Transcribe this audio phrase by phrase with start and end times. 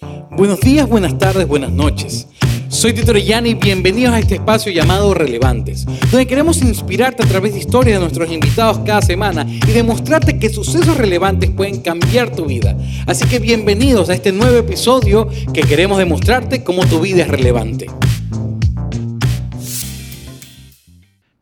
[0.00, 2.26] Buenos días, buenas tardes, buenas noches.
[2.68, 7.54] Soy Tito Orellana y bienvenidos a este espacio llamado Relevantes, donde queremos inspirarte a través
[7.54, 12.44] de historias de nuestros invitados cada semana y demostrarte que sucesos relevantes pueden cambiar tu
[12.44, 12.76] vida.
[13.06, 17.86] Así que bienvenidos a este nuevo episodio que queremos demostrarte cómo tu vida es relevante.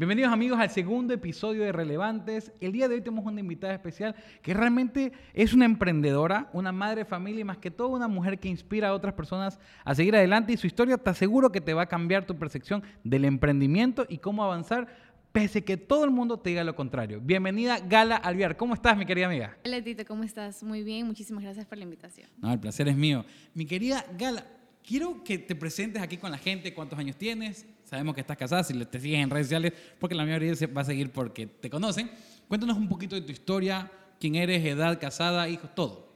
[0.05, 2.52] Bienvenidos amigos al segundo episodio de Relevantes.
[2.61, 6.96] El día de hoy tenemos una invitada especial que realmente es una emprendedora, una madre
[6.96, 10.15] de familia y más que todo una mujer que inspira a otras personas a seguir
[10.15, 14.05] adelante y su historia te aseguro que te va a cambiar tu percepción del emprendimiento
[14.06, 14.88] y cómo avanzar
[15.32, 17.23] pese que todo el mundo te diga lo contrario.
[17.23, 18.59] Bienvenida Gala Alviar.
[18.59, 19.57] ¿Cómo estás, mi querida amiga?
[19.65, 20.62] Hola Tito, ¿cómo estás?
[20.62, 22.29] Muy bien, muchísimas gracias por la invitación.
[22.43, 23.24] No, el placer es mío.
[23.55, 24.45] Mi querida Gala,
[24.87, 28.65] quiero que te presentes aquí con la gente, cuántos años tienes, Sabemos que estás casada,
[28.65, 32.10] si te sigues en redes sociales, porque la mayoría va a seguir porque te conocen.
[32.48, 36.15] Cuéntanos un poquito de tu historia, quién eres, edad, casada, hijos, todo.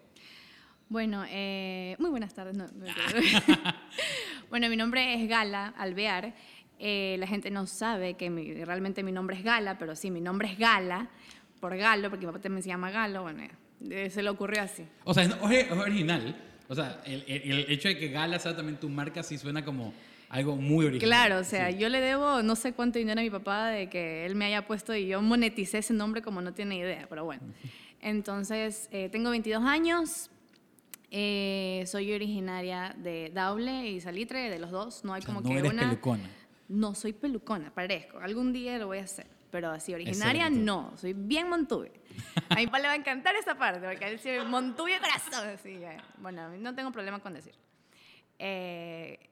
[0.89, 2.57] Bueno, eh, muy buenas tardes.
[4.51, 6.35] bueno, mi nombre es Gala Alvear.
[6.79, 10.51] Eh, la gente no sabe que realmente mi nombre es Gala, pero sí, mi nombre
[10.51, 11.11] es Gala,
[11.61, 13.23] por Galo, porque mi papá también se llama Galo.
[13.23, 13.43] Bueno,
[13.91, 14.87] eh, se le ocurrió así.
[15.05, 16.35] O sea, es original.
[16.69, 19.93] O sea, el, el hecho de que Gala sea también tu marca sí suena como
[20.29, 21.09] algo muy original.
[21.09, 24.27] Claro, o sea, yo le debo no sé cuánto dinero a mi papá de que
[24.27, 27.43] él me haya puesto y yo moneticé ese nombre como no tiene idea, pero bueno.
[28.01, 30.31] Entonces, eh, tengo 22 años,
[31.11, 35.59] eh, soy originaria de Daule y Salitre, de los dos, no hay como no que
[35.59, 35.89] eres una...
[35.89, 36.31] pelucona.
[36.69, 38.19] No, soy pelucona, parezco.
[38.19, 41.93] Algún día lo voy a hacer, pero así originaria no, soy bien Montuve.
[42.51, 45.49] A mi papá le va a encantar esa parte, porque él dice Montuve corazón.
[45.49, 45.79] Así,
[46.19, 47.55] bueno, no tengo problema con decir.
[48.39, 49.28] Eh,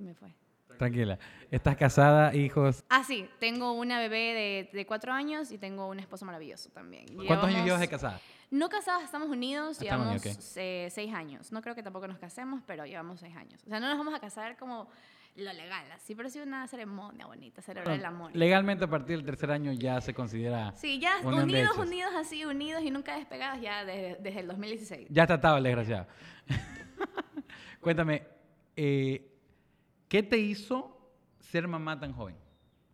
[0.00, 0.34] me fue.
[0.76, 1.18] Tranquila.
[1.50, 2.84] ¿Estás casada, hijos?
[2.88, 3.28] Ah, sí.
[3.40, 7.06] Tengo una bebé de, cuatro años y tengo un esposo maravilloso también.
[7.26, 8.20] ¿Cuántos años llevas de casada?
[8.50, 11.52] No casadas, estamos unidos, llevamos seis años.
[11.52, 13.60] No creo que tampoco nos casemos, pero llevamos seis años.
[13.66, 14.88] O sea, no nos vamos a casar como
[15.36, 18.34] lo legal, así, pero sí una ceremonia bonita, celebrar el amor.
[18.34, 20.72] Legalmente a partir del tercer año ya se considera.
[20.72, 25.08] Sí, ya unidos, unidos así, unidos y nunca despegados ya desde, desde el 2016.
[25.10, 26.06] Ya tratado el desgraciado.
[27.80, 28.26] Cuéntame,
[28.74, 29.27] eh,
[30.08, 30.98] ¿Qué te hizo
[31.38, 32.36] ser mamá tan joven?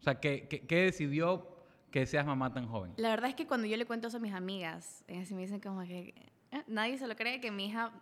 [0.01, 1.57] O sea, ¿qué, qué, decidió
[1.91, 2.93] que seas mamá tan joven?
[2.97, 5.61] La verdad es que cuando yo le cuento eso a mis amigas, ellas me dicen
[5.61, 6.15] como que
[6.51, 7.93] eh, nadie se lo cree que mi hija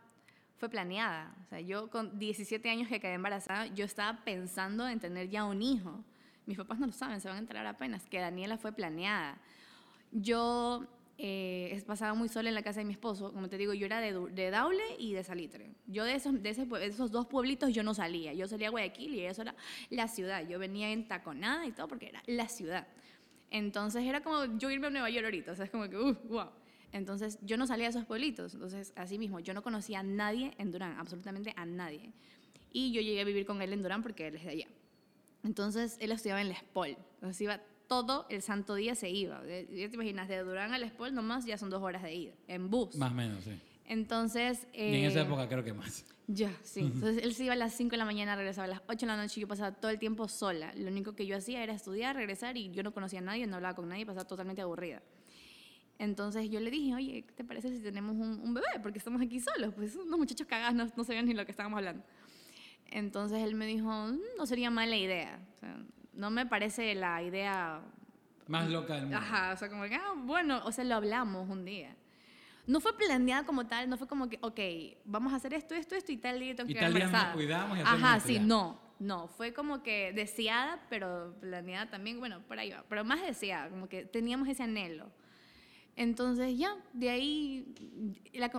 [0.56, 1.34] fue planeada.
[1.44, 5.44] O sea, yo con 17 años que quedé embarazada, yo estaba pensando en tener ya
[5.44, 6.04] un hijo.
[6.46, 9.38] Mis papás no lo saben, se van a enterar apenas, que Daniela fue planeada.
[10.10, 10.86] Yo
[11.18, 13.32] eh, pasaba muy sola en la casa de mi esposo.
[13.32, 15.70] Como te digo, yo era de, de Daule y de Salitre.
[15.86, 18.32] Yo de esos, de, esos dos pueblitos yo no salía.
[18.32, 19.54] Yo salía a Guayaquil y eso era
[19.90, 20.46] la ciudad.
[20.48, 22.86] Yo venía en taconada y todo porque era la ciudad.
[23.50, 25.52] Entonces era como yo irme a Nueva York ahorita.
[25.52, 26.48] O sea, es como que, uh, wow.
[26.92, 28.54] Entonces yo no salía de esos pueblitos.
[28.54, 32.12] Entonces, así mismo, yo no conocía a nadie en Durán, absolutamente a nadie.
[32.72, 34.66] Y yo llegué a vivir con él en Durán porque él es de allá.
[35.44, 36.96] Entonces él estudiaba en la SPOL.
[37.14, 37.60] Entonces iba
[37.92, 39.42] todo el santo día se iba.
[39.44, 42.70] Ya te imaginas, de Durán al Espol nomás ya son dos horas de ida, en
[42.70, 42.96] bus.
[42.96, 43.50] Más o menos, sí.
[43.84, 44.66] Entonces...
[44.72, 46.06] y en esa eh, época creo que más.
[46.26, 46.80] Ya, sí.
[46.94, 49.06] Entonces él se iba a las 5 de la mañana, regresaba a las 8 de
[49.06, 50.72] la noche y yo pasaba todo el tiempo sola.
[50.74, 53.56] Lo único que yo hacía era estudiar, regresar y yo no conocía a nadie, no
[53.56, 55.02] hablaba con nadie, pasaba totalmente aburrida.
[55.98, 58.68] Entonces yo le dije, oye, ¿qué te parece si tenemos un, bebé?
[58.82, 59.74] Porque estamos aquí solos.
[59.74, 62.02] Pues unos muchachos cagados no, no sabían ni lo que estábamos hablando.
[62.86, 65.38] Entonces él me dijo, mm, no sería mala idea.
[65.54, 65.76] O sea,
[66.14, 67.80] no me parece la idea...
[68.48, 69.18] Más loca del mundo.
[69.18, 71.94] Ajá, o sea, como que, ah, bueno, o sea, lo hablamos un día.
[72.66, 74.60] No fue planeada como tal, no fue como que, ok,
[75.04, 77.34] vamos a hacer esto, esto, esto y tal día tengo que Y tal día nos
[77.34, 82.58] cuidamos y Ajá, sí, no, no, fue como que deseada, pero planeada también, bueno, por
[82.58, 85.10] ahí va, pero más deseada, como que teníamos ese anhelo.
[85.96, 87.74] Entonces ya, de ahí,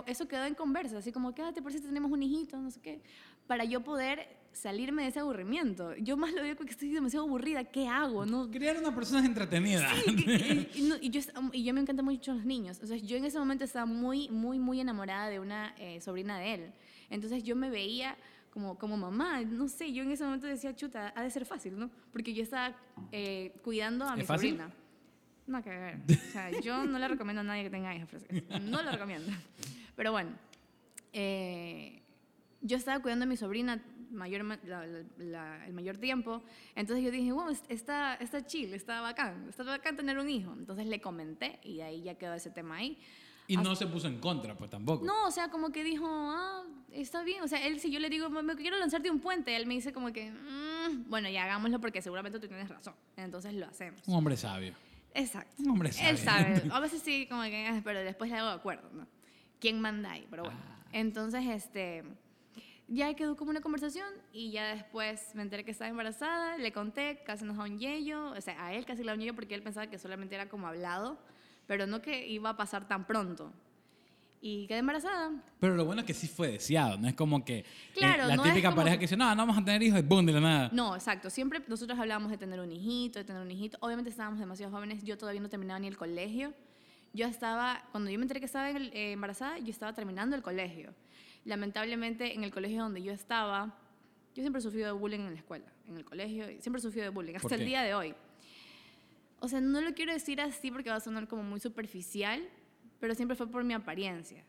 [0.06, 3.02] eso quedó en conversa, así como, quédate por si tenemos un hijito, no sé qué,
[3.46, 5.94] para yo poder salirme de ese aburrimiento.
[5.96, 7.64] Yo más lo digo porque estoy demasiado aburrida.
[7.64, 8.24] ¿Qué hago?
[8.24, 8.50] ¿No?
[8.50, 9.88] Crear una persona entretenida.
[10.06, 12.80] y, yo, me encanta mucho los niños.
[12.82, 16.38] O sea, yo en ese momento estaba muy, muy, muy enamorada de una eh, sobrina
[16.38, 16.72] de él.
[17.10, 18.16] Entonces yo me veía
[18.50, 19.42] como, como mamá.
[19.42, 21.90] No sé, yo en ese momento decía, chuta, ha de ser fácil, ¿no?
[22.12, 22.74] Porque yo estaba
[23.12, 24.70] eh, cuidando a mi sobrina.
[25.46, 25.98] No, que ver.
[26.08, 28.08] O sea, yo no le recomiendo a nadie que tenga hijas.
[28.62, 29.30] No lo recomiendo.
[29.96, 30.30] Pero bueno,
[31.12, 32.00] eh,
[32.62, 33.82] yo estaba cuidando a mi sobrina
[34.14, 34.40] mayor,
[35.66, 36.42] el mayor tiempo.
[36.74, 40.52] Entonces yo dije, wow, está, está chill, está bacán, está bacán tener un hijo.
[40.52, 42.98] Entonces le comenté y ahí ya quedó ese tema ahí.
[43.46, 45.04] Y no se puso en contra, pues tampoco.
[45.04, 47.42] No, o sea, como que dijo, ah, está bien.
[47.42, 49.92] O sea, él, si yo le digo, me quiero lanzarte un puente, él me dice
[49.92, 52.94] como que, mm, bueno, ya hagámoslo porque seguramente tú tienes razón.
[53.16, 54.00] Entonces lo hacemos.
[54.06, 54.72] Un hombre sabio.
[55.12, 55.62] Exacto.
[55.62, 56.10] Un hombre sabio.
[56.10, 56.62] Él sabe.
[56.72, 59.06] A veces sí, como que, ah, pero después le hago de acuerdo, ¿no?
[59.64, 60.58] quién manda ahí, pero bueno.
[60.62, 60.84] Ah.
[60.92, 62.04] Entonces, este,
[62.88, 67.22] ya quedó como una conversación y ya después me enteré que estaba embarazada, le conté,
[67.24, 69.54] casi nos da un yello, o sea, a él casi le da un yello porque
[69.54, 71.18] él pensaba que solamente era como hablado,
[71.66, 73.52] pero no que iba a pasar tan pronto.
[74.46, 75.30] Y quedé embarazada.
[75.58, 77.64] Pero lo bueno es que sí fue deseado, no es como que eh,
[77.94, 80.02] Claro, la no típica pareja que- que dice, no, no vamos a tener hijos y
[80.02, 80.70] boom, de la nada.
[80.70, 81.30] No, exacto.
[81.30, 83.78] Siempre nosotros hablábamos de tener un hijito, de tener un hijito.
[83.80, 85.02] Obviamente estábamos demasiado jóvenes.
[85.02, 86.52] Yo todavía no terminaba ni el colegio.
[87.14, 90.92] Yo estaba, cuando yo me enteré que estaba eh, embarazada, yo estaba terminando el colegio.
[91.44, 93.78] Lamentablemente, en el colegio donde yo estaba,
[94.34, 97.04] yo siempre he sufrido de bullying en la escuela, en el colegio, siempre he sufrido
[97.04, 98.14] de bullying, ¿Por hasta el día de hoy.
[99.40, 102.42] O sea, no lo quiero decir así porque va a sonar como muy superficial,
[102.98, 104.42] pero siempre fue por mi apariencia,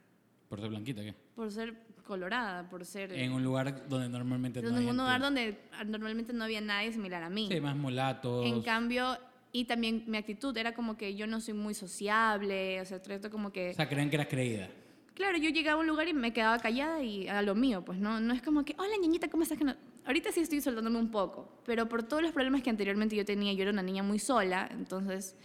[0.48, 1.14] Por ser blanquita, ¿qué?
[1.36, 1.76] por ser
[2.06, 3.12] colorada, por ser...
[3.12, 6.62] En un lugar donde normalmente no en un lugar gente- donde ah, normalmente no había
[6.62, 7.50] nadie similar a mí.
[7.52, 8.46] Sí, más mulatos.
[8.46, 9.18] En cambio,
[9.52, 13.30] y también mi actitud era como que yo no soy muy sociable, o sea, trato
[13.30, 13.72] como que...
[13.72, 14.70] O sea, creen que eras creída.
[15.16, 17.98] Claro, yo llegaba a un lugar y me quedaba callada y a lo mío, pues
[18.00, 19.58] no, no es como que, hola niñita, ¿cómo estás?
[19.58, 19.76] Que no-
[20.06, 23.52] Ahorita sí estoy soltándome un poco, pero por todos los problemas que anteriormente yo tenía,
[23.54, 25.36] yo era una niña muy sola, entonces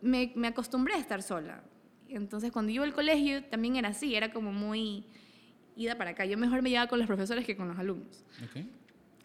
[0.00, 1.62] me, me acostumbré a estar sola.
[2.08, 5.04] Entonces cuando yo iba al colegio también era así, era como muy
[5.76, 6.24] ida para acá.
[6.24, 8.24] Yo mejor me llevaba con los profesores que con los alumnos.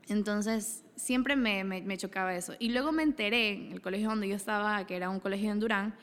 [0.08, 2.54] Entonces, siempre me, me- me chocaba eso.
[2.60, 5.60] Y luego me enteré, en el colegio donde yo estaba, que era un colegio en
[5.60, 5.96] Durán,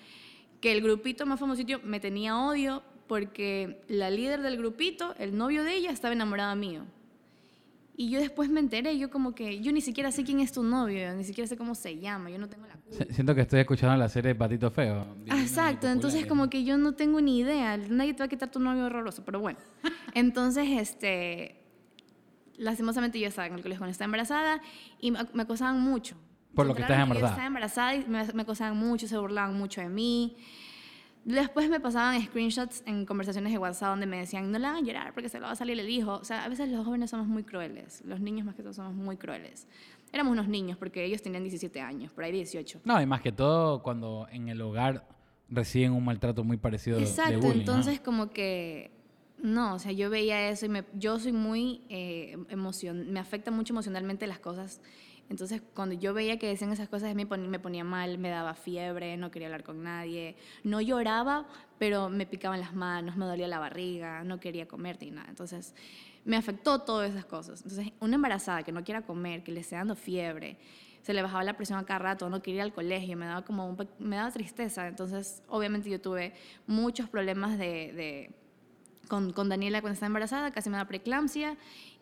[0.60, 5.64] que el grupito más famosito me tenía odio porque la líder del grupito, el novio
[5.64, 6.84] de ella, estaba enamorado mío.
[7.98, 10.62] Y yo después me enteré, yo como que, yo ni siquiera sé quién es tu
[10.62, 13.04] novio, ni siquiera sé cómo se llama, yo no tengo la culpa.
[13.06, 15.06] Si- Siento que estoy escuchando la serie Patito Feo.
[15.30, 18.50] Ah, Exacto, entonces como que yo no tengo ni idea, nadie te va a quitar
[18.50, 19.58] tu novio horroroso, pero bueno.
[20.14, 21.56] Entonces, este,
[22.58, 24.60] lastimosamente yo estaba en el colegio cuando estaba embarazada
[25.00, 26.16] y me, acosaban mucho.
[26.54, 27.20] Por lo que estás embarazada.
[27.20, 30.36] Yo estaba embarazada y me, me acosaban mucho, se burlaban mucho de mí.
[31.26, 35.12] Después me pasaban screenshots en conversaciones de WhatsApp donde me decían, no la hagan llorar
[35.12, 36.14] porque se le va a salir el hijo.
[36.14, 38.94] O sea, a veces los jóvenes somos muy crueles, los niños más que todo somos
[38.94, 39.66] muy crueles.
[40.12, 42.82] Éramos unos niños porque ellos tenían 17 años, por ahí 18.
[42.84, 45.04] No, y más que todo cuando en el hogar
[45.48, 47.58] reciben un maltrato muy parecido de Exacto, bullying, ¿no?
[47.58, 48.92] entonces como que
[49.42, 52.36] no, o sea, yo veía eso y me, yo soy muy eh,
[52.94, 54.80] me afecta mucho emocionalmente las cosas.
[55.28, 58.54] Entonces, cuando yo veía que decían esas cosas, me ponía, me ponía mal, me daba
[58.54, 60.36] fiebre, no quería hablar con nadie.
[60.62, 61.46] No lloraba,
[61.78, 65.26] pero me picaban las manos, me dolía la barriga, no quería comer ni nada.
[65.28, 65.74] Entonces,
[66.24, 67.62] me afectó todas esas cosas.
[67.62, 70.58] Entonces, una embarazada que no quiera comer, que le esté dando fiebre,
[71.02, 73.44] se le bajaba la presión a cada rato, no quería ir al colegio, me daba
[73.44, 74.86] como un me daba tristeza.
[74.88, 76.34] Entonces, obviamente yo tuve
[76.66, 78.30] muchos problemas de, de-
[79.08, 81.56] con, con Daniela cuando estaba embarazada, casi me da preeclampsia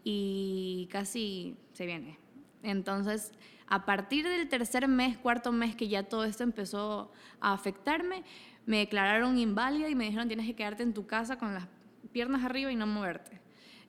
[0.04, 2.18] y casi se viene.
[2.64, 3.32] Entonces,
[3.69, 8.25] a partir del tercer mes, cuarto mes que ya todo esto empezó a afectarme,
[8.66, 11.66] me declararon inválida y me dijeron tienes que quedarte en tu casa con las
[12.12, 13.40] piernas arriba y no moverte.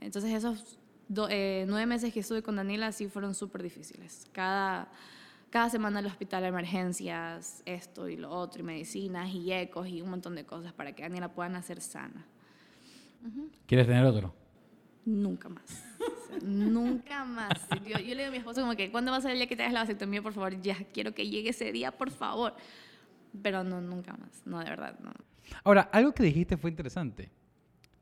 [0.01, 0.77] Entonces, esos
[1.07, 4.27] do- eh, nueve meses que estuve con Daniela sí fueron súper difíciles.
[4.33, 4.89] Cada,
[5.50, 10.10] cada semana al hospital, emergencias, esto y lo otro, y medicinas y ecos y un
[10.10, 12.25] montón de cosas para que Daniela pueda nacer sana.
[13.66, 14.33] ¿Quieres tener otro?
[15.06, 15.63] Nunca más.
[16.43, 17.67] Nunca más.
[17.85, 19.47] Yo, yo le digo a mi esposo como que, ¿cuándo va a ser el día
[19.47, 20.21] que te hagas la vasectomía?
[20.21, 22.55] Por favor, ya quiero que llegue ese día, por favor.
[23.41, 24.41] Pero no, nunca más.
[24.45, 25.11] No, de verdad, no.
[25.63, 27.29] Ahora, algo que dijiste fue interesante.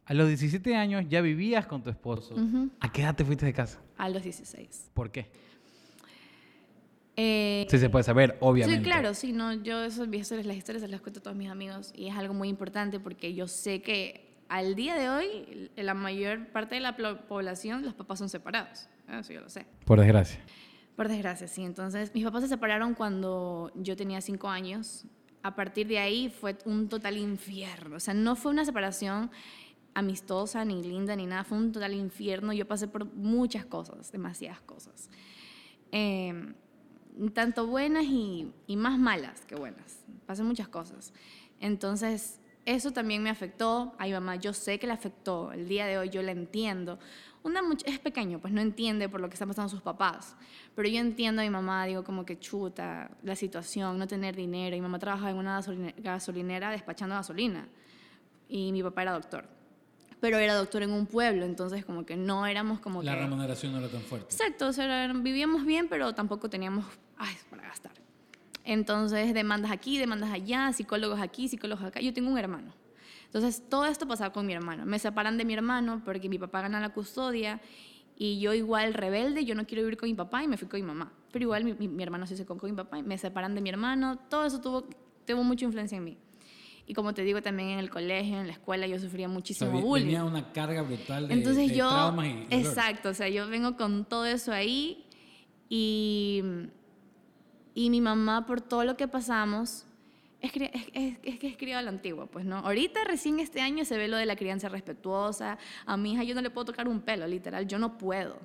[0.06, 2.36] A los 17 años ya vivías con tu esposo.
[2.80, 3.80] ¿A qué edad te fuiste de casa?
[3.98, 4.92] A los 16.
[4.94, 5.30] ¿Por qué?
[7.16, 8.84] Eh, Sí se puede saber, obviamente.
[8.84, 11.50] Sí, claro, sí, no, yo esas historias, las historias se las cuento a todos mis
[11.50, 15.96] amigos y es algo muy importante porque yo sé que al día de hoy la
[15.96, 18.88] mayor parte de la población, los papás son separados.
[19.10, 19.66] Eso yo lo sé.
[19.84, 20.40] Por desgracia.
[20.96, 21.64] Por desgracia, sí.
[21.64, 25.06] Entonces, mis papás se separaron cuando yo tenía cinco años.
[25.42, 27.96] A partir de ahí fue un total infierno.
[27.96, 29.32] O sea, no fue una separación
[29.96, 31.44] amistosa, ni linda, ni nada.
[31.44, 32.54] Fue un total infierno.
[32.54, 35.10] Yo pasé por muchas cosas, demasiadas cosas.
[35.92, 36.54] Eh,
[37.34, 40.06] tanto buenas y, y más malas que buenas.
[40.28, 41.12] Pasé muchas cosas.
[41.60, 43.94] Entonces, eso también me afectó.
[43.98, 45.52] Ay, mamá, yo sé que le afectó.
[45.52, 47.00] El día de hoy yo la entiendo.
[47.44, 50.36] Una es pequeño, pues no entiende por lo que están pasando sus papás.
[50.76, 54.76] Pero yo entiendo a mi mamá, digo, como que chuta la situación, no tener dinero.
[54.78, 57.68] Mi mamá trabajaba en una gasoline- gasolinera despachando gasolina.
[58.48, 59.46] Y mi papá era doctor.
[60.22, 63.20] Pero era doctor en un pueblo, entonces como que no éramos como La que...
[63.24, 64.34] remuneración no era tan fuerte.
[64.34, 66.86] Exacto, o sea, vivíamos bien, pero tampoco teníamos
[67.18, 67.92] ay, para gastar.
[68.64, 72.00] Entonces, demandas aquí, demandas allá, psicólogos aquí, psicólogos acá.
[72.02, 72.74] Yo tengo un hermano.
[73.26, 74.86] Entonces, todo esto pasaba con mi hermano.
[74.86, 77.60] Me separan de mi hermano porque mi papá gana la custodia
[78.16, 80.80] y yo igual rebelde, yo no quiero vivir con mi papá y me fui con
[80.80, 81.12] mi mamá.
[81.32, 83.56] Pero igual mi, mi- mi hermano sí se con, con mi papá y me separan
[83.56, 84.18] de mi hermano.
[84.30, 84.88] Todo eso tuvo,
[85.26, 86.18] tuvo mucha influencia en mí.
[86.86, 89.34] Y como te digo, también en el colegio, en la escuela, yo sufría O sea,
[89.34, 90.06] muchísimo bullying.
[90.06, 92.48] venía una carga brutal de, Entonces de yo, traumas y dolor.
[92.54, 95.06] exacto, o sea, yo vengo con todo eso ahí
[95.70, 96.44] y,
[97.76, 99.86] y mi mamá por todo lo que pasamos,
[100.42, 102.58] es, cri- es, es- es que criada a la antigua, pues, ¿no?
[102.58, 106.36] Ahorita recién este año se ve lo de la crianza respetuosa, a mi hija yo
[106.36, 108.38] no le puedo tocar un pelo, literal, yo no puedo,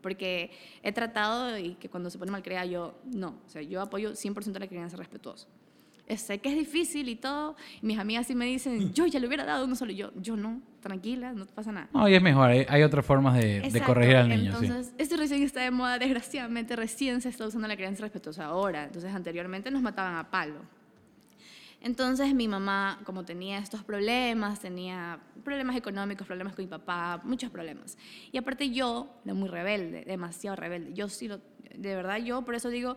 [0.00, 0.50] porque
[0.82, 4.12] he tratado y que cuando se pone mal criada yo, no, o sea, yo apoyo
[4.14, 5.46] 100% la crianza respetuosa.
[6.16, 7.56] Sé que es difícil y todo.
[7.80, 9.92] y mis amigas sí me dicen, yo ya le hubiera dado uno solo.
[9.92, 11.88] Yo, yo no, tranquila, no te pasa nada.
[11.92, 14.66] No, y es mejor, hay, hay otras formas de, de corregir al niño, sí.
[14.66, 18.84] Entonces, esto recién está de moda, desgraciadamente, recién se está usando la crianza respetuosa ahora.
[18.84, 20.79] Entonces, anteriormente nos mataban a palo.
[21.82, 27.50] Entonces, mi mamá, como tenía estos problemas, tenía problemas económicos, problemas con mi papá, muchos
[27.50, 27.96] problemas.
[28.32, 30.92] Y aparte yo, era muy rebelde, demasiado rebelde.
[30.92, 32.96] Yo sí, de verdad, yo por eso digo,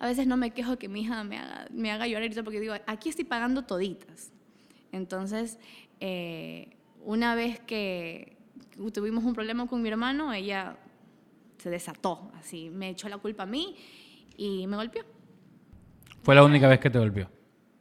[0.00, 2.74] a veces no me quejo que mi hija me haga, me haga llorar, porque digo,
[2.86, 4.32] aquí estoy pagando toditas.
[4.90, 5.60] Entonces,
[6.00, 8.36] eh, una vez que
[8.92, 10.76] tuvimos un problema con mi hermano, ella
[11.58, 13.76] se desató, así, me echó la culpa a mí
[14.36, 15.04] y me golpeó.
[16.22, 17.33] Fue la única vez que te golpeó.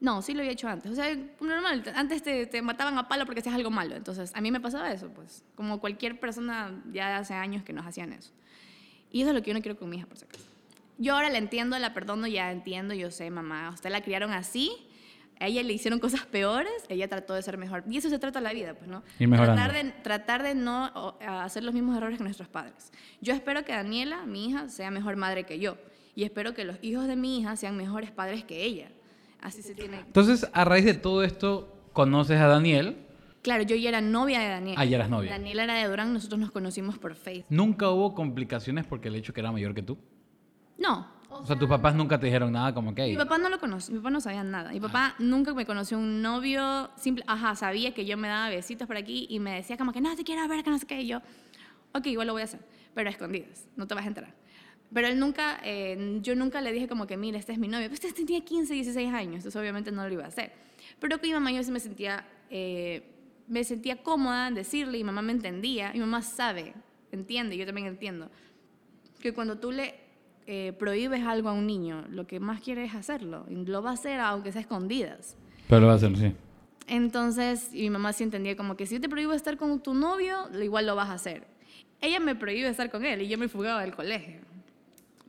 [0.03, 0.91] No, sí lo había hecho antes.
[0.91, 3.95] O sea, normal, antes te, te mataban a palo porque hacías algo malo.
[3.95, 7.85] Entonces, a mí me pasaba eso, pues, como cualquier persona ya hace años que nos
[7.85, 8.33] hacían eso.
[9.11, 10.43] Y eso es lo que yo no quiero con mi hija, por si acaso.
[10.97, 14.73] Yo ahora la entiendo, la perdono, ya entiendo, yo sé, mamá, usted la criaron así,
[15.39, 17.85] a ella le hicieron cosas peores, ella trató de ser mejor.
[17.89, 19.03] Y eso se trata la vida, pues, ¿no?
[19.19, 19.55] Mejorando.
[19.55, 22.91] Tratar de, tratar de no hacer los mismos errores que nuestros padres.
[23.21, 25.77] Yo espero que Daniela, mi hija, sea mejor madre que yo.
[26.13, 28.89] Y espero que los hijos de mi hija sean mejores padres que ella.
[29.43, 29.99] Así se tiene.
[29.99, 32.95] Entonces, a raíz de todo esto, conoces a Daniel.
[33.41, 34.81] Claro, yo ya era novia de Daniela.
[34.81, 35.31] Ah, ya eras novia.
[35.31, 37.47] Daniela era de Durán, nosotros nos conocimos por Facebook.
[37.49, 39.97] ¿Nunca hubo complicaciones porque el hecho que era mayor que tú?
[40.77, 41.11] No.
[41.29, 43.05] O sea, tus papás nunca te dijeron nada como que...
[43.05, 44.71] Mi papá no lo conoce, mi papá no sabía nada.
[44.71, 48.87] Mi papá nunca me conoció un novio, simple, ajá, sabía que yo me daba besitos
[48.87, 51.01] por aquí y me decía como que no te quiero ver, que no sé qué.
[51.01, 51.21] Y yo,
[51.93, 52.61] ok, igual lo voy a hacer,
[52.93, 54.33] pero a escondidas, no te vas a enterar.
[54.93, 57.87] Pero él nunca, eh, yo nunca le dije como que, mira, este es mi novio.
[57.89, 60.51] Pues este tenía 15, 16 años, entonces obviamente no lo iba a hacer.
[60.99, 63.03] Pero con mi mamá yo sí me sentía, eh,
[63.47, 65.91] me sentía cómoda en decirle y mamá me entendía.
[65.93, 66.73] Mi mamá sabe,
[67.11, 68.29] entiende, yo también entiendo,
[69.19, 69.95] que cuando tú le
[70.45, 73.45] eh, prohíbes algo a un niño, lo que más quiere es hacerlo.
[73.49, 75.37] Y lo va a hacer aunque sea a escondidas.
[75.67, 76.33] Pero lo va a hacer, sí.
[76.85, 79.93] Entonces, y mi mamá sí entendía como que si yo te prohíbo estar con tu
[79.95, 81.47] novio, igual lo vas a hacer.
[82.01, 84.52] Ella me prohíbe estar con él y yo me fugaba del colegio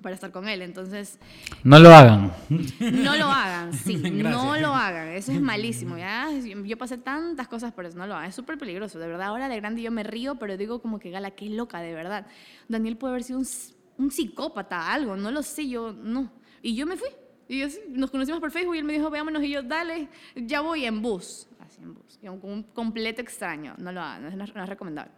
[0.04, 0.60] para estar con él.
[0.62, 1.18] Entonces,
[1.64, 2.30] No lo hagan.
[2.48, 5.08] no lo hagan, sí, no lo hagan.
[5.08, 5.96] Eso es malísimo.
[5.96, 6.28] ¿ya?
[6.64, 8.28] Yo pasé tantas cosas por eso, no lo hagan.
[8.28, 9.28] Es súper peligroso, de verdad.
[9.28, 12.26] Ahora de grande yo me río, pero digo como que gala, qué loca, de verdad.
[12.68, 16.30] Daniel puede haber sido un, psicópata, algo, no lo sé, yo no.
[16.62, 17.08] Y yo me fui.
[17.48, 19.42] Y así, nos conocimos por Facebook y él me dijo, veámonos.
[19.42, 21.48] Y yo, dale, ya voy en bus.
[21.58, 22.18] Así en bus.
[22.22, 23.74] Y con un completo extraño.
[23.78, 25.12] No lo hagan, no es, no es recomendable.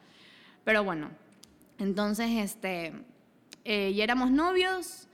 [0.65, 1.11] Pero bueno,
[1.79, 2.93] entonces, este,
[3.67, 5.09] eh, ya éramos novios.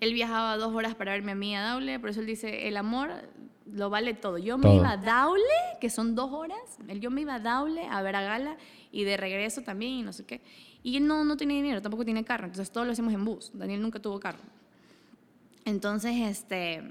[0.00, 2.76] Él viajaba dos horas para verme a mí a Daule, por eso él dice, el
[2.76, 3.10] amor
[3.72, 4.36] lo vale todo.
[4.38, 5.42] Yo me iba a Daule,
[5.80, 8.56] que son dos horas, él, yo me iba a Daule a ver a Gala
[8.90, 10.40] y de regreso también y no sé qué.
[10.82, 13.52] Y él no, no tenía dinero, tampoco tiene carro, entonces todo lo hacemos en bus.
[13.54, 14.40] Daniel nunca tuvo carro.
[15.64, 16.82] Entonces, este,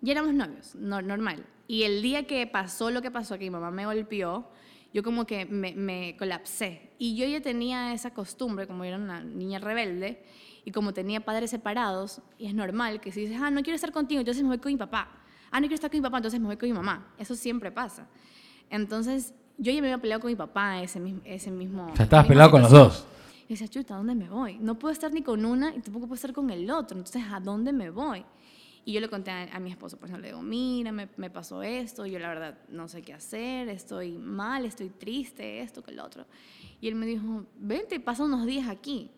[0.00, 1.44] ya éramos novios, no- normal.
[1.68, 4.48] Y el día que pasó lo que pasó, que mi mamá me golpeó,
[4.96, 6.88] yo como que me, me colapsé.
[6.98, 10.22] Y yo ya tenía esa costumbre, como era una niña rebelde,
[10.64, 13.92] y como tenía padres separados, y es normal que si dices, ah, no quiero estar
[13.92, 15.10] contigo, entonces me voy con mi papá.
[15.50, 17.12] Ah, no quiero estar con mi papá, entonces me voy con mi mamá.
[17.18, 18.08] Eso siempre pasa.
[18.70, 21.88] Entonces, yo ya me había peleado con mi papá ese, ese mismo...
[21.92, 23.06] O sea, estabas peleado con los dos.
[23.48, 24.56] Y decía, chuta, ¿a dónde me voy?
[24.60, 26.96] No puedo estar ni con una y tampoco puedo estar con el otro.
[26.96, 28.24] Entonces, ¿a dónde me voy?
[28.86, 31.28] Y yo le conté a, a mi esposo, por ejemplo, le digo, mira, me, me
[31.28, 35.90] pasó esto, yo la verdad no sé qué hacer, estoy mal, estoy triste, esto, que
[35.90, 36.24] el otro.
[36.80, 39.10] Y él me dijo, vente, pasa unos días aquí.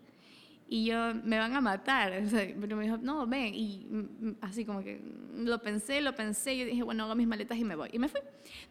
[0.70, 2.12] Y yo, me van a matar.
[2.24, 3.54] O sea, pero me dijo, no, ven.
[3.54, 5.02] Y mm, así como que
[5.36, 6.56] lo pensé, lo pensé.
[6.56, 7.90] Yo dije, bueno, hago mis maletas y me voy.
[7.92, 8.20] Y me fui.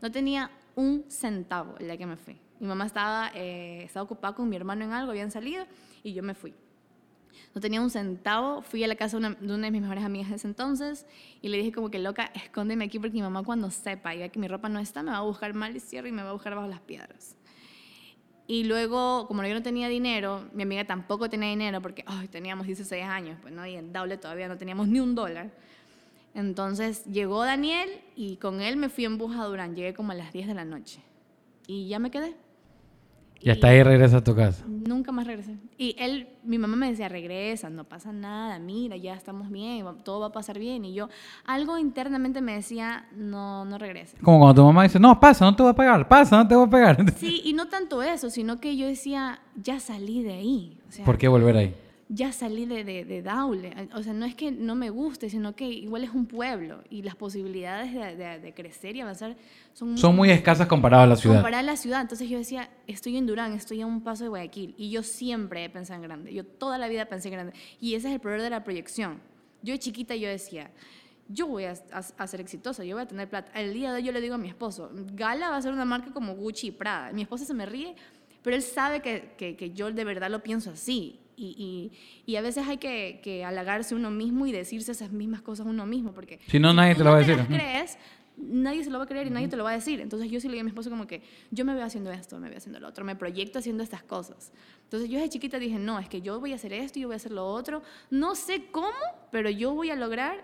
[0.01, 2.39] No tenía un centavo el día que me fui.
[2.60, 5.66] Mi mamá estaba, eh, estaba ocupada con mi hermano en algo, habían salido
[6.01, 6.56] y yo me fui.
[7.53, 10.36] No tenía un centavo, fui a la casa de una, de mis mejores amigas de
[10.36, 11.06] ese entonces
[11.41, 14.29] y le dije como que loca, escóndeme aquí porque mi mamá cuando sepa y vea
[14.29, 16.29] que mi ropa no está, me va a buscar mal y cierre y me va
[16.29, 17.36] a buscar bajo las piedras.
[18.48, 23.03] Y luego, como yo no tenía dinero, mi amiga tampoco tenía dinero porque teníamos 16
[23.03, 25.51] años, pues no, y en Daule todavía no teníamos ni un dólar.
[26.34, 30.15] Entonces llegó Daniel y con él me fui en bus a Durán, llegué como a
[30.15, 31.01] las 10 de la noche
[31.67, 32.36] y ya me quedé.
[33.41, 34.65] Y hasta ahí regresas a tu casa.
[34.67, 35.58] Nunca más regresé.
[35.77, 40.22] Y él, mi mamá me decía, regresa, no pasa nada, mira, ya estamos bien, todo
[40.22, 40.86] va a pasar bien.
[40.86, 41.10] Y yo,
[41.46, 44.17] algo internamente me decía, no, no regrese.
[44.17, 46.56] Como cuando tu mamá dice, no, pasa, no te voy a pegar, pasa, no te
[46.56, 47.13] voy a pegar.
[47.17, 50.79] Sí, y no tanto eso, sino que yo decía, ya salí de ahí.
[50.88, 51.75] O sea, ¿Por qué volver ahí?
[52.10, 53.74] Ya salí de, de, de Daule.
[53.94, 57.02] O sea, no es que no me guste, sino que igual es un pueblo y
[57.02, 59.36] las posibilidades de, de- crecer y avanzar
[59.74, 61.36] son, Son muy escasas comparadas a la ciudad.
[61.36, 62.02] Comparar la ciudad.
[62.02, 64.74] Entonces yo decía, estoy en Durán, estoy a un paso de Guayaquil.
[64.78, 66.34] Y yo siempre he pensado en grande.
[66.34, 67.54] Yo toda la vida pensé en grande.
[67.82, 69.20] Y ese es el poder de la proyección.
[69.62, 70.72] Yo de chiquita yo decía,
[71.28, 73.52] yo voy a, a- a ser exitosa, yo voy a tener plata.
[73.60, 75.84] El día de hoy yo le digo a mi esposo, Gala va a ser una
[75.84, 77.12] marca como Gucci y Prada.
[77.12, 77.96] Mi esposo se me ríe,
[78.44, 81.20] pero él sabe que, que- que yo de verdad lo pienso así.
[81.39, 81.91] Y,
[82.25, 85.67] y- y a veces hay que, que halagarse uno mismo y decirse esas mismas cosas
[85.67, 87.38] uno mismo, porque Si no, nadie tú te lo va a decir.
[87.38, 87.98] las crees,
[88.38, 90.00] nadie se lo va a creer y nadie te lo va a decir.
[90.01, 92.39] Entonces yo sí le digo a mi esposo como que yo me veo haciendo esto,
[92.39, 94.51] me veo haciendo lo otro, me proyecto haciendo estas cosas.
[94.86, 97.08] Entonces yo desde chiquita dije, no, es que yo voy a hacer esto y yo
[97.08, 97.84] voy a hacer lo otro.
[98.10, 98.89] No sé cómo,
[99.32, 100.44] pero yo voy a lograr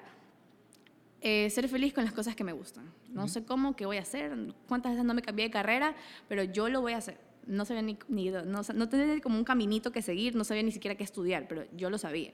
[1.21, 2.85] eh, ser feliz con las cosas que me gustan.
[3.09, 4.35] No sé cómo, qué voy a hacer,
[4.67, 5.95] cuántas veces no me cambié de carrera,
[6.27, 7.17] pero yo lo voy a hacer.
[7.47, 10.71] No sabía ni, ni no, no tenía como un caminito que seguir, no sabía ni
[10.71, 12.31] siquiera qué estudiar, pero yo lo sabía.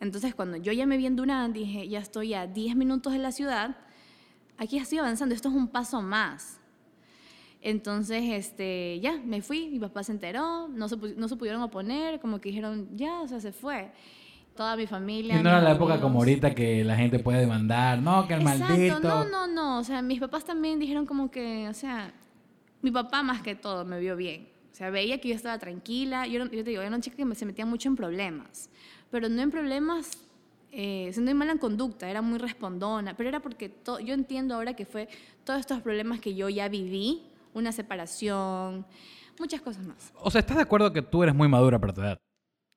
[0.00, 3.18] Entonces, cuando yo ya me vi en Durán, dije, ya estoy a 10 minutos de
[3.18, 3.76] la ciudad,
[4.56, 6.60] aquí estoy avanzando, esto es un paso más.
[7.60, 12.20] Entonces, este, ya, me fui, mi papá se enteró, no se, no se pudieron oponer,
[12.20, 13.90] como que dijeron, ya, o sea, se fue.
[14.54, 15.38] Toda mi familia.
[15.38, 18.42] Y no era la época como ahorita que la gente puede demandar, no, que el
[18.42, 19.00] Exacto, maldito.
[19.00, 22.12] no, no, no, o sea, mis papás también dijeron como que, o sea,
[22.82, 24.48] mi papá más que todo me vio bien.
[24.72, 26.26] O sea, veía que yo estaba tranquila.
[26.26, 28.70] Yo, yo te digo, era una chica que me- se metía mucho en problemas.
[29.10, 30.18] Pero no en problemas,
[30.70, 33.16] eh, siendo en mala conducta, era muy respondona.
[33.16, 35.08] Pero era porque to- yo entiendo ahora que fue
[35.44, 37.22] todos estos problemas que yo ya viví,
[37.54, 38.86] una separación,
[39.38, 40.12] muchas cosas más.
[40.20, 42.18] O sea, ¿estás de acuerdo que tú eres muy madura para tu edad?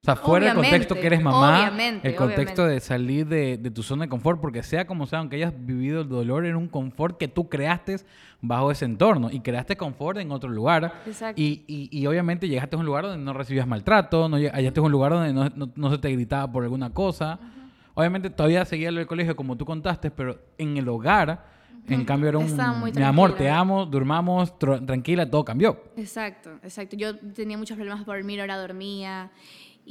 [0.01, 2.73] O sea, fuera del contexto que eres mamá, obviamente, el contexto obviamente.
[2.73, 6.01] de salir de, de tu zona de confort, porque sea como sea, aunque hayas vivido
[6.01, 7.97] el dolor, era un confort que tú creaste
[8.41, 10.91] bajo ese entorno y creaste confort en otro lugar.
[11.05, 11.39] Exacto.
[11.39, 14.79] Y, y, y obviamente llegaste a un lugar donde no recibías maltrato, no lleg- llegaste
[14.79, 17.39] a un lugar donde no, no- no se te gritaba por alguna cosa.
[17.93, 21.45] Obviamente todavía seguía del colegio como tú contaste, pero en el hogar,
[21.87, 22.45] en cambio era un...
[22.95, 23.59] Mi amor, te tranquila".
[23.59, 25.79] amo, durmamos, tranquila, todo cambió.
[25.95, 26.95] Exacto, exacto.
[26.97, 29.29] Yo tenía muchos problemas por dormir, ahora dormía.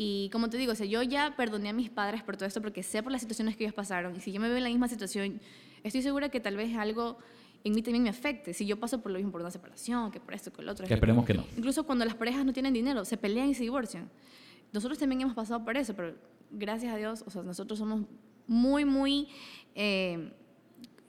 [0.03, 2.63] Y como te digo, o sea, yo ya perdoné a mis padres por todo esto
[2.63, 4.17] porque sé por las situaciones que ellos pasaron.
[4.17, 5.43] Y si yo me veo en la misma situación,
[5.85, 7.19] estoy segura que tal vez algo
[7.65, 8.55] en mí también me afecte.
[8.55, 10.73] Si yo paso por lo mismo, por una separación, que por esto, que por lo
[10.73, 10.87] otro.
[10.87, 11.45] Que esperemos que no.
[11.55, 14.09] Incluso cuando las parejas no tienen dinero, se pelean y se divorcian.
[14.73, 16.15] Nosotros también hemos pasado por eso, pero
[16.51, 18.07] gracias a Dios, o sea, nosotros somos
[18.47, 19.29] muy, muy
[19.75, 20.33] eh,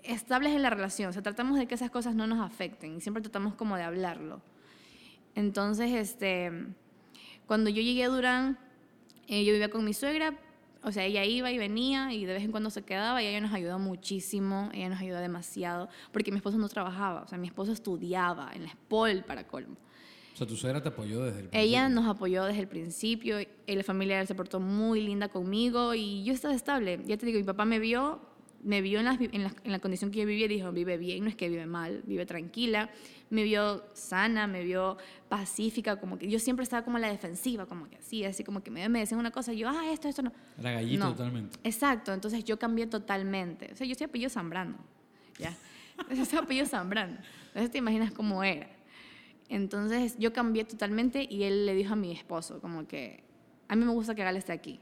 [0.04, 1.12] estables en la relación.
[1.12, 3.84] O sea, tratamos de que esas cosas no nos afecten y siempre tratamos como de
[3.84, 4.42] hablarlo.
[5.34, 6.52] Entonces, este,
[7.48, 8.58] cuando yo llegué a Durán,
[9.32, 10.38] eh, yo vivía con mi suegra,
[10.84, 13.40] o sea, ella iba y venía y de vez en cuando se quedaba y ella
[13.40, 17.48] nos ayudó muchísimo, ella nos ayudó demasiado, porque mi esposo no trabajaba, o sea, mi
[17.48, 19.78] esposo estudiaba en la SPOL para colmo.
[20.34, 23.84] O sea, tu suegra te apoyó desde el Ella nos apoyó desde el principio, la
[23.84, 27.00] familia se portó muy linda conmigo y yo estaba estable.
[27.06, 28.20] Ya te digo, mi papá me vio,
[28.64, 30.98] me vio en la, en la, en la condición que yo vivía y dijo, vive
[30.98, 32.90] bien, no es que vive mal, vive tranquila.
[33.30, 34.98] Me vio sana, me vio
[35.30, 38.62] pacífica, como que yo siempre estaba como a la defensiva, como que así, así como
[38.62, 40.34] que me, me decían una cosa y yo, ah, esto, esto no.
[40.60, 41.12] Era gallito No.
[41.12, 41.58] totalmente.
[41.64, 43.70] Exacto, entonces yo cambié totalmente.
[43.72, 44.78] O sea, yo soy apellido Zambrano,
[45.40, 45.56] ¿ya?
[46.16, 47.18] Yo soy apellido Zambrano.
[47.48, 48.68] Entonces te imaginas cómo era.
[49.50, 53.24] Entonces yo cambié totalmente y él le dijo a mi esposo como que
[53.68, 54.80] a mí me gusta que Gala esté aquí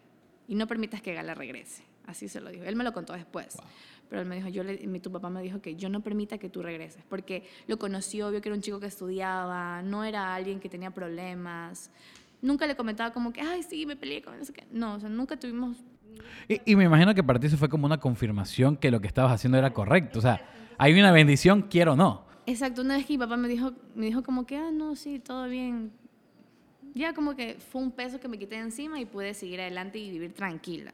[0.48, 1.84] y no permitas que Gala regrese.
[2.10, 2.64] Así se lo dijo.
[2.64, 3.56] Él me lo contó después.
[4.10, 6.40] Pero él me dijo, yo le, mi, tu papá me dijo que yo no permita
[6.40, 10.34] que tú regreses, porque lo conoció, vio que era un chico que estudiaba, no era
[10.34, 11.92] alguien que tenía problemas.
[12.42, 14.66] Nunca le comentaba como que, ay, sí, me peleé con no sé qué.
[14.72, 15.78] No, o sea, nunca tuvimos
[16.48, 19.08] Y, y me imagino que para ti eso fue como una confirmación que lo que
[19.08, 20.18] estabas haciendo era correcto.
[20.18, 20.42] O sea,
[20.80, 22.26] hay una bendición, quiero o no.
[22.48, 25.20] Exacto, una vez que mi papá me dijo, me dijo como que, ah, no, sí,
[25.20, 25.92] todo bien.
[26.96, 30.00] Ya como que fue un peso que me quité de encima y pude seguir adelante
[30.00, 30.92] y vivir tranquila.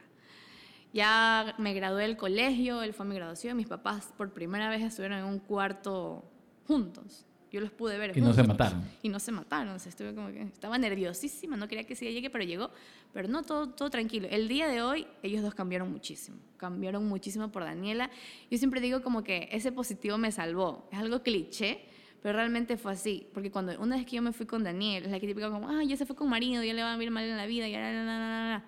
[0.96, 4.82] Ya me gradué del colegio, él fue a mi graduación, mis papás por primera vez
[4.82, 6.24] estuvieron en un cuarto
[6.66, 7.26] juntos.
[7.52, 8.48] Yo los pude ver Y no se juntos.
[8.48, 8.84] mataron.
[9.02, 12.06] Y no se mataron, o sea, estuve como que estaba nerviosísima, no quería que sí
[12.06, 12.72] llegue, pero llegó.
[13.12, 14.30] Pero no, todo, todo tranquilo.
[14.32, 16.38] El día de hoy, ellos dos cambiaron muchísimo.
[16.56, 18.10] Cambiaron muchísimo por Daniela.
[18.50, 20.88] Yo siempre digo como que ese positivo me salvó.
[20.94, 21.82] Es algo cliché,
[22.22, 23.28] pero realmente fue así.
[23.34, 25.68] Porque cuando una vez que yo me fui con Daniel, es la que típica como,
[25.70, 27.68] ah, ya se fue con marido, ya le va a ir mal en la vida,
[27.68, 28.66] ya la, la, la, la".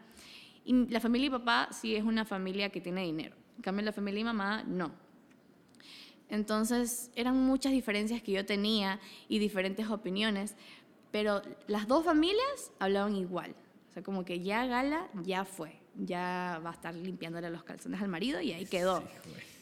[0.68, 3.38] Y la familia y papá sí es una familia que tiene dinero.
[3.56, 4.92] En cambio, la familia y mamá no.
[6.28, 9.00] Entonces, eran muchas diferencias que yo tenía
[9.30, 10.56] y diferentes opiniones.
[11.10, 13.56] Pero las dos familias hablaban igual.
[13.90, 15.80] O sea, como que ya Gala ya fue.
[15.96, 19.02] Ya va a estar limpiándole los calzones al marido y ahí quedó.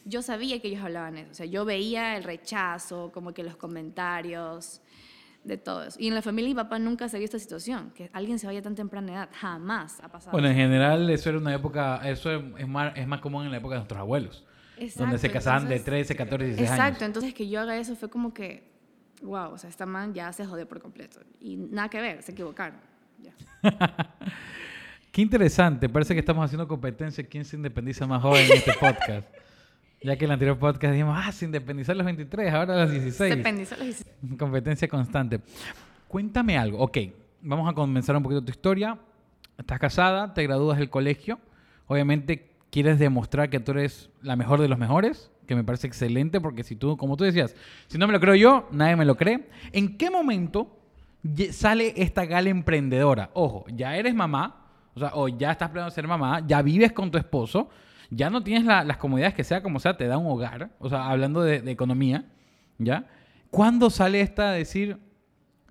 [0.06, 1.32] Yo sabía que ellos hablaban eso.
[1.32, 4.82] O sea, yo veía el rechazo, como que los comentarios,
[5.46, 5.98] de todo eso.
[6.00, 8.60] Y en la familia mi papá nunca se vio esta situación, que alguien se vaya
[8.60, 9.30] a tan temprana edad.
[9.34, 10.32] Jamás ha pasado.
[10.32, 13.58] Bueno, en general eso era una época, eso es más, es más común en la
[13.58, 14.44] época de nuestros abuelos.
[14.98, 16.80] donde se casaban de 13, 14, 16 años.
[16.80, 18.72] Exacto, entonces que yo haga eso fue como que,
[19.22, 21.22] wow, o sea, esta man ya se jodió por completo.
[21.40, 22.80] Y nada que ver, se equivocaron.
[25.12, 29.28] Qué interesante, parece que estamos haciendo competencia quién se independiza más joven en este podcast.
[30.02, 32.78] Ya que en el anterior podcast dijimos, ah, se independizó a los 23, ahora a
[32.84, 33.16] los 16.
[33.16, 34.38] Se independizó a los 16.
[34.38, 35.40] Competencia constante.
[36.08, 36.80] Cuéntame algo.
[36.80, 36.98] Ok,
[37.42, 39.00] vamos a comenzar un poquito tu historia.
[39.58, 41.40] Estás casada, te gradúas del colegio.
[41.88, 46.42] Obviamente quieres demostrar que tú eres la mejor de los mejores, que me parece excelente,
[46.42, 47.56] porque si tú, como tú decías,
[47.88, 49.48] si no me lo creo yo, nadie me lo cree.
[49.72, 50.78] ¿En qué momento
[51.52, 53.30] sale esta gala emprendedora?
[53.34, 57.10] Ojo, ya eres mamá, o sea, o ya estás planeando ser mamá, ya vives con
[57.10, 57.70] tu esposo,
[58.10, 61.10] ya no tienes las comodidades que sea como sea, te da un hogar, o sea,
[61.10, 62.26] hablando de, economía,
[62.78, 63.08] ¿ya?
[63.50, 64.98] ¿Cuándo sale esta a decir,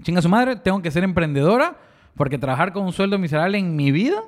[0.03, 1.77] chinga su madre, tengo que ser emprendedora
[2.17, 4.23] porque trabajar con un sueldo miserable en mi vida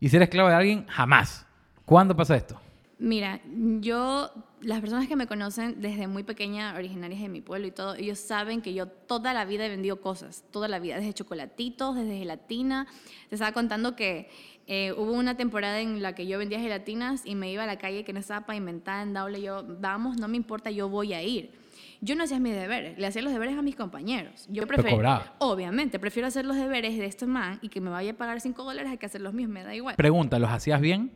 [0.00, 1.46] y ser esclavo de alguien, jamás?
[1.84, 2.58] ¿Cuándo pasa esto?
[2.98, 3.40] Mira,
[3.80, 4.30] yo,
[4.62, 8.18] las personas que me conocen desde muy pequeña, originarias de mi pueblo y todo, ellos
[8.18, 12.16] saben que yo toda la vida he vendido cosas, toda la vida, desde chocolatitos, desde
[12.16, 12.86] gelatina.
[13.28, 14.30] Te estaba contando que
[14.66, 17.78] eh, hubo una temporada en la que yo vendía gelatinas y me iba a la
[17.78, 19.42] calle que no estaba pavimentada en Daule.
[19.42, 21.50] Yo, vamos, no me importa, yo voy a ir.
[22.00, 24.46] Yo no hacía mis deberes, le hacía los deberes a mis compañeros.
[24.50, 28.14] Yo prefiero, obviamente, prefiero hacer los deberes de este man y que me vaya a
[28.14, 29.96] pagar 5 dólares a que hacer los míos, me da igual.
[29.96, 31.10] Pregunta, ¿los hacías bien?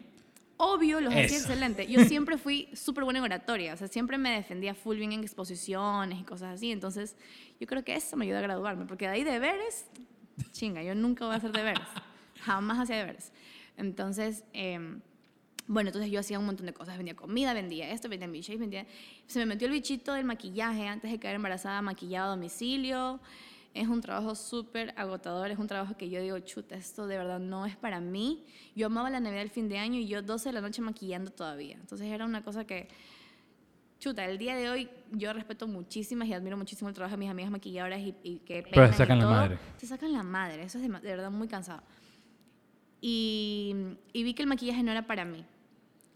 [0.56, 1.86] Obvio, los hacía excelente.
[1.86, 5.20] Yo siempre fui súper buena en oratoria, o sea, siempre me defendía full bien en
[5.20, 6.72] exposiciones y cosas así.
[6.72, 7.16] Entonces,
[7.60, 9.86] yo creo que eso me ayudó a graduarme, porque de ahí deberes,
[10.52, 11.82] chinga, yo nunca voy a hacer deberes.
[12.42, 13.32] Jamás hacía deberes.
[13.78, 15.00] Entonces, em,
[15.68, 16.96] bueno, entonces yo hacía un montón de cosas.
[16.96, 18.86] Vendía comida, vendía esto, vendía milkshakes, vendía...
[19.26, 23.20] Se me metió el bichito del maquillaje antes de caer embarazada, maquillado a domicilio.
[23.74, 27.38] Es un trabajo súper agotador, es un trabajo que yo digo, chuta, esto de verdad
[27.38, 28.44] no es para mí.
[28.74, 31.30] Yo amaba la Navidad del fin de año y yo 12 de la noche maquillando
[31.30, 31.76] todavía.
[31.76, 32.88] Entonces era una cosa que,
[34.00, 37.30] chuta, el día de hoy yo respeto muchísimas y admiro muchísimo el trabajo de mis
[37.30, 38.64] amigas maquilladoras y, y que...
[38.72, 39.58] Pero se sacan la madre.
[39.76, 41.82] Se sacan la madre, eso es de verdad muy cansado
[43.00, 43.74] y,
[44.12, 45.44] vi que el maquillaje no era para mí.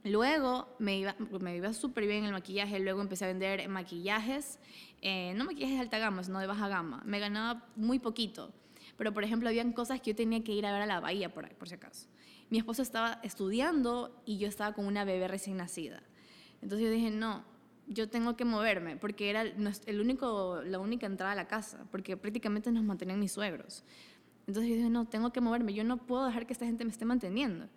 [0.05, 4.59] Luego me iba, me iba súper bien el maquillaje, luego empecé a vender maquillajes,
[5.01, 7.03] eh, no maquillajes de alta gama, sino de baja gama.
[7.05, 8.53] Me ganaba muy poquito,
[8.97, 11.33] pero por ejemplo, habían cosas que yo tenía que ir a ver a la bahía
[11.33, 12.09] por, por si acaso.
[12.51, 16.03] Mi esposo estaba estudiando y yo estaba con una bebé recién nacida.
[16.61, 17.45] Entonces yo dije, no,
[17.87, 22.17] yo tengo que moverme, porque era el único, la única entrada a la casa, porque
[22.17, 23.85] prácticamente nos mantenían mis suegros.
[24.53, 26.91] Entonces yo dije, no, tengo que moverme, yo no puedo dejar que esta gente me
[26.91, 27.69] esté manteniendo.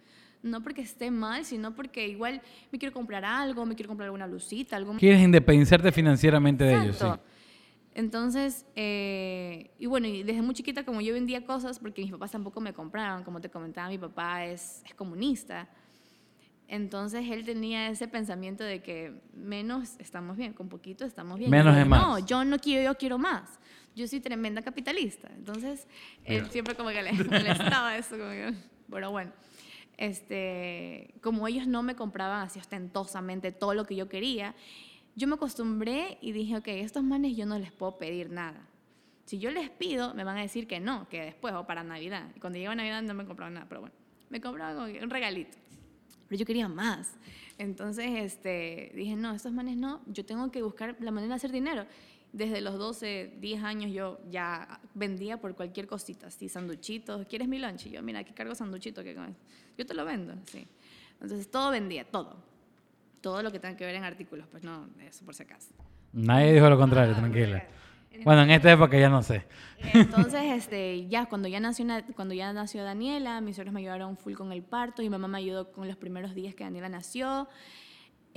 [0.44, 4.28] No porque esté mal, sino porque igual me quiero comprar algo, me quiero comprar alguna
[4.28, 4.94] blusita, algo.
[4.98, 7.06] Quieres independizarte financieramente de ellos, sí.
[7.94, 12.32] Entonces, eh, y bueno, y desde muy chiquita como yo vendía cosas, porque mis papás
[12.32, 15.70] tampoco me compraban, como te comentaba, mi papá es, es comunista.
[16.68, 21.50] Entonces él tenía ese pensamiento de que menos estamos bien, con poquito estamos bien.
[21.50, 22.02] Menos es más.
[22.02, 23.60] No, yo no quiero, yo quiero más
[23.96, 25.30] yo soy tremenda capitalista.
[25.36, 25.88] Entonces,
[26.26, 28.18] él siempre como que le molestaba eso.
[28.18, 28.54] Como que,
[28.92, 29.32] pero bueno,
[29.98, 34.54] este, como ellos no me compraban así ostentosamente todo lo que yo quería,
[35.16, 38.68] yo me acostumbré y dije, ok, estos manes yo no les puedo pedir nada.
[39.26, 42.30] Si yo les pido, me van a decir que no, que después o para Navidad.
[42.36, 43.96] Y cuando llegaba Navidad no me compraban nada, pero bueno,
[44.30, 45.58] me compraban un regalito.
[46.28, 47.16] Pero yo quería más.
[47.58, 51.52] Entonces este, dije, no, estos manes no, yo tengo que buscar la manera de hacer
[51.52, 51.88] dinero
[52.36, 57.60] desde los 12, 10 años yo ya vendía por cualquier cosita, así, sanduchitos, ¿quieres mi
[57.60, 57.86] lunch?
[57.86, 59.16] Y yo, mira, aquí cargo sanduchito, que
[59.78, 60.68] yo te lo vendo, sí.
[61.22, 62.36] Entonces todo vendía, todo.
[63.22, 65.74] Todo lo que tenga que ver en artículos, pues no, eso por si acaso.
[66.12, 67.66] Nadie dijo lo contrario, tranquila.
[68.26, 69.46] Bueno, en esta época ya no sé.
[69.94, 74.34] Entonces, este, ya cuando ya nació cuando ya nació Daniela, mis suegros me ayudaron full
[74.34, 77.48] con el parto, y mi mamá me ayudó con los primeros días que Daniela nació.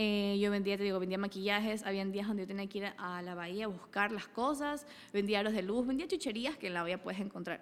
[0.00, 3.20] Eh, yo vendía, te digo, vendía maquillajes, había días donde yo tenía que ir a
[3.20, 6.82] la bahía a buscar las cosas, vendía aros de luz, vendía chucherías que en la
[6.82, 7.61] bahía puedes encontrar.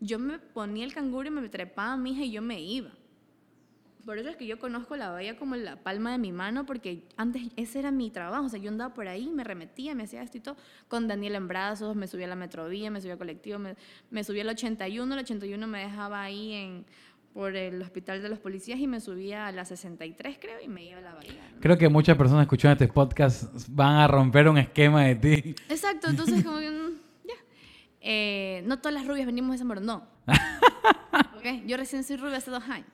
[0.00, 2.90] Yo me ponía el canguro y me trepaba a mi hija y yo me iba.
[4.04, 7.04] Por eso es que yo conozco la bahía como la palma de mi mano, porque
[7.16, 8.46] antes ese era mi trabajo.
[8.46, 10.56] O sea, yo andaba por ahí, me remetía, me hacía esto y todo,
[10.88, 13.76] con Daniel en brazos, me subía a la metrovía, me subía al colectivo, me,
[14.10, 16.86] me subía al 81, el 81 me dejaba ahí en
[17.32, 20.84] por el hospital de los policías y me subía a la 63, creo, y me
[20.84, 21.52] iba a la bahía.
[21.60, 25.54] Creo que muchas personas escuchando este podcast van a romper un esquema de ti.
[25.68, 27.34] Exacto, entonces como que, mm, ya.
[28.00, 30.02] Eh, no todas las rubias venimos de San Borondón.
[31.38, 32.88] Ok, Yo recién soy rubia hace dos años.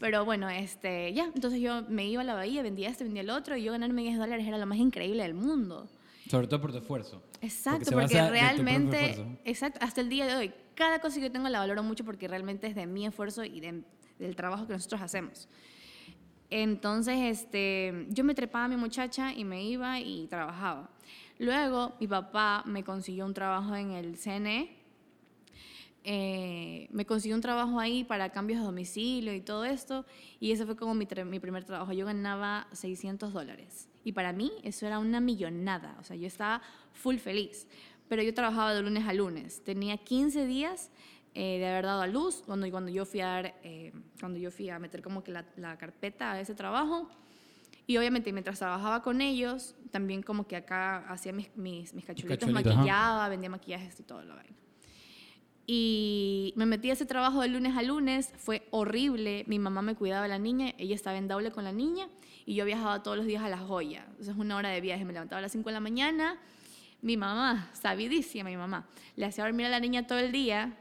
[0.00, 3.30] Pero bueno, este, ya, entonces yo me iba a la bahía, vendía este, vendía el
[3.30, 5.88] otro, y yo ganarme 10 dólares era lo más increíble del mundo.
[6.28, 7.22] Sobre todo por tu esfuerzo.
[7.40, 11.48] Exacto, porque, propio realmente, exacto, hasta el día de hoy, cada cosa que yo tengo
[11.48, 13.82] la valoro mucho porque realmente es de mi esfuerzo y de-
[14.18, 15.48] del trabajo que nosotros hacemos.
[16.50, 20.90] Entonces, este, yo me trepaba a mi muchacha y me iba y trabajaba.
[21.38, 24.76] Luego, mi papá me consiguió un trabajo en el CNE.
[26.06, 30.04] Eh, me consiguió un trabajo ahí para cambios de domicilio y todo esto.
[30.38, 31.92] Y ese fue como mi, mi primer trabajo.
[31.92, 33.88] Yo ganaba 600 dólares.
[34.04, 35.96] Y para mí eso era una millonada.
[35.98, 36.60] O sea, yo estaba
[36.92, 37.66] full feliz.
[38.08, 39.62] Pero yo trabajaba de lunes a lunes.
[39.64, 40.90] Tenía 15 días
[41.34, 44.50] eh, de haber dado a luz cuando, cuando, yo fui a dar, eh, cuando yo
[44.50, 47.08] fui a meter como que la, la carpeta a ese trabajo.
[47.86, 52.48] Y obviamente mientras trabajaba con ellos, también como que acá hacía mis, mis, mis cachulitos,
[52.48, 52.52] ajá.
[52.52, 54.56] maquillaba, vendía maquillajes y todo lo vaina.
[55.66, 59.44] Y me metí a ese trabajo de lunes a lunes, fue horrible.
[59.46, 62.08] Mi mamá me cuidaba de la niña, ella estaba en Daule con la niña
[62.46, 64.04] y yo viajaba todos los días a La Joya.
[64.10, 66.38] Entonces, una hora de viaje, me levantaba a las 5 de la mañana.
[67.04, 70.72] Mi mamá, sabidísima mi mamá, le hacía dormir a la niña todo el día.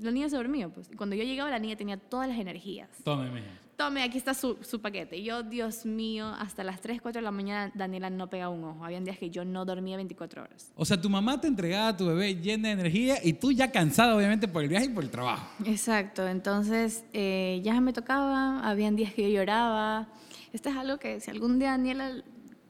[0.00, 0.90] La niña se dormía, pues.
[0.92, 2.90] Y cuando yo llegaba, la niña tenía todas las energías.
[3.04, 3.46] Tome, mija.
[3.76, 5.16] Tome, aquí está su, su paquete.
[5.16, 8.64] Y yo, Dios mío, hasta las 3, 4 de la mañana, Daniela no pegaba un
[8.64, 8.84] ojo.
[8.84, 10.72] Habían días que yo no dormía 24 horas.
[10.74, 13.70] O sea, tu mamá te entregaba a tu bebé llena de energía y tú ya
[13.70, 15.46] cansada, obviamente, por el viaje y por el trabajo.
[15.64, 20.08] Exacto, entonces eh, ya me tocaba, habían días que yo lloraba.
[20.52, 22.24] Esto es algo que si algún día Daniela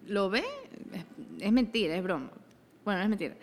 [0.07, 0.45] lo ve,
[0.93, 1.05] es,
[1.41, 2.31] es mentira, es broma.
[2.85, 3.37] Bueno, no es mentira.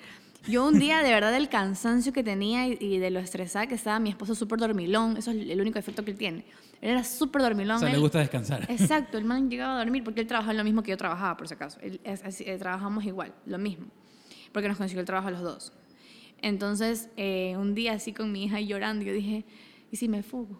[0.47, 3.75] Yo un día, de verdad, del cansancio que tenía y, y de lo estresada que
[3.75, 6.45] estaba, mi esposo súper dormilón, eso es el único efecto que él tiene.
[6.81, 7.75] Él era súper dormilón.
[7.77, 8.65] O sea, le él- gusta descansar.
[8.69, 11.47] Exacto, el man llegaba a dormir porque él trabajaba lo mismo que yo trabajaba, por
[11.47, 11.79] si acaso.
[11.81, 13.85] Él- es- así- eh, trabajamos igual, lo mismo,
[14.51, 15.73] porque nos consiguió el trabajo a los dos.
[16.41, 19.45] Entonces, eh, un día así con mi hija llorando, yo dije,
[19.91, 20.59] ¿y si me fugo?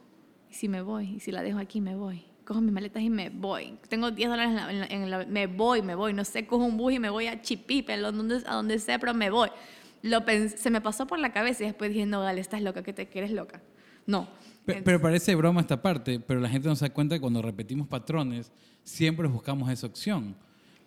[0.49, 1.15] ¿Y si me voy?
[1.15, 2.23] ¿Y si la dejo aquí, me voy?
[2.51, 3.77] Cojo mis maletas y me voy.
[3.87, 6.11] Tengo 10 dólares en la, en la- en la- me voy, me voy.
[6.13, 8.99] No sé, cojo un bus y me voy a Chipipe, a donde, a donde sea,
[8.99, 9.47] pero me voy.
[10.01, 12.83] Lo pens- se me pasó por la cabeza y después dije, no, Gale, estás loca,
[12.83, 13.61] que te que eres loca.
[14.05, 14.27] No.
[14.65, 17.41] Pe- Pero parece broma esta parte, pero la gente no se da cuenta que cuando
[17.41, 18.51] repetimos patrones,
[18.83, 20.35] siempre buscamos esa opción.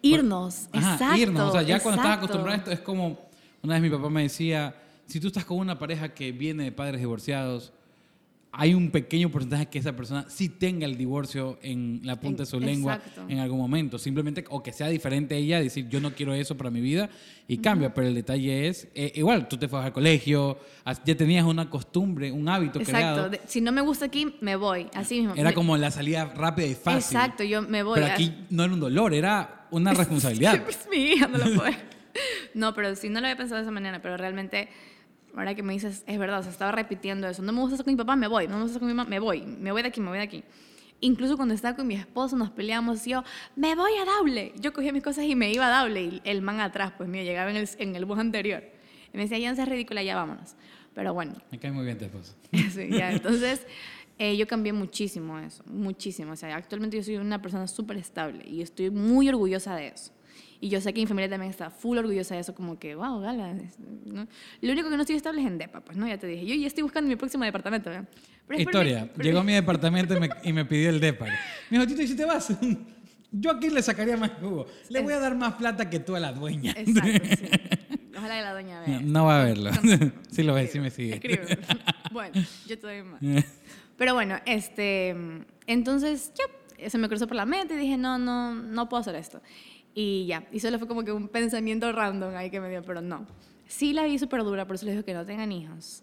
[0.03, 1.17] Irnos, exacto.
[1.17, 1.49] irnos.
[1.49, 2.25] O sea, ya cuando estás exacto.
[2.27, 3.19] acostumbrado a esto, es como,
[3.63, 4.75] una vez mi papá me decía,
[5.07, 7.73] si tú estás con una pareja que viene de padres divorciados,
[8.57, 12.47] hay un pequeño porcentaje que esa persona sí tenga el divorcio en la punta de
[12.47, 13.99] su En- lengua en algún momento.
[13.99, 17.11] Simplemente, o que sea diferente a ella, decir, yo no quiero eso para mi vida,
[17.49, 17.93] y cambia.
[17.93, 20.59] Pero el detalle es, eh, igual, tú te fuiste al colegio,
[21.05, 23.29] ya tenías una costumbre, un hábito Exacto.
[23.29, 23.45] creado.
[23.49, 24.87] si no me gusta aquí, me voy.
[24.95, 25.35] Así mismo.
[25.37, 27.17] Era como la salida rápida y fácil.
[27.17, 27.95] Exacto, yo me voy.
[28.01, 30.63] Pero aquí no era un dolor, era una responsabilidad.
[30.63, 31.77] Pues mi hija no lo puede.
[32.55, 34.69] No, pero sí, no lo había pensado de esa manera, pero realmente,
[35.37, 37.43] ahora que me dices, es verdad, o sea, estaba repitiendo eso.
[37.43, 38.47] No me gusta estar con mi papá, me voy.
[38.47, 39.43] No me gusta estar con mi mamá, me voy.
[39.43, 40.45] Me voy de aquí, me voy de aquí.
[41.01, 43.25] Incluso cuando estaba con mi esposo, nos peleamos y yo,
[43.57, 44.53] me voy a Daule.
[44.59, 46.03] Yo cogía mis cosas y me iba a Daule.
[46.03, 48.63] Y el man atrás, pues mío, llegaba en el, en el bus anterior.
[49.13, 50.55] Y me decía, ya no seas ridícula, ya vámonos.
[50.95, 52.35] Pero bueno, Me cae muy bien tu esposo.
[52.71, 53.67] Sí, ya, entonces
[54.19, 56.33] eh, yo cambié muchísimo eso, muchísimo.
[56.33, 60.13] O sea, actualmente yo soy una persona súper estable y estoy muy orgullosa de eso.
[60.65, 63.21] Y yo sé que mi familia también está full orgullosa de eso, como que, wow,
[63.21, 63.53] gala.
[64.07, 64.27] ¿no?
[64.63, 66.09] Lo único que no estoy estable es en DEPA, pues, ¿no?
[66.09, 66.47] Ya te dije.
[66.47, 68.09] Yo ya estoy buscando mi próximo departamento, ¿verdad?
[68.47, 69.03] Pero es por Historia.
[69.03, 71.27] mi- por Llegó a mi- departamento y me, y me pidió el DEPA.
[71.69, 72.49] Me dijo, Tito, ¿y si te vas?
[73.31, 74.65] Yo aquí le sacaría más jugo.
[74.89, 76.73] Le voy a dar más plata que tú a la dueña.
[76.79, 77.47] Exacto, sí.
[78.17, 79.01] Ojalá que la doña vea.
[79.01, 79.71] No, no va a verlo.
[80.31, 81.15] Sí lo ve, sí me sigue.
[81.17, 81.59] Escribe.
[82.11, 83.21] Bueno, yo te doy más.
[83.99, 85.15] Pero bueno, este,
[85.67, 86.33] entonces
[86.79, 89.43] ya se me cruzó por la mente y dije, no, no, no puedo hacer esto.
[89.95, 93.01] Y ya, y solo fue como que un pensamiento random ahí que me dio, pero
[93.01, 93.27] no.
[93.69, 96.03] Sí la vi súper dura, por eso les digo que no tengan hijos.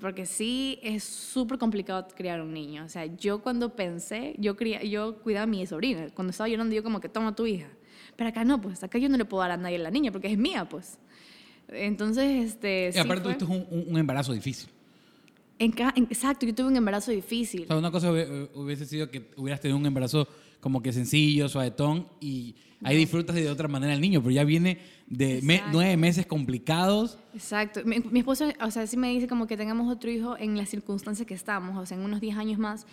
[0.00, 2.84] Porque sí es súper complicado criar un niño.
[2.84, 6.08] O sea, yo cuando pensé, yo, cría, yo cuidaba a mi sobrina.
[6.14, 7.68] Cuando estaba llorando, yo como que toma tu hija.
[8.14, 10.30] Pero acá no, pues acá yo no le puedo dar a nadie la niña porque
[10.30, 10.98] es mía, pues.
[11.68, 12.88] Entonces, este...
[12.90, 14.68] Y sí aparte, fue- esto es un, un- embarazo difícil.
[15.58, 17.62] en ca- exacto, yo tuve un embarazo difícil.
[17.64, 20.28] O sea, una cosa hubie- hubiese sido que hubieras tenido un embarazo
[20.66, 24.80] como que sencillo, suavetón, y ahí disfrutas de otra manera el niño, pero ya viene
[25.06, 27.18] de me- nueve meses complicados.
[27.34, 27.82] Exacto.
[27.84, 30.68] Mi, mi esposo, o sea, sí me dice como que tengamos otro hijo en las
[30.68, 32.84] circunstancias que estamos, o sea, en unos 10 años más,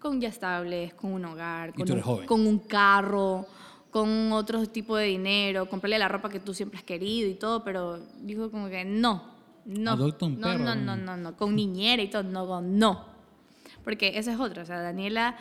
[0.00, 3.46] con ya estables, con un hogar, con, tú un, con un carro,
[3.92, 7.62] con otro tipo de dinero, comprarle la ropa que tú siempre has querido y todo,
[7.62, 9.22] pero dijo como que no,
[9.64, 10.58] no, un no, perro.
[10.58, 13.04] no, no, no, no, con niñera y todo, no, no.
[13.84, 15.36] Porque esa es otra, o sea, Daniela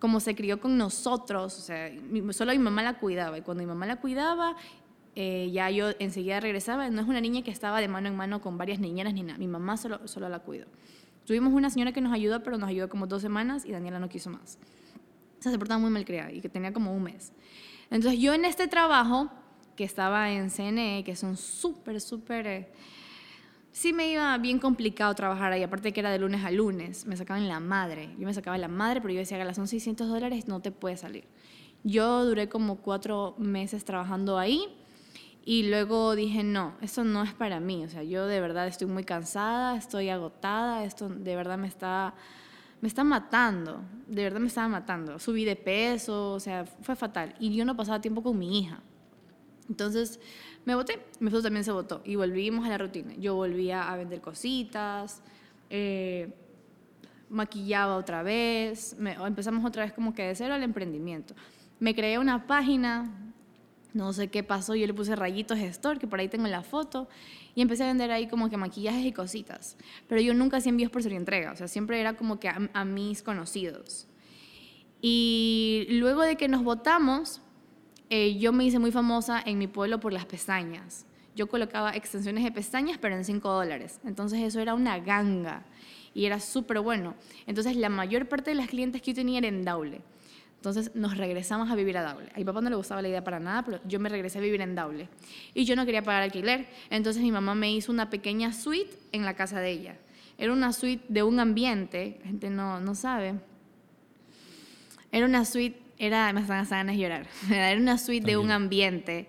[0.00, 1.92] como se crió con nosotros, o sea,
[2.32, 4.56] solo mi mamá la cuidaba y cuando mi mamá la cuidaba,
[5.14, 6.88] eh, ya yo enseguida regresaba.
[6.88, 9.38] No es una niña que estaba de mano en mano con varias niñeras ni nada.
[9.38, 10.66] Mi mamá solo, solo la cuidó.
[11.26, 14.08] Tuvimos una señora que nos ayudó, pero nos ayudó como dos semanas y Daniela no
[14.08, 14.58] quiso más.
[15.38, 17.32] O sea, se portaba muy mal criada y que tenía como un mes.
[17.90, 19.30] Entonces yo en este trabajo,
[19.76, 22.46] que estaba en CNE, que son súper, súper...
[22.46, 22.72] Eh,
[23.72, 27.16] sí me iba bien complicado trabajar ahí, aparte que era de lunes a lunes, me
[27.16, 28.14] sacaban la madre.
[28.18, 30.96] Yo me sacaba la madre, pero yo decía, que son 600 dólares, no te puede
[30.96, 31.24] salir.
[31.82, 34.64] Yo duré como cuatro meses trabajando ahí
[35.44, 37.84] y luego dije, no, esto no es para mí.
[37.84, 42.14] O sea, yo de verdad estoy muy cansada, estoy agotada, esto de verdad me está,
[42.82, 43.82] me está matando.
[44.06, 45.18] De verdad me estaba matando.
[45.18, 47.34] Subí de peso, o sea, fue fatal.
[47.40, 48.82] Y yo no pasaba tiempo con mi hija.
[49.70, 50.20] Entonces
[50.64, 53.14] me voté, mi esposo también se votó y volvimos a la rutina.
[53.16, 55.22] Yo volvía a vender cositas,
[55.70, 56.32] eh,
[57.28, 61.34] maquillaba otra vez, empezamos otra vez como que de cero al emprendimiento.
[61.78, 63.30] Me creé una página
[63.92, 67.08] no sé qué pasó, yo le puse rayitos store, que por ahí tengo la foto,
[67.54, 69.76] y empecé a vender ahí como que maquillajes y cositas.
[70.08, 72.84] Pero yo nunca hacía envíos por ser entrega, o sea, siempre era como que a,
[72.84, 74.06] mis conocidos.
[75.00, 77.40] Y luego de que nos votamos,
[78.10, 81.06] eh, yo me hice muy famosa en mi pueblo por las pestañas.
[81.36, 84.00] Yo colocaba extensiones de pestañas, pero en 5 dólares.
[84.04, 85.64] Entonces eso era una ganga
[86.12, 87.14] y era súper bueno.
[87.46, 90.00] Entonces la mayor parte de las clientes que yo tenía era en Daule.
[90.56, 92.30] Entonces nos regresamos a vivir a Daule.
[92.34, 94.42] A mi papá no le gustaba la idea para nada, pero yo me regresé a
[94.42, 95.08] vivir en Daule.
[95.54, 96.66] Y yo no quería pagar alquiler.
[96.90, 99.96] Entonces mi mamá me hizo una pequeña suite en la casa de ella.
[100.36, 103.34] Era una suite de un ambiente, la gente no, no sabe.
[105.12, 107.26] Era una suite, era, me están ganas de llorar.
[107.50, 109.28] Era una suite de un ambiente.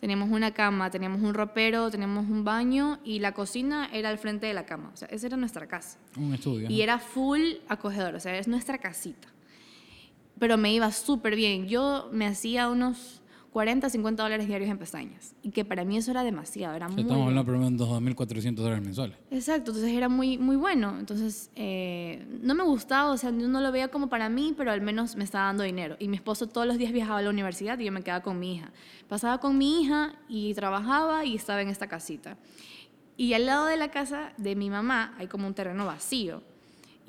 [0.00, 4.46] Teníamos una cama, teníamos un ropero, teníamos un baño y la cocina era al frente
[4.46, 4.90] de la cama.
[4.94, 5.98] O sea, esa era nuestra casa.
[6.16, 6.70] Un estudio.
[6.70, 9.28] Y era full acogedor, o sea, es nuestra casita
[10.40, 11.68] pero me iba súper bien.
[11.68, 13.19] Yo me hacía unos
[13.52, 15.34] 40, 50 dólares diarios en pestañas.
[15.42, 19.16] Y que para mí eso era demasiado, era muy Estamos hablando de 2.400 dólares mensuales.
[19.30, 20.96] Exacto, entonces era muy, muy bueno.
[20.98, 24.70] Entonces, eh, no me gustaba, o sea, yo no lo veía como para mí, pero
[24.70, 25.96] al menos me estaba dando dinero.
[25.98, 28.38] Y mi esposo todos los días viajaba a la universidad y yo me quedaba con
[28.38, 28.72] mi hija.
[29.08, 32.36] Pasaba con mi hija y trabajaba y estaba en esta casita.
[33.16, 36.42] Y al lado de la casa de mi mamá hay como un terreno vacío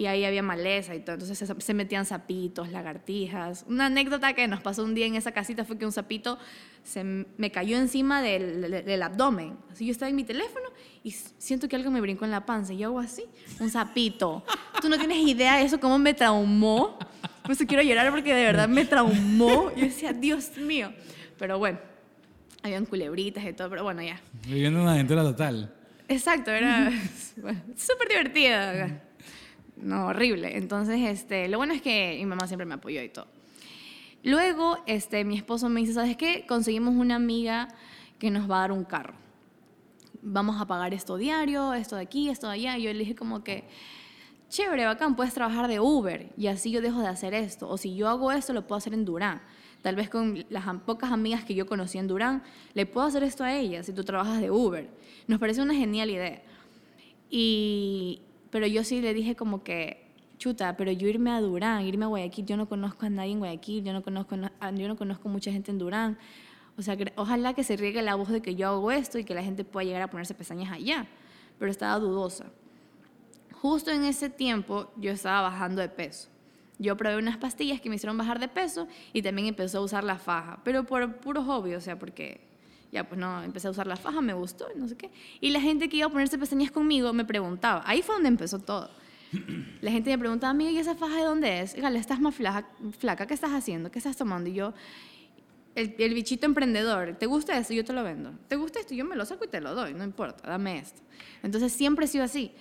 [0.02, 1.14] y ahí había maleza y todo.
[1.14, 3.66] Entonces se, metían sapitos, lagartijas.
[3.68, 6.40] Una anécdota que nos pasó un día en esa casita fue que un sapito
[6.84, 9.60] se me cayó encima del, del, abdomen.
[9.72, 10.70] Así yo estaba en mi teléfono
[11.04, 13.26] y siento que algo me brincó en la panza y yo hago así,
[13.60, 14.44] un sapito.
[14.82, 16.98] Tú no tienes idea de eso, cómo me traumó.
[17.44, 19.70] Por eso quiero llorar porque de verdad me traumó.
[19.76, 20.92] Yo decía, Dios mío.
[21.38, 21.78] Pero bueno,
[22.64, 24.20] habían culebritas y todo, pero bueno, ya.
[24.48, 25.72] Viviendo una aventura total.
[26.08, 26.92] Exacto, era
[27.78, 29.00] súper divertida
[29.82, 30.58] no, horrible.
[30.58, 33.28] Entonces, este, lo bueno es que mi mamá siempre me apoyó y todo.
[34.24, 36.46] Luego, este, mi esposo me dice, ¿sabes qué?
[36.48, 37.70] Conseguimos una amiga
[38.20, 39.16] que nos va a dar un carro.
[40.22, 42.78] Vamos a pagar esto diario, esto de aquí, esto de allá.
[42.78, 43.64] Y yo le dije como que,
[44.50, 47.68] chévere, bacán, puedes trabajar de Uber y así yo dejo de hacer esto.
[47.68, 49.42] O si yo hago esto, lo puedo hacer en Durán.
[49.82, 52.44] Tal vez con las pocas amigas que yo conocí en Durán,
[52.76, 54.88] le puedo hacer esto a ella si tú trabajas de Uber.
[55.26, 56.44] Nos parece una genial idea.
[57.32, 62.06] Y, pero yo sí le dije como que, chuta, pero yo irme a Durán, irme
[62.06, 65.30] a Guayaquil, yo no conozco a nadie en Guayaquil, yo no conozco, yo no conozco
[65.30, 66.18] mucha gente en Durán.
[66.78, 69.34] O sea, ojalá que se riegue la voz de que yo hago esto y que
[69.34, 71.08] la gente pueda llegar a ponerse pestañas allá.
[71.60, 72.46] Pero estaba dudosa.
[73.54, 76.30] Justo en ese tiempo yo estaba bajando de peso.
[76.80, 80.04] Yo probé unas pastillas que me hicieron bajar de peso y también empecé a usar
[80.04, 82.51] la faja, pero por puro hobby, o sea, porque
[82.92, 85.10] ya pues no, empecé a usar la faja, me gustó, no sé qué.
[85.40, 88.60] Y la gente que iba a ponerse pestañas conmigo me preguntaba, ahí fue donde empezó
[88.60, 88.90] todo.
[89.82, 91.74] La gente me preguntaba, amiga, ¿y esa faja de dónde es?
[91.76, 92.68] Gale, estás más flaca,
[93.00, 93.90] flaca, ¿qué estás haciendo?
[93.90, 94.50] ¿Qué estás tomando?
[94.50, 94.74] Y yo,
[95.76, 97.74] el, el, bichito emprendedor, ¿te gusta esto?
[97.74, 98.34] Yo te lo vendo.
[98.50, 98.94] ¿Te gusta esto?
[98.94, 101.02] Yo me lo saco y te lo doy, no importa, dame esto.
[101.44, 102.52] Entonces siempre he sido así.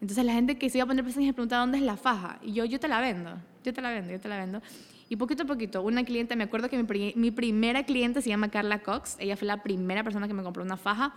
[0.00, 2.38] Entonces la gente que se iba a poner pestañas me preguntaba, ¿dónde es la faja?
[2.42, 4.62] Y yo, yo te la vendo, yo te la vendo, yo te la vendo.
[5.10, 8.48] Y poquito a poquito, una cliente, me acuerdo que mi, mi, primera cliente se llama
[8.48, 11.16] Carla Cox, ella fue la primera persona que me compró una faja.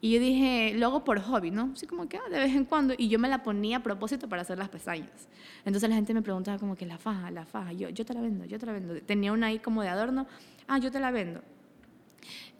[0.00, 1.72] Y yo dije, lo hago por hobby, ¿no?
[1.74, 2.94] Así como que ah, de vez en cuando.
[2.96, 5.28] Y yo me la ponía a propósito para hacer las pestañas.
[5.66, 7.74] Entonces la gente me preguntaba como que la faja, la faja.
[7.74, 8.94] Yo, yo te la vendo, yo te la vendo.
[9.02, 10.26] Tenía una ahí como de adorno.
[10.66, 11.42] Ah, yo te la vendo.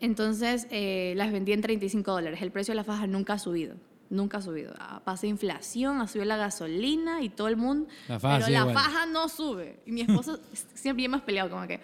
[0.00, 2.42] Entonces eh, las vendí en 35 dólares.
[2.42, 3.76] El precio de la faja nunca ha subido
[4.12, 4.74] nunca ha subido.
[4.78, 7.88] Ah, pasa inflación, ha subido la gasolina y todo el mundo.
[8.08, 9.80] La faja, pero la faja no sube.
[9.86, 10.38] Y mi esposo
[10.74, 11.80] siempre hemos peleado como que,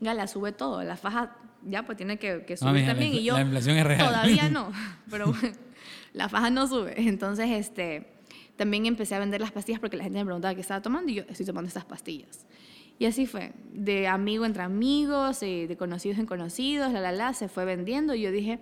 [0.00, 0.82] Gala, sube todo.
[0.82, 3.14] La faja ya pues tiene que, subir también.
[3.14, 4.08] y yo la inflación es real.
[4.08, 4.72] todavía no.
[5.10, 5.56] Pero bueno,
[6.12, 6.94] la faja no sube.
[6.96, 8.08] Entonces, este,
[8.56, 11.16] también empecé a vender las pastillas porque la gente me preguntaba qué estaba tomando y
[11.16, 12.46] yo estoy tomando estas pastillas.
[12.98, 17.34] Y así fue, de amigo entre amigos, eh, de conocidos en conocidos, la, la, la,
[17.34, 18.14] se fue vendiendo.
[18.14, 18.58] Y yo dije,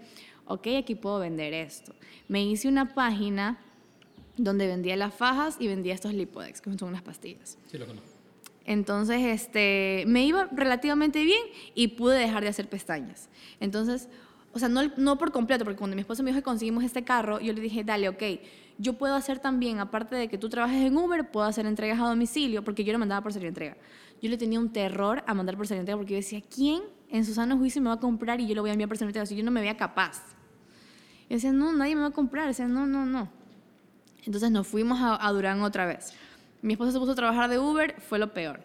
[0.47, 1.95] ok, aquí puedo vender esto.
[2.29, 3.59] Me hice una página
[4.37, 7.59] donde vendía las fajas y vendía estos Lipodex, que son unas pastillas.
[7.67, 8.11] Sí, lo conozco.
[8.67, 11.43] Entonces, este, me iba relativamente bien
[11.75, 13.29] y pude dejar de hacer pestañas.
[13.61, 14.09] Entonces,
[14.53, 17.05] o sea, no, no por completo, porque cuando mi esposo me dijo que conseguimos este
[17.05, 18.23] carro, yo le dije, dale, ok,
[18.79, 22.09] yo puedo hacer también, aparte de que tú trabajes en Uber, puedo hacer entregas a
[22.09, 23.77] domicilio, porque yo lo mandaba por serie entrega.
[24.23, 26.83] Yo le tenía un terror a mandar por serie entrega, porque yo decía, ¿quién
[27.15, 29.25] en su sano juicio me va a comprar y yo lo voy a enviar entrega?
[29.25, 30.21] Si yo no me veía capaz.
[31.29, 32.49] Y decía, no, nadie me va a comprar.
[32.49, 33.31] decía, no, no, no.
[34.25, 36.13] Entonces nos fuimos a, a Durán otra vez.
[36.61, 38.65] Mi esposo se puso a trabajar de Uber, fue lo peor.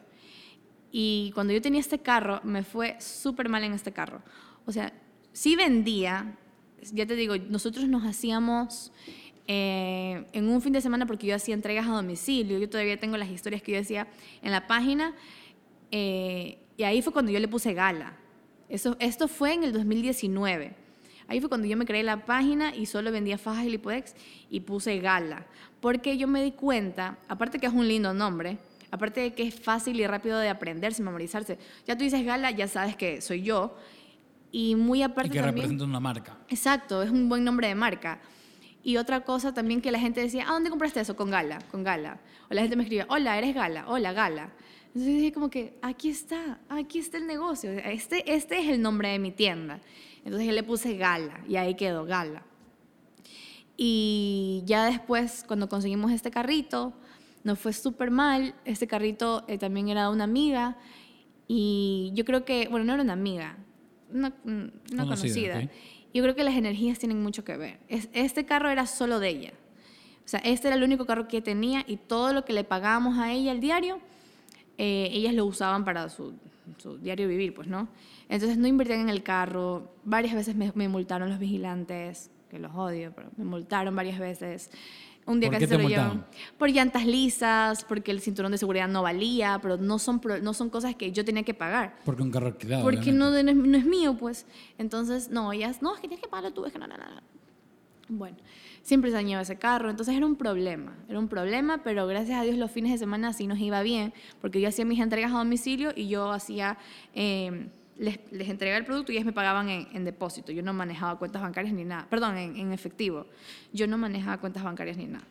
[0.91, 4.23] Y cuando yo tenía este carro, me fue súper mal en este carro.
[4.65, 4.93] O sea,
[5.31, 6.35] sí vendía,
[6.91, 8.91] ya te digo, nosotros nos hacíamos
[9.45, 13.15] eh, en un fin de semana porque yo hacía entregas a domicilio, yo todavía tengo
[13.15, 14.07] las historias que yo decía
[14.41, 15.13] en la página,
[15.91, 18.18] eh, y ahí fue cuando yo le puse gala.
[18.69, 20.73] Eso, esto fue en el 2019.
[21.27, 24.15] Ahí fue cuando yo me creé la página y solo vendía fajas y lipodex
[24.49, 25.45] y puse gala.
[25.79, 28.57] Porque yo me di cuenta, aparte que es un lindo nombre,
[28.91, 31.57] aparte de que es fácil y rápido de aprenderse, memorizarse.
[31.85, 33.75] Ya tú dices gala, ya sabes que soy yo.
[34.51, 36.37] Y muy aparte Y que también, representa una marca.
[36.47, 38.19] Exacto, es un buen nombre de marca.
[38.83, 41.15] Y otra cosa también que la gente decía, ¿a dónde compraste eso?
[41.15, 42.19] Con Gala, con Gala.
[42.49, 44.49] O la gente me escribía, hola, eres Gala, hola, Gala.
[44.89, 49.09] Entonces dije como que, aquí está, aquí está el negocio, este, este es el nombre
[49.09, 49.79] de mi tienda.
[50.25, 52.43] Entonces yo le puse Gala y ahí quedó Gala.
[53.77, 56.93] Y ya después, cuando conseguimos este carrito,
[57.43, 58.53] nos fue súper mal.
[58.65, 60.77] Este carrito eh, también era de una amiga
[61.47, 63.57] y yo creo que, bueno, no era una amiga,
[64.11, 64.71] una, una
[65.05, 65.59] Conocida, conocida.
[65.59, 65.69] ok.
[66.13, 67.79] Yo creo que las energías tienen mucho que ver.
[67.87, 69.53] Es- este carro era solo de ella.
[70.25, 73.17] O sea, este era el único carro que tenía y todo lo que le pagábamos
[73.17, 73.99] a ella al diario,
[74.81, 76.33] eh, ellas lo usaban para su,
[76.77, 77.89] su diario vivir, pues, ¿no?
[78.29, 79.91] Entonces no invertían en el carro.
[80.05, 84.71] Varias veces me, me multaron los vigilantes, que los odio, pero me multaron varias veces.
[85.25, 86.25] Un día ¿Por casi qué se te lo llevan.
[86.57, 90.69] Por llantas lisas, porque el cinturón de seguridad no valía, pero no son, no son
[90.69, 91.99] cosas que yo tenía que pagar.
[92.05, 92.81] Porque un carro alquilado.
[92.81, 94.45] Porque no, no es, no es mío, pues.
[94.77, 96.95] Entonces, no, ellas, no, es que tienes que pagarlo tú, es que no, no.
[96.95, 97.03] no.
[98.07, 98.37] Bueno,
[98.89, 102.43] siempre se dañaba ese carro, entonces era un problema, era un problema, pero gracias a
[102.43, 105.37] Dios los fines de semana sí nos iba bien, porque yo hacía mis entregas a
[105.37, 106.77] domicilio y yo hacía,
[107.13, 107.67] eh,
[107.99, 111.19] les, les entregaba el producto y ellos me pagaban en, en depósito, yo no manejaba
[111.19, 113.27] cuentas bancarias ni nada, perdón, en, en efectivo,
[113.71, 115.25] yo no manejaba cuentas bancarias ni nada.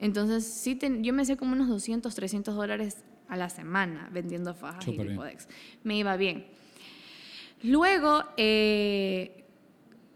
[0.00, 4.54] Entonces, sí, ten- yo me hacía como unos 200, 300 dólares a la semana vendiendo
[4.54, 5.08] fajas Súper y.
[5.10, 5.46] Lipodex.
[5.82, 6.46] Me iba bien.
[7.62, 9.43] Luego, eh,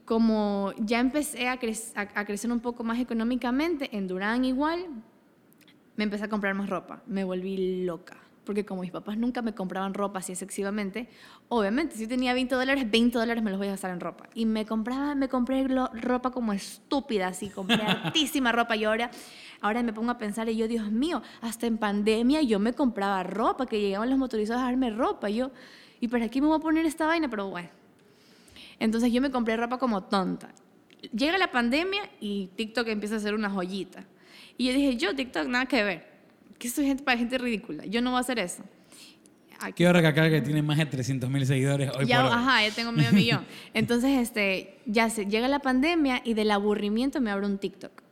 [0.08, 4.86] como ya empecé a, crec- a- a crecer un poco más económicamente, en Durán igual,
[5.96, 7.02] me empecé a comprar más ropa.
[7.06, 8.16] Me volví loca.
[8.46, 11.10] Porque como mis papás nunca me compraban ropa así excesivamente,
[11.50, 14.30] obviamente, si tenía 20 dólares, 20 dólares me los voy a gastar en ropa.
[14.32, 18.74] Y me compraba, me compré ropa como estúpida, así, compré hartísima ropa.
[18.76, 19.10] Y ahora,
[19.60, 23.22] ahora me pongo a pensar, y yo, Dios mío, hasta en pandemia yo me compraba
[23.22, 25.28] ropa, que llegaban los motorizados a darme ropa.
[25.28, 25.50] Y yo,
[26.00, 27.28] ¿y para qué me voy a poner esta vaina?
[27.28, 27.68] Pero bueno.
[28.80, 30.52] Entonces yo me compré ropa como tonta.
[31.12, 34.04] Llega la pandemia y TikTok empieza a hacer una joyita.
[34.56, 36.08] Y yo dije, yo TikTok nada que ver.
[36.58, 37.84] Que soy gente para gente ridícula.
[37.86, 38.64] Yo no voy a hacer eso.
[39.60, 42.38] Aquí Quiero recalcar que tiene más de 300 mil seguidores hoy ya, por hoy.
[42.38, 43.44] ajá, ya tengo medio millón.
[43.74, 48.02] Entonces, este, ya se, llega la pandemia y del aburrimiento me abro un TikTok.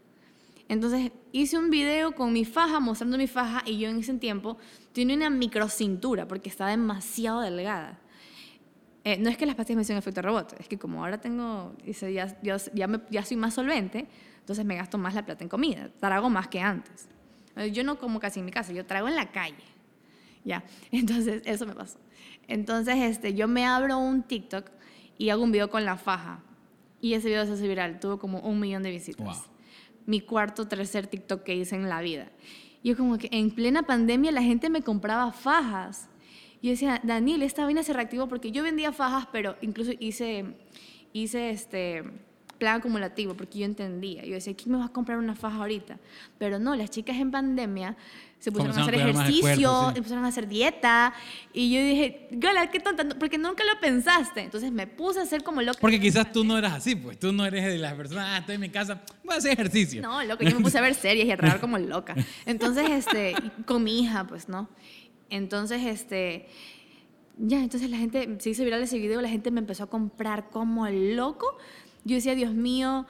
[0.69, 4.59] Entonces, hice un video con mi faja, mostrando mi faja, y yo en ese tiempo
[4.93, 8.01] tenía una microcintura porque estaba demasiado delgada.
[9.09, 11.75] Eh, no es que las pastillas me hicieron efecto rebote, es que como ahora tengo,
[11.85, 14.09] dice, ya, ya, ya, me- ya soy más solvente,
[14.41, 17.09] entonces me gasto más la plata en comida, trago más que antes.
[17.55, 19.63] Eh, Yo no como casi en mi casa, yo trago en la calle.
[20.45, 22.01] Ya, entonces eso me pasó.
[22.49, 24.71] Entonces este, yo me abro un TikTok
[25.19, 26.41] y hago un video con la faja.
[27.01, 29.25] Y ese video se hace viral, tuvo como un millón de visitas.
[29.25, 29.47] Wow.
[30.07, 32.29] Mi cuarto, tercer TikTok que hice en la vida.
[32.83, 36.09] Yo como que en plena pandemia la gente me compraba fajas.
[36.67, 40.47] Yo decía, Daniel, esta vaina se reactivó porque yo vendía fajas, pero incluso hice,
[41.13, 42.03] hice este
[42.59, 44.25] plan acumulativo porque yo entendía.
[44.25, 46.01] Yo decía, ¿quién me va a comprar una faja ahorita?
[46.39, 47.97] Pero no, las chicas en pandemia
[48.41, 49.99] se pusieron a hacer ejercicio, cuerpo, sí.
[49.99, 51.15] empezaron a hacer dieta.
[51.53, 54.41] Y yo dije, Gala, qué tonta, porque nunca lo pensaste.
[54.41, 55.79] Entonces me puse a hacer como loca.
[55.81, 57.17] Porque quizás tú no eras así, pues.
[57.17, 60.03] Tú no eres de las personas, ah, estoy en mi casa, voy a hacer ejercicio.
[60.03, 62.17] No, loco, yo me puse a ver series y a trabajar como loca.
[62.45, 63.37] Entonces, este,
[63.67, 64.69] con mi hija, pues, ¿no?
[65.31, 66.47] Entonces, este,
[67.39, 70.51] ya, entonces la gente, se hizo viral ese video, la gente me empezó a comprar
[70.51, 71.59] como loco.
[72.05, 73.07] Yo decía, Dios mío,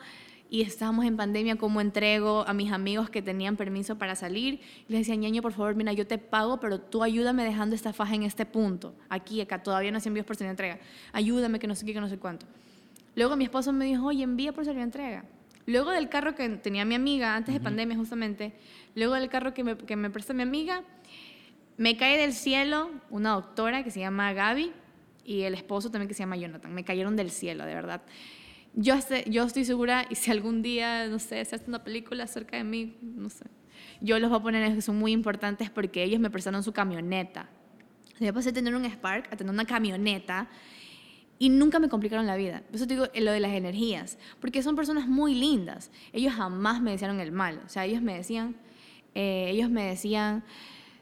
[0.48, 4.60] y estábamos en pandemia, cómo entrego a mis amigos que tenían permiso para salir.
[4.88, 7.92] Y les decía, ñaño, por favor, mira, yo te pago, pero tú ayúdame dejando esta
[7.92, 10.78] faja en este punto, aquí, acá, todavía no se envíos por entrega.
[11.12, 12.46] Ayúdame, que no sé qué, que no sé cuánto.
[13.14, 15.24] Luego mi esposo me dijo, oye, envía por entrega.
[15.66, 18.52] Luego del carro que tenía mi amiga, antes de pandemia justamente,
[18.94, 20.84] luego del carro que me, que me presta mi amiga,
[21.76, 24.72] me cae del cielo una doctora que se llama Gaby
[25.24, 26.72] y el esposo también que se llama Jonathan.
[26.72, 28.02] Me cayeron del cielo, de verdad.
[28.74, 32.64] Yo, estoy segura, y si algún día, no sé, se hace una película acerca de
[32.64, 33.46] mí, no sé,
[34.02, 37.48] yo los voy a poner que son muy importantes porque ellos me prestaron su camioneta.
[38.20, 40.48] Yo pasé de tener un Spark a tener una camioneta
[41.38, 42.62] y nunca me complicaron la vida.
[42.66, 45.90] Por eso te digo lo de las energías, porque son personas muy lindas.
[46.12, 47.62] Ellos jamás me desearon el mal.
[47.64, 48.56] O sea, ellos me decían,
[49.14, 50.44] eh, ellos me decían,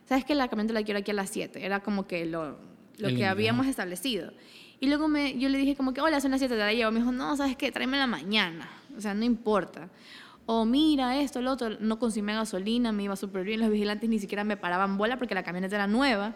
[0.07, 1.65] ¿sabes que la camioneta la quiero aquí a las 7?
[1.65, 2.59] Era como que lo,
[2.99, 4.33] lo que habíamos establecido.
[4.81, 6.91] Y luego me, yo le dije como que, hola, son las 7, te la llevo.
[6.91, 7.73] Me dijo, no, ¿sabes qué?
[7.73, 8.69] Tráeme la mañana.
[8.97, 9.89] O sea, no importa.
[10.47, 13.61] O mira esto, lo otro, no consumía gasolina, me iba súper bien.
[13.61, 16.35] Los vigilantes ni siquiera me paraban bola porque la camioneta era nueva.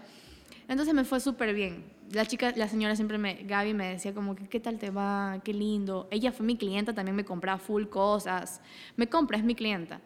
[0.67, 1.85] Entonces me fue súper bien.
[2.13, 5.41] La chica, la señora siempre me, Gaby me decía como que, ¿qué tal te va?
[5.45, 6.09] Qué lindo.
[6.11, 8.63] Ella fue mi clienta, también me compraba full cosas.
[8.97, 10.01] Me compra, es mi clienta.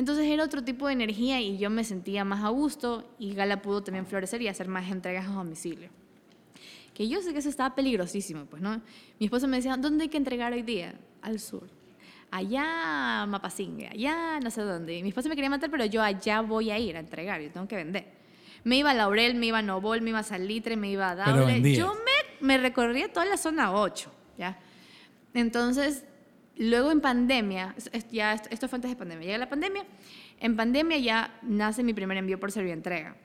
[0.00, 3.60] Entonces era otro tipo de energía y yo me sentía más a gusto y Gala
[3.60, 5.90] pudo también florecer y hacer más entregas a domicilio.
[6.94, 8.80] Que yo sé que eso estaba peligrosísimo, pues, ¿no?
[9.18, 10.94] Mi esposo me decía, ¿dónde hay que entregar hoy día?
[11.20, 11.68] Al sur.
[12.30, 15.02] Allá Mapasingue, allá no sé dónde.
[15.02, 17.68] mi esposo me quería matar, pero yo allá voy a ir a entregar, yo tengo
[17.68, 18.06] que vender.
[18.64, 21.14] Me iba a Laurel, me iba a Novol, me iba a Salitre, me iba a
[21.14, 21.76] Daule.
[21.76, 24.58] Yo me, me recorría toda la zona 8, ¿ya?
[25.34, 26.04] Entonces,
[26.60, 27.74] Luego en pandemia,
[28.12, 29.82] ya esto fue antes de pandemia, llega la pandemia,
[30.40, 33.16] en pandemia ya nace mi primer envío por entrega.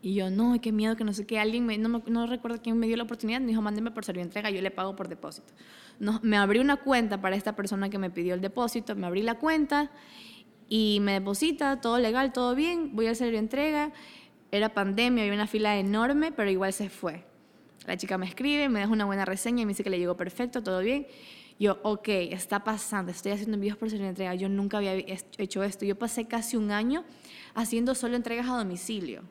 [0.00, 2.86] Y yo, no, qué miedo, que no sé qué, alguien, no, no recuerdo quién me
[2.86, 5.52] dio la oportunidad, me dijo, mándeme por entrega, yo le pago por depósito.
[5.98, 9.22] No, me abrí una cuenta para esta persona que me pidió el depósito, me abrí
[9.22, 9.90] la cuenta
[10.68, 13.90] y me deposita, todo legal, todo bien, voy a hacer entrega.
[14.52, 17.24] Era pandemia, había una fila enorme, pero igual se fue.
[17.84, 20.16] La chica me escribe, me deja una buena reseña y me dice que le llegó
[20.16, 21.08] perfecto, todo bien.
[21.58, 25.84] Yo, ok, está pasando, estoy haciendo envíos por entrega, yo nunca había hecho esto.
[25.84, 27.04] Yo pasé casi un año
[27.54, 29.22] haciendo solo entregas a domicilio.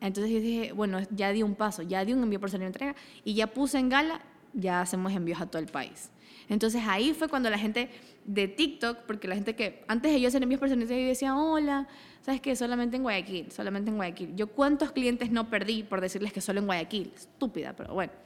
[0.00, 2.94] Entonces yo dije, bueno, ya di un paso, ya di un envío por entrega
[3.24, 4.20] y ya puse en gala,
[4.52, 6.10] ya hacemos envíos a todo el país.
[6.50, 7.88] Entonces ahí fue cuando la gente
[8.26, 11.34] de TikTok, porque la gente que antes de yo hacer envíos por entrega, yo decía,
[11.34, 11.88] hola,
[12.20, 12.54] ¿sabes qué?
[12.54, 14.36] Solamente en Guayaquil, solamente en Guayaquil.
[14.36, 17.10] Yo cuántos clientes no perdí por decirles que solo en Guayaquil.
[17.16, 18.25] Estúpida, pero bueno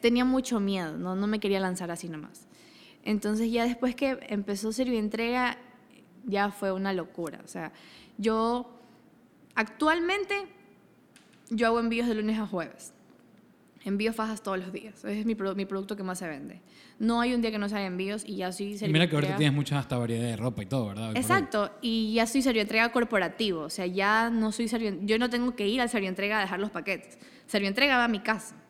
[0.00, 1.16] tenía mucho miedo, ¿no?
[1.16, 2.46] no me quería lanzar así nomás.
[3.04, 5.58] Entonces ya después que empezó entrega
[6.24, 7.40] ya fue una locura.
[7.44, 7.72] O sea,
[8.16, 8.78] yo
[9.54, 10.34] actualmente
[11.50, 12.94] yo hago envíos de lunes a jueves.
[13.84, 14.98] Envío fajas todos los días.
[14.98, 16.60] Ese es mi, mi producto que más se vende.
[17.00, 19.34] No hay un día que no se haga envíos y ya soy Mira que ahorita
[19.34, 21.16] tienes mucha hasta variedad de ropa y todo, ¿verdad?
[21.16, 21.72] Exacto.
[21.80, 23.62] Y ya soy entrega corporativo.
[23.62, 24.96] O sea, ya no soy serio...
[25.02, 27.18] Yo no tengo que ir al entrega a dejar los paquetes.
[27.52, 28.61] entrega va a mi casa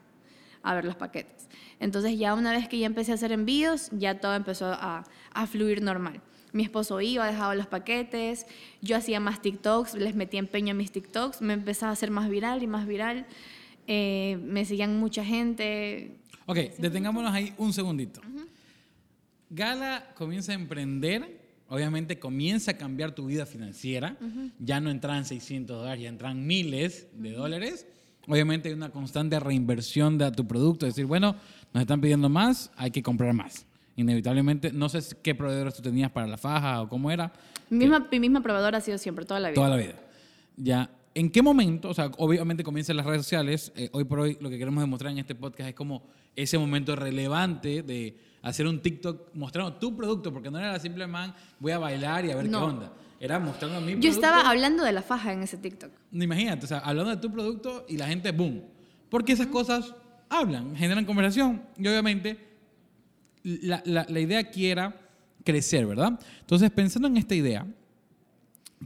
[0.62, 1.48] a ver los paquetes.
[1.80, 5.46] Entonces ya una vez que ya empecé a hacer envíos, ya todo empezó a, a
[5.46, 6.20] fluir normal.
[6.52, 8.46] Mi esposo iba, dejaba los paquetes,
[8.82, 12.28] yo hacía más TikToks, les metía empeño a mis TikToks, me empezaba a hacer más
[12.28, 13.26] viral y más viral.
[13.86, 16.18] Eh, me seguían mucha gente.
[16.46, 18.20] Ok, detengámonos ahí un segundito.
[19.48, 24.16] Gala comienza a emprender, obviamente comienza a cambiar tu vida financiera,
[24.58, 27.86] ya no entran 600 dólares, ya entran miles de dólares
[28.28, 31.34] Obviamente hay una constante reinversión de tu producto, es decir, bueno,
[31.72, 33.66] nos están pidiendo más, hay que comprar más.
[33.96, 37.32] Inevitablemente, no sé qué proveedores tú tenías para la faja o cómo era.
[37.68, 39.56] Mi misma, mi misma proveedora ha sido siempre, toda la vida.
[39.56, 39.94] Toda la vida.
[40.56, 41.90] Ya, ¿en qué momento?
[41.90, 43.72] O sea, obviamente comienzan las redes sociales.
[43.74, 46.02] Eh, hoy por hoy lo que queremos demostrar en este podcast es como
[46.36, 51.06] ese momento relevante de hacer un TikTok mostrando tu producto, porque no era la simple
[51.06, 52.92] man, voy a bailar y a ver qué onda
[53.22, 53.94] era mostrando a mí.
[54.00, 55.92] Yo estaba hablando de la faja en ese TikTok.
[56.10, 58.64] Imagínate, o sea, hablando de tu producto y la gente, boom.
[59.08, 59.94] Porque esas cosas
[60.28, 61.62] hablan, generan conversación.
[61.78, 62.36] Y obviamente,
[63.44, 64.96] la, la, la idea aquí era
[65.44, 66.18] crecer, ¿verdad?
[66.40, 67.64] Entonces, pensando en esta idea,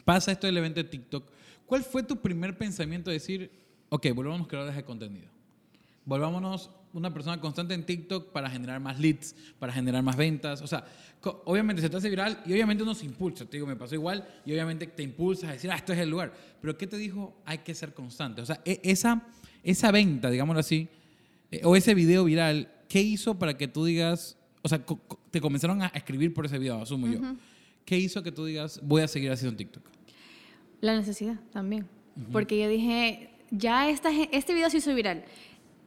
[0.04, 1.24] pasa esto del evento de TikTok.
[1.64, 3.50] ¿Cuál fue tu primer pensamiento de decir,
[3.88, 5.30] ok, volvamos a creadores de contenido?
[6.04, 10.62] Volvámonos una persona constante en TikTok para generar más leads, para generar más ventas.
[10.62, 10.84] O sea,
[11.44, 13.44] obviamente se te hace viral y obviamente uno se impulsa.
[13.44, 16.08] Te digo, me pasó igual y obviamente te impulsas a decir, ah, esto es el
[16.08, 16.32] lugar.
[16.60, 17.36] Pero ¿qué te dijo?
[17.44, 18.40] Hay que ser constante.
[18.40, 19.22] O sea, e, esa,
[19.62, 20.88] esa venta, digámoslo así,
[21.50, 24.82] eh, o ese video viral, ¿qué hizo para que tú digas, o sea,
[25.30, 27.20] te comenzaron a escribir por ese video, asumo yo.
[27.84, 29.84] ¿Qué hizo que tú digas, voy a seguir haciendo TikTok?
[30.80, 31.86] La necesidad también.
[32.32, 35.24] Porque yo dije, ya esta, este video se hizo viral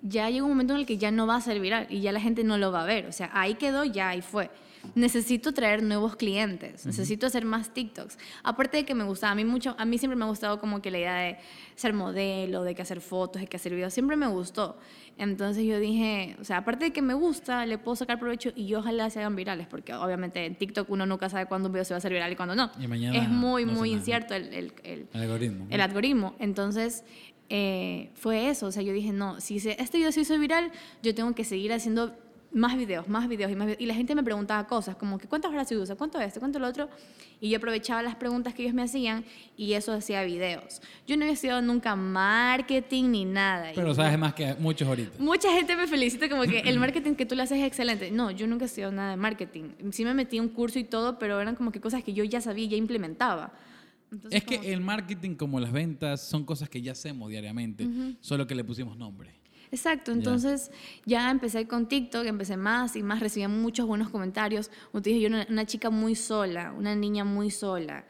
[0.02, 2.12] ya llega un momento en el que ya no va a ser viral y ya
[2.12, 3.06] la gente no lo va a ver.
[3.08, 4.50] O sea, ahí quedó, ya ahí fue.
[4.95, 8.18] necesito traer nuevos clientes, necesito hacer más TikToks.
[8.43, 10.82] Aparte de que me gustaba, a mí, mucho, a mí siempre me ha gustado como
[10.82, 11.38] que la idea de
[11.76, 14.78] ser modelo, de que hacer fotos, de que hacer videos, siempre me gustó.
[15.18, 18.74] Entonces yo dije, o sea, aparte de que me gusta, le puedo sacar provecho y
[18.74, 21.93] ojalá se hagan virales, porque obviamente en TikTok uno nunca sabe cuándo un video se
[21.93, 22.72] va a hacer viral y cuándo no.
[22.80, 25.68] Y mañana es muy, no muy incierto el, el- el- El algoritmo.
[25.70, 26.36] el algoritmo.
[26.39, 27.04] Entonces,
[27.50, 28.68] eh, fue eso.
[28.68, 30.72] O sea, yo dije, no, si se- este video se hizo viral,
[31.04, 32.16] yo tengo que seguir haciendo
[32.52, 33.80] más videos, más videos y más videos.
[33.82, 36.58] Y la gente me preguntaba cosas como que cuántas horas se usa, cuánto esto, cuánto
[36.58, 36.89] lo otro.
[37.39, 39.24] Y yo aprovechaba las preguntas que ellos me hacían
[39.56, 40.82] y eso hacía videos.
[41.08, 43.72] Yo no había estudiado nunca marketing ni nada.
[43.76, 45.12] Pero Y sabes más que muchos ahorita.
[45.20, 48.10] Mucha gente me felicita como que el marketing que tú le haces es excelente.
[48.12, 49.66] No, yo nunca he estudiado nada de marketing.
[49.91, 52.41] Sí me metí un curso y todo, pero eran como que cosas que yo ya
[52.41, 53.52] sabía, ya implementaba.
[54.12, 57.88] Entonces, Es que el marketing como las ventas son cosas que ya hacemos diariamente,
[58.22, 59.39] solo que le pusimos nombre.
[59.72, 60.72] Exacto, entonces
[61.05, 64.72] ya empecé con TikTok, empecé más y más, recibía muchos buenos comentarios.
[64.91, 68.05] Como te dije, yo una chica muy sola, una niña muy sola,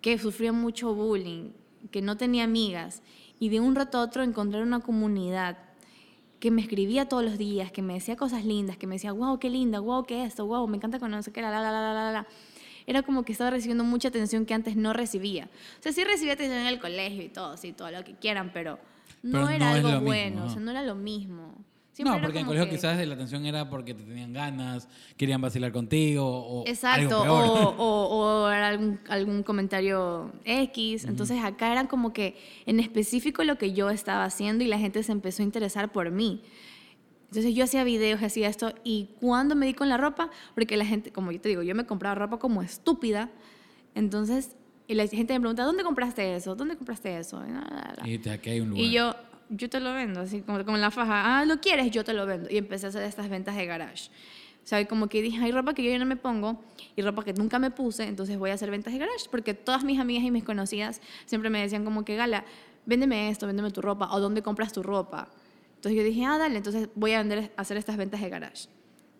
[0.00, 1.50] que sufría mucho bullying,
[1.92, 3.02] que no tenía amigas.
[3.38, 5.58] Y de un rato a otro encontrar una comunidad
[6.40, 9.38] que me escribía todos los días, que me decía cosas lindas, que me decía, wow,
[9.38, 12.12] qué linda, wow, qué esto, wow, me encanta conocer, que la, la, la, la, la,
[12.12, 12.26] la.
[12.90, 15.48] Era como que estaba recibiendo mucha atención que antes no recibía.
[15.78, 18.50] O sea, sí recibía atención en el colegio y todo, sí, todo lo que quieran,
[18.52, 18.80] pero
[19.22, 20.46] no Pero era no algo lo mismo, bueno, ¿no?
[20.46, 21.54] o sea, no era lo mismo.
[21.92, 24.88] Siempre no, porque en el colegio que- quizás la atención era porque te tenían ganas,
[25.16, 27.74] querían vacilar contigo o Exacto, algo o, peor.
[27.78, 31.04] o, o era algún, algún comentario X.
[31.04, 32.36] Entonces acá era como que
[32.66, 36.10] en específico lo que yo estaba haciendo y la gente se empezó a interesar por
[36.10, 36.42] mí.
[37.30, 40.84] Entonces yo hacía videos, hacía esto y cuando me di con la ropa, porque la
[40.84, 43.30] gente, como yo te digo, yo me compraba ropa como estúpida,
[43.94, 44.56] entonces
[44.88, 46.56] y la gente me pregunta, ¿dónde compraste eso?
[46.56, 47.40] ¿Dónde compraste eso?
[47.46, 48.08] Y.
[48.08, 48.84] Y te- aquí hay un lugar.
[48.84, 49.14] Y yo,
[49.48, 51.92] yo te lo vendo, así como, como en la faja, ah, ¿lo quieres?
[51.92, 52.48] Yo te lo vendo.
[52.50, 54.10] Y empecé a hacer estas ventas de garage.
[54.64, 56.60] O sea, como que dije, hay ropa que yo ya no me pongo
[56.96, 59.84] y ropa que nunca me puse, entonces voy a hacer ventas de garage, porque todas
[59.84, 62.44] mis amigas y mis conocidas siempre me decían como que, Gala,
[62.84, 65.28] véndeme esto, véndeme tu ropa, o ¿dónde compras tu ropa?
[65.80, 67.24] Entonces yo dije, ah, dale, entonces voy a
[67.56, 68.68] hacer estas ventas de garage.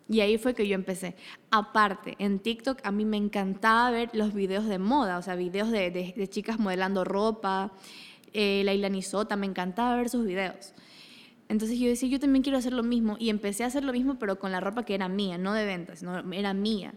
[0.07, 1.15] Y ahí fue que yo empecé.
[1.49, 5.71] Aparte, en TikTok a mí me encantaba ver los videos de moda, o sea, videos
[5.71, 7.71] de, de- de chicas modelando ropa,
[8.33, 10.73] eh, la Ilanisota, me encantaba ver sus videos.
[11.49, 13.15] Entonces yo decía, yo también quiero hacer lo mismo.
[13.19, 15.65] Y empecé a hacer lo mismo, pero con la ropa que era mía, no de
[15.65, 16.93] ventas, sino era mía.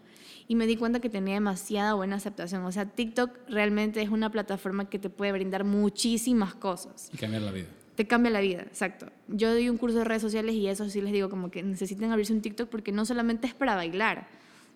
[0.46, 2.64] Y me di cuenta que tenía demasiada buena aceptación.
[2.64, 7.10] O sea, TikTok realmente es una plataforma que te puede brindar muchísimas cosas.
[7.14, 7.66] Y cambiar la vida.
[7.94, 9.06] Te cambia la vida, exacto.
[9.28, 12.10] Yo doy un curso de redes sociales y eso sí les digo como que necesitan
[12.10, 14.26] abrirse un TikTok porque no solamente es para bailar.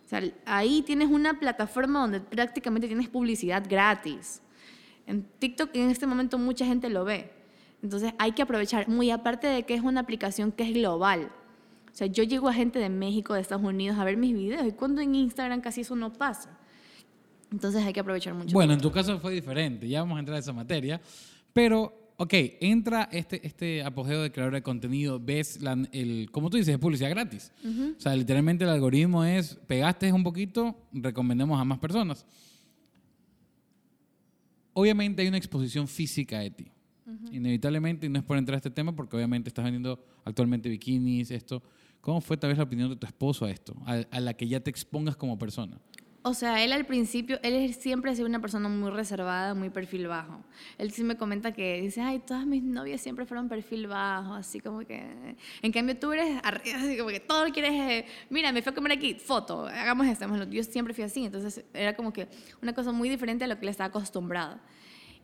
[0.07, 4.41] O sea, ahí tienes una plataforma donde prácticamente tienes publicidad gratis.
[5.07, 7.31] En TikTok en este momento mucha gente lo ve.
[7.83, 11.31] Entonces hay que aprovechar, muy aparte de que es una aplicación que es global.
[11.93, 14.67] O sea, yo llego a gente de México, de Estados Unidos a ver mis videos
[14.67, 16.57] y cuando en Instagram casi eso no pasa.
[17.51, 18.53] Entonces hay que aprovechar mucho.
[18.53, 21.01] Bueno, en tu caso fue diferente, ya vamos a entrar a esa materia,
[21.53, 26.57] pero, ok, entra este, este apogeo de creador de contenido, ves, la, el, como tú
[26.57, 27.53] dices, es publicidad gratis.
[27.97, 32.27] O sea, literalmente el algoritmo es, pegaste un poquito, recomendemos a más personas.
[34.73, 36.73] Obviamente hay una exposición física de ti.
[37.31, 41.31] Inevitablemente, y no es por entrar a este tema, porque obviamente estás vendiendo actualmente bikinis,
[41.31, 41.63] esto.
[42.01, 43.75] ¿Cómo fue tal vez la opinión de tu esposo a esto?
[43.87, 45.81] A, a la que ya te expongas como persona.
[46.29, 50.09] O sea, él al principio, él siempre ha sido una persona muy reservada, muy perfil
[50.09, 50.45] bajo.
[50.77, 54.61] Él sí me comenta que dice, ay, todas mis novias siempre fueron perfil bajo, así
[54.61, 55.37] como que...
[55.63, 58.71] En cambio tú eres arriba, así como que todo lo quieres, eh, mira, me fui
[58.71, 60.27] a comer aquí, foto, hagamos esto.
[60.27, 60.53] hagámoslo".
[60.53, 62.29] Yo siempre fui así, entonces era como que
[62.61, 64.59] una cosa muy diferente a lo que él estaba acostumbrado.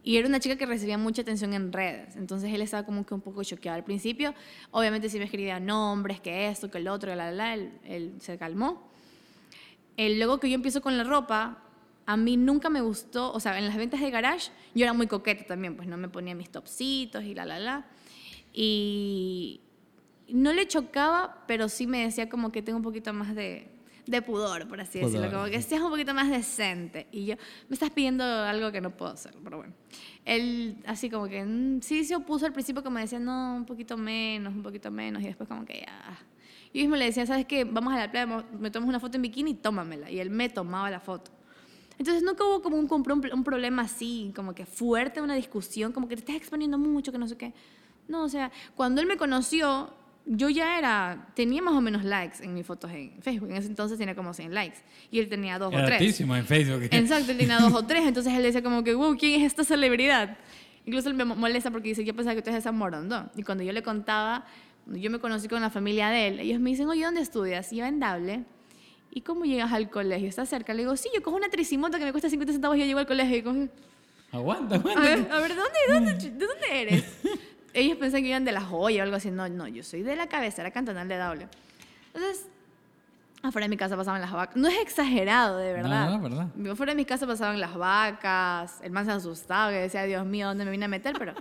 [0.02, 3.12] Y era una chica que recibía mucha atención en redes, entonces él estaba como que
[3.12, 3.76] un poco choqueado.
[3.76, 4.34] Al principio,
[4.70, 7.78] obviamente sí me escribía nombres, que esto, que el otro, que la, la, la, él,
[7.84, 8.93] él se calmó.
[9.96, 11.58] El, luego que yo empiezo con la ropa,
[12.06, 15.06] a mí nunca me gustó, o sea, en las ventas de garage yo era muy
[15.06, 17.86] coqueta también, pues no me ponía mis topsitos y la, la, la.
[18.52, 19.60] Y
[20.28, 23.68] no le chocaba, pero sí me decía como que tengo un poquito más de,
[24.06, 25.32] de pudor, por así decirlo, Pudor.
[25.32, 27.06] como que seas un poquito más decente.
[27.10, 27.36] Y yo,
[27.68, 29.72] me estás pidiendo algo que no puedo hacer, pero bueno.
[30.24, 33.96] Él así como que mm, sí se opuso al principio, como decía, no, un poquito
[33.96, 36.18] menos, un poquito menos, y después como que ya...
[36.74, 37.64] Yo mismo le decía, ¿sabes qué?
[37.64, 40.10] Vamos a la playa, me tomas una foto en bikini y tómamela.
[40.10, 41.30] Y él me tomaba la foto.
[41.98, 46.16] Entonces nunca hubo como un, un, problema así, como que fuerte, una discusión, como que
[46.16, 47.52] te estás exponiendo mucho, que no sé qué.
[48.08, 49.94] No, o sea, cuando él me conoció,
[50.26, 53.50] yo ya era, tenía más o menos likes en mis fotos en Facebook.
[53.50, 54.78] En ese entonces tenía como 100 likes.
[55.12, 56.00] Y él tenía dos Era o tres.
[56.00, 56.88] altísimo en Facebook.
[56.90, 58.04] Exacto, él tenía dos o tres.
[58.04, 60.36] Entonces él decía como que, wow, ¿quién es esta celebridad?
[60.86, 63.30] Incluso él me mo- molesta porque dice, yo pensaba que tú eres San Morondón.
[63.36, 64.44] Y cuando yo le contaba,
[64.86, 67.72] yo me conocí con la familia de él, ellos me dicen, oye, ¿dónde estudias?
[67.72, 68.44] Y yo en Dable.
[69.16, 70.28] ¿y cómo llegas al colegio?
[70.28, 70.74] ¿Está cerca?
[70.74, 72.98] Le digo, sí, yo cojo una tricimoto que me cuesta 50 centavos y yo llego
[72.98, 73.36] al colegio.
[73.36, 73.68] Y cojo,
[74.32, 75.00] Aguanta, a aguanta.
[75.00, 77.04] ver, a ver, ¿dónde, dónde, ¿de dónde eres?
[77.74, 79.30] Ellos pensaban que iban de la joya o algo así.
[79.30, 81.48] No, no, yo soy de la cabecera cantonal de Daule.
[82.12, 82.48] Entonces,
[83.42, 84.56] afuera de mi casa pasaban las vacas.
[84.56, 86.10] No es exagerado, de verdad.
[86.10, 86.72] No, no, verdad.
[86.72, 88.80] Afuera de mi casa pasaban las vacas.
[88.82, 91.14] El man se asustaba, que decía, Dios mío, ¿dónde me vine a meter?
[91.16, 91.34] Pero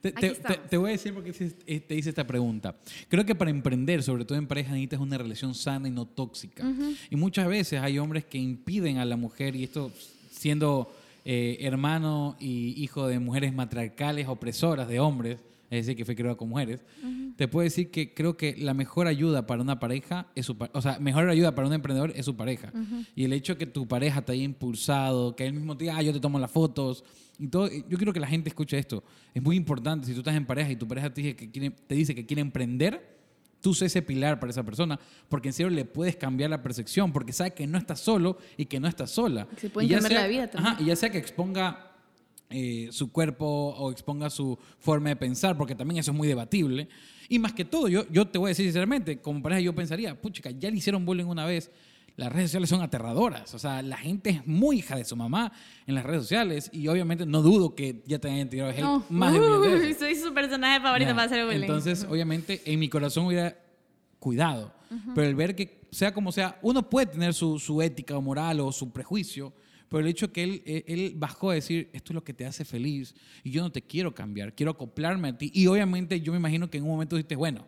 [0.00, 2.76] Te, te- te- te voy a decir por qué hice- eh, te hice esta pregunta.
[3.08, 6.64] Creo que para emprender, sobre todo en pareja, necesitas una relación sana y no tóxica.
[7.10, 9.90] Y muchas veces hay hombres que impiden a la mujer, y esto
[10.30, 10.92] siendo
[11.24, 15.38] eh, hermano y hijo de mujeres matriarcales, opresoras de hombres,
[15.70, 16.84] es decir, que fue criado con mujeres,
[17.36, 20.80] te puedo decir que creo que la mejor ayuda para una pareja es su o
[20.82, 22.72] sea, mejor ayuda para un emprendedor es su pareja.
[23.14, 25.96] Y el hecho de que tu pareja te haya impulsado, que él mismo te diga,
[25.96, 27.04] ah, yo te tomo las fotos,
[27.38, 29.04] y todo, yo quiero que la gente escuche esto.
[29.34, 31.70] Es muy importante si tú estás en pareja y tu pareja te dice que quiere,
[31.70, 33.16] te dice que quiere emprender,
[33.60, 34.98] tú sé ese pilar para esa persona,
[35.28, 38.66] porque en serio le puedes cambiar la percepción, porque sabe que no estás solo y
[38.66, 39.46] que no estás sola.
[39.56, 40.72] Se ya cambiar sea- la vida también.
[40.74, 41.95] Ajá, y ya sea que exponga
[42.48, 46.88] eh, su cuerpo o exponga su forma de pensar, porque también eso es muy debatible.
[47.28, 50.20] Y más que todo, yo, yo te voy a decir sinceramente, como pareja yo pensaría,
[50.20, 51.70] puchica, ya le hicieron bullying una vez.
[52.14, 53.52] Las redes sociales son aterradoras.
[53.54, 55.52] O sea, la gente es muy hija de su mamá
[55.86, 59.04] en las redes sociales y obviamente no dudo que ya te hayan tirado hate no,
[59.10, 59.98] más de veces.
[59.98, 61.60] soy su personaje favorito para hacer bullying.
[61.62, 63.58] Entonces, obviamente, en mi corazón hubiera
[64.18, 64.72] cuidado.
[65.14, 68.60] Pero el ver que, sea como sea, uno puede tener su, su ética o moral
[68.60, 69.52] o su prejuicio,
[69.88, 72.44] pero el hecho que él, él, él bajó a decir, esto es lo que te
[72.46, 73.14] hace feliz
[73.44, 75.50] y yo no te quiero cambiar, quiero acoplarme a ti.
[75.54, 77.66] Y obviamente yo me imagino que en un momento dijiste, bueno,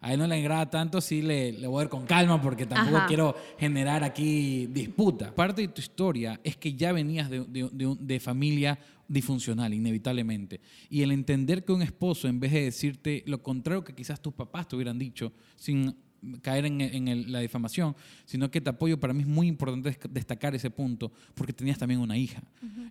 [0.00, 2.66] a él no le agrada tanto, sí le, le voy a ir con calma porque
[2.66, 3.06] tampoco Ajá.
[3.06, 5.34] quiero generar aquí disputa.
[5.34, 10.60] Parte de tu historia es que ya venías de, de- de de familia disfuncional, inevitablemente.
[10.88, 14.34] Y el entender que un esposo, en vez de decirte lo contrario que quizás tus
[14.34, 15.94] papás te hubieran dicho, sin
[16.42, 17.94] caer en, en el- la difamación,
[18.24, 22.00] sino que te apoyo, para mí es muy importante destacar ese punto, porque tenías también
[22.00, 22.42] una hija.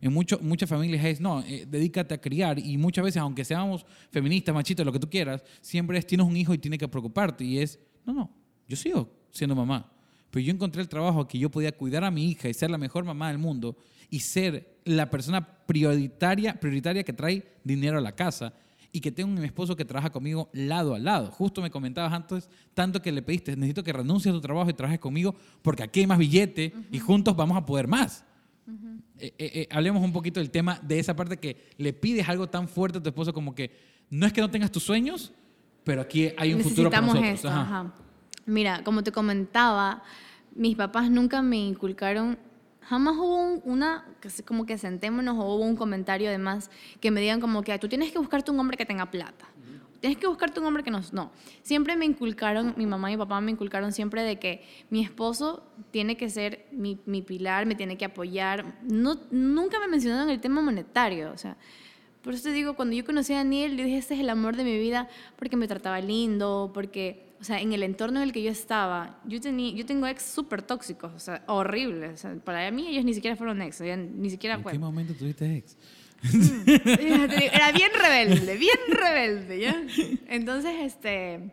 [0.02, 3.86] En mucho, muchas familias es, no, eh, dedícate a criar, y muchas veces, aunque seamos
[4.12, 7.44] feministas, machistas, lo que tú quieras, siempre es, tienes un hijo y tienes que preocuparte,
[7.44, 8.32] y es, no, no,
[8.68, 9.92] yo sigo siendo mamá.
[10.30, 12.78] Pero yo encontré el trabajo que yo podía cuidar a mi hija y ser la
[12.78, 13.78] mejor mamá del mundo
[14.10, 18.54] y ser la persona prioritaria, prioritaria que trae dinero a la casa
[18.92, 21.32] y que tengo a mi esposo que trabaja conmigo lado a lado.
[21.32, 24.74] Justo me comentabas antes, tanto que le pediste, necesito que renuncies a tu trabajo y
[24.74, 28.24] trabajes conmigo porque aquí hay más billete y juntos vamos a poder más.
[29.20, 32.48] Eh, eh, eh, hablemos un poquito del tema de esa parte que le pides algo
[32.48, 33.72] tan fuerte a tu esposo como que
[34.10, 35.34] no es que no tengas tus sueños,
[35.84, 37.34] pero aquí hay un futuro para Necesitamos nosotros.
[37.34, 37.48] esto.
[37.48, 37.62] Ajá.
[37.62, 37.94] ajá.
[38.46, 40.04] Mira, como te comentaba,
[40.56, 42.38] mis papás nunca me inculcaron,
[42.90, 44.06] jamás hubo un- una,
[44.46, 46.70] como que sentémonos o hubo un comentario además
[47.02, 49.46] que me digan como que "Ah, tú tienes que buscarte un hombre que tenga plata.
[50.00, 51.12] Tienes que buscarte un hombre que nos...
[51.12, 51.32] No,
[51.64, 55.64] siempre me inculcaron, mi mamá y mi papá me inculcaron siempre de que mi esposo
[55.90, 58.78] tiene que ser mi, mi pilar, me tiene que apoyar.
[58.84, 61.58] No, nunca me mencionaron el tema monetario, o sea,
[62.22, 64.56] por eso te digo, cuando yo conocí a Daniel, yo dije, este es el amor
[64.56, 68.32] de mi vida porque me trataba lindo, porque, o sea, en el entorno en el
[68.32, 72.14] que yo estaba, yo, tenía, yo tengo ex súper tóxicos, o sea, horribles.
[72.14, 75.58] O sea, para mí ellos ni siquiera fueron ex, ni siquiera ¿En qué momento tuviste
[75.58, 75.78] ex?
[76.24, 79.84] Era bien rebelde, bien rebelde, ¿ya?
[80.28, 81.52] Entonces, este,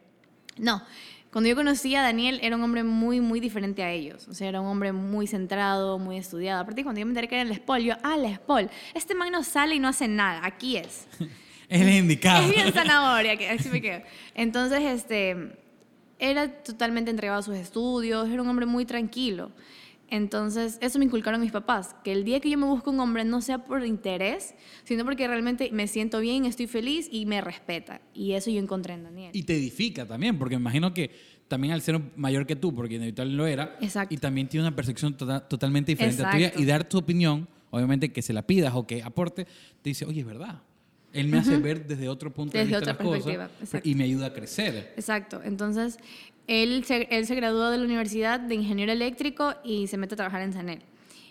[0.57, 0.83] no.
[1.31, 4.29] Cuando yo conocí a Daniel, era un hombre muy, muy diferente a ellos.
[4.29, 6.63] O sea, era un hombre muy centrado, muy estudiado.
[6.63, 9.33] Aparte, cuando yo me enteré que era el Spol, yo, ah, el Spol, este man
[9.33, 11.07] no sale y no hace nada, aquí es.
[11.67, 12.45] Es el indicado.
[12.45, 14.03] Es bien zanahoria, que así me quedo.
[14.35, 15.57] Entonces, este,
[16.31, 19.53] era totalmente entregado a sus estudios, era un hombre muy tranquilo.
[20.11, 23.25] Entonces, eso me inculcaron mis papás, que el día que yo me busco un hombre
[23.25, 24.55] no sea por interés,
[24.85, 28.01] sino porque realmente me siento bien, estoy feliz y me respeta.
[28.13, 29.31] Y eso yo encontré en Daniel.
[29.33, 31.11] Y te edifica también, porque me imagino que
[31.49, 34.15] también al ser mayor que tú, porque inevitablemente lo era, Exacto.
[34.15, 38.13] y también tiene una percepción tota- totalmente diferente a tuya, y dar tu opinión, obviamente
[38.13, 39.47] que se la pidas o que aporte,
[39.83, 40.63] te dice, oye, es verdad.
[41.15, 43.89] Él me hace ver desde otro punto Desde de vista otra las perspectiva, cosas exacto.
[43.89, 44.93] y me ayuda a crecer.
[44.97, 45.41] Exacto.
[45.45, 45.99] Entonces,
[46.47, 50.17] él se, él se graduó de la universidad de ingeniero eléctrico y se mete a
[50.17, 50.81] trabajar en Sanel.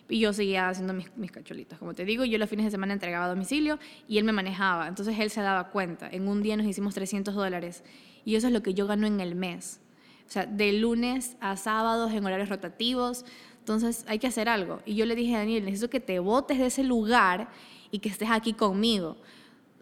[0.09, 1.79] Y yo seguía haciendo mis, mis cacholitas.
[1.79, 3.77] Como te digo, yo los fines de semana entregaba a domicilio
[4.07, 4.87] y él me manejaba.
[4.87, 6.09] Entonces, él se daba cuenta.
[6.09, 7.83] En un día nos hicimos 300 dólares.
[8.25, 9.81] Y eso es lo que yo gano en el mes.
[10.27, 13.25] O sea, de lunes a sábados en horarios rotativos.
[13.59, 14.81] Entonces, hay que hacer algo.
[14.85, 17.49] Y yo le dije a Daniel, necesito que te botes de ese lugar
[17.91, 19.17] y que estés aquí conmigo.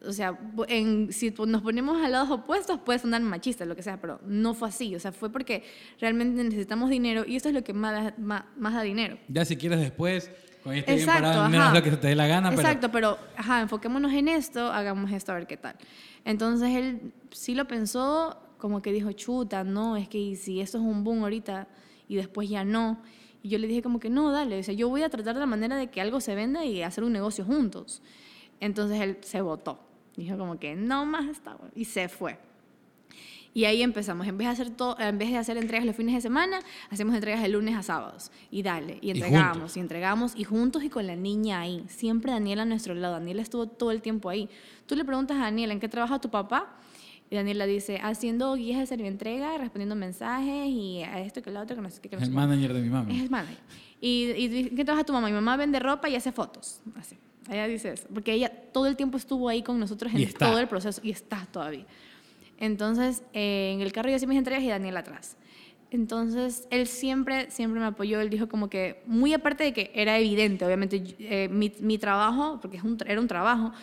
[0.06, 0.38] O sea,
[0.68, 4.54] en- si nos ponemos a lados opuestos puede sonar machista, lo que sea, pero no
[4.54, 4.95] fue así.
[4.95, 5.64] O sea, fue porque
[5.99, 9.18] realmente necesitamos dinero y esto es lo que más da, más, más da dinero.
[9.28, 10.32] Ya si quieres después,
[10.64, 12.91] cuando ya esté bien Exacto, parado, es lo que te dé la gana, pero Exacto,
[12.91, 15.76] pero, ajá, enfoquémonos en esto, hagamos esto a ver qué tal.
[16.26, 20.84] Entonces él sí lo pensó, como que dijo, chuta, no, es que si esto es
[20.84, 21.68] un boom ahorita
[22.08, 23.02] y después ya no.
[23.43, 25.39] Y yo le dije como que no, dale, o sea, yo voy a tratar de
[25.39, 28.02] la manera de que algo se venda y hacer un negocio juntos.
[28.60, 29.80] Entonces él se votó.
[30.16, 32.38] Dijo como que no más está y se fue.
[33.53, 34.28] Y ahí empezamos.
[34.28, 36.59] En vez de hacer todo, en vez de hacer entregas los fines de semana,
[36.89, 38.32] hacemos entregas de lunes a sábados.
[38.49, 41.84] Y dale, y entregamos, y, entregamos, y juntos y con la niña ahí.
[41.88, 43.16] Siempre Daniela a nuestro lado.
[43.16, 44.49] Daniela estuvo todo el tiempo ahí.
[44.86, 46.78] Tú le preguntas a Daniela, ¿en qué trabaja tu papá?
[47.30, 51.62] Y Daniela dice, haciendo guías de servicio entrega, respondiendo mensajes y a esto que lo
[51.62, 52.16] otro, que no sé qué.
[52.16, 53.12] es el manager de mi mamá.
[53.12, 53.57] Es el manager.
[53.99, 55.28] Y, y ¿qué trabaja tu mamá?
[55.28, 56.82] Mi mamá vende ropa y hace fotos.
[56.95, 57.18] Así.
[57.50, 58.08] Ella dice eso.
[58.14, 61.48] Porque ella todo el tiempo estuvo ahí con nosotros en todo el proceso y está
[61.52, 61.86] todavía.
[62.58, 65.38] Entonces, eh, en el carro yo hacía mis entregas y Daniel atrás.
[65.89, 68.22] Entonces, él siempre, siempre me apoyó.
[68.22, 72.60] Él dijo como que, muy aparte de que era evidente, obviamente, eh, mi, mi, trabajo,
[72.62, 73.74] porque es un, era un trabajo,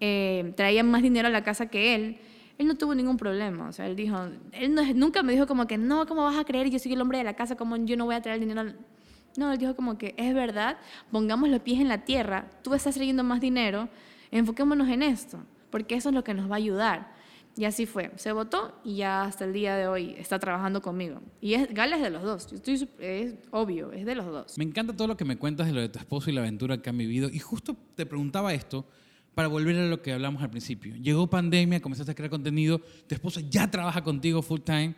[0.00, 2.18] eh, traía más dinero a la casa que él.
[2.58, 3.68] Él no tuvo ningún problema.
[3.68, 4.18] O sea, él dijo,
[4.52, 6.68] él nunca me dijo como que, no, ¿cómo vas a creer?
[6.68, 8.72] Yo soy el hombre de la casa, ¿cómo yo no voy a traer dinero?
[9.36, 10.76] No, él dijo como que, es verdad,
[11.10, 13.88] pongamos los pies en la tierra, tú estás trayendo más dinero,
[14.30, 15.38] enfoquémonos en esto,
[15.70, 17.22] porque eso es lo que nos va a ayudar.
[17.56, 18.10] Y así fue.
[18.16, 21.20] Se votó y ya hasta el día de hoy está trabajando conmigo.
[21.40, 22.48] Y es, Gala es de los dos.
[22.98, 24.56] Es obvio, es de los dos.
[24.56, 26.80] Me encanta todo lo que me cuentas de lo de tu esposo y la aventura
[26.80, 27.28] que han vivido.
[27.30, 28.86] Y justo te preguntaba esto
[29.34, 30.96] para volver a lo que hablamos al principio.
[30.96, 34.94] Llegó pandemia, comenzaste a crear contenido, tu esposo ya trabaja contigo full time.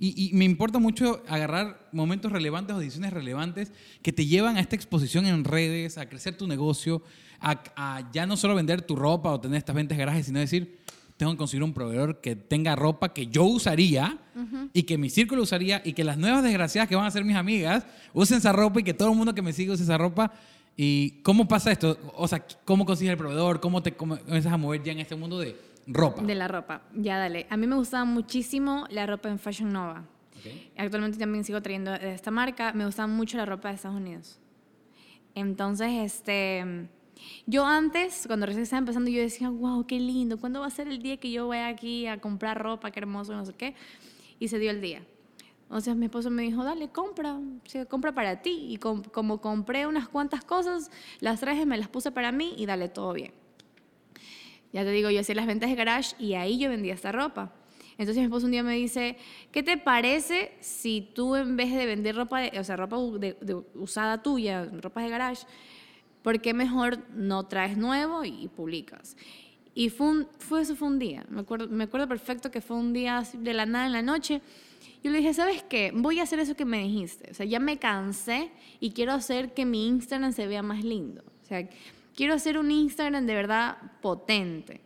[0.00, 4.76] Y, me importa mucho agarrar momentos relevantes o decisiones relevantes que te llevan a esta
[4.76, 7.02] exposición en redes, a crecer tu negocio,
[7.40, 10.78] a, a ya no solo vender tu ropa o tener estas ventas garajes, sino decir,
[11.18, 14.18] tengo que conseguir un proveedor que tenga ropa que yo usaría
[14.72, 17.34] y que mi círculo usaría y que las nuevas desgraciadas que van a ser mis
[17.34, 17.84] amigas
[18.14, 20.32] usen esa ropa y que todo el mundo que me siga use esa ropa.
[20.76, 21.98] ¿Y cómo pasa esto?
[22.14, 23.58] O sea, ¿cómo consigues el proveedor?
[23.58, 25.56] ¿Cómo te comienzas a mover ya en este mundo de
[25.88, 26.22] ropa?
[26.22, 26.82] De la ropa.
[26.94, 27.46] Ya, dale.
[27.50, 30.04] A mí me gustaba muchísimo la ropa en Fashion Nova.
[30.76, 32.72] Actualmente también sigo trayendo de esta marca.
[32.72, 34.38] Me gustaba mucho la ropa de Estados Unidos.
[35.34, 36.88] Entonces, este
[37.46, 40.88] yo antes, cuando recién estaba empezando, yo decía, wow, qué lindo, ¿cuándo va a ser
[40.88, 43.74] el día que yo vaya aquí a comprar ropa, qué hermoso, no sé qué?
[44.38, 45.02] Y se dio el día.
[45.70, 48.66] O sea, mi esposo me dijo, dale, compra, o compra para ti.
[48.68, 52.88] Y como compré unas cuantas cosas, las traje, me las puse para mí y dale,
[52.88, 53.32] todo bien.
[54.72, 57.52] Ya te digo, yo hacía las ventas de garage y ahí yo vendía esta ropa.
[57.98, 59.16] Entonces mi esposo un día me dice,
[59.50, 62.96] ¿qué te parece si tú en vez de vender ropa, o sea, ropa
[63.74, 65.44] usada tuya, ropa de garage,
[66.22, 69.16] ¿por qué mejor no traes nuevo y, publicas?
[69.74, 72.92] Y fue, fue eso fue un día, me acuerdo, me acuerdo perfecto que fue un
[72.92, 74.42] día de la nada en la noche.
[75.02, 75.92] Yo le dije, ¿sabes qué?
[75.94, 77.30] Voy a hacer eso que me dijiste.
[77.30, 78.50] O sea, ya me cansé
[78.80, 81.22] y quiero hacer que mi Instagram se vea más lindo.
[81.42, 81.68] O sea,
[82.18, 84.80] quiero hacer un Instagram de verdad potente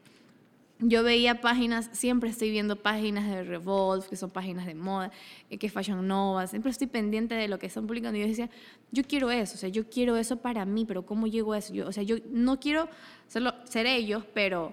[0.84, 5.10] yo veía páginas, siempre estoy viendo páginas de Revolve, que son páginas de moda,
[5.48, 8.18] eh, que Fashion Nova, siempre estoy pendiente de lo que están publicando.
[8.18, 8.50] Y yo decía,
[8.90, 11.72] yo quiero eso, o sea, yo quiero eso para mí, pero ¿cómo llego a eso?
[11.72, 12.88] Yo, o sea, yo no quiero
[13.28, 14.72] serlo, ser ellos, pero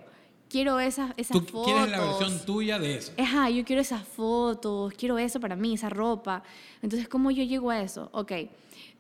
[0.49, 1.66] quiero esas, esas ¿Tú fotos.
[1.66, 3.14] quieres la versión tuya de eso?
[3.18, 6.43] Ajá, yo quiero esas fotos, quiero eso para mí, esa ropa.
[6.82, 8.10] Entonces, ¿cómo yo llego a eso?
[8.14, 8.32] Ok.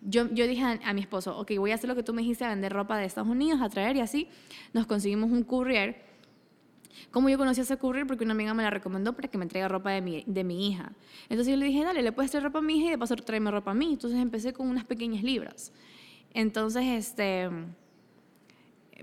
[0.01, 2.49] Yo, dije a, mi esposo, ok, voy a hacer lo que tú me dijiste, a
[2.49, 4.29] vender ropa de Estados Unidos, a traer y así.
[4.73, 6.09] Nos conseguimos un courier
[7.11, 8.05] ¿Cómo yo conocí ese courier?
[8.05, 10.67] Porque una amiga me la recomendó para que me traiga ropa de mi, de mi
[10.67, 10.91] hija.
[11.23, 13.15] Entonces yo le dije, dale, le puedes traer ropa a mi hija y de paso
[13.15, 13.93] tráeme ropa a mí.
[13.93, 15.71] Entonces empecé con unas pequeñas libras.
[16.33, 17.49] Entonces, este,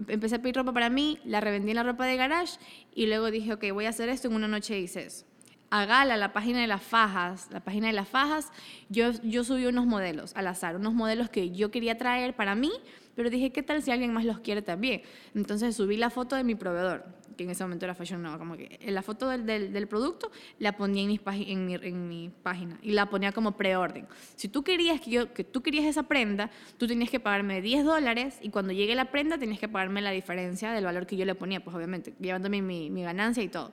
[0.08, 2.58] empecé a pedir ropa para mí, la revendí en la ropa de garage
[2.94, 4.28] y luego dije, ok, voy a hacer esto.
[4.28, 5.26] En una noche hice eso.
[5.70, 8.52] A Gala, la página de las fajas, la página de las fajas,
[8.88, 12.70] yo, yo subí unos modelos al azar, unos modelos que yo quería traer para mí,
[13.14, 15.02] pero dije, ¿qué tal si alguien más los quiere también?
[15.34, 17.04] Entonces subí la foto de mi proveedor
[17.36, 20.76] que en ese momento era Fashion Nova, como que la foto del, del, producto la
[20.76, 24.06] ponía en, mis en, mi, en mi página y la ponía como preorden.
[24.34, 27.84] Si tú querías que, yo, que tú querías esa prenda, tú tenías que pagarme 10
[27.84, 31.24] dólares y cuando llegue la prenda tenías que pagarme la diferencia del valor que yo
[31.24, 33.72] le ponía, pues obviamente, llevándome mi, mi ganancia y todo.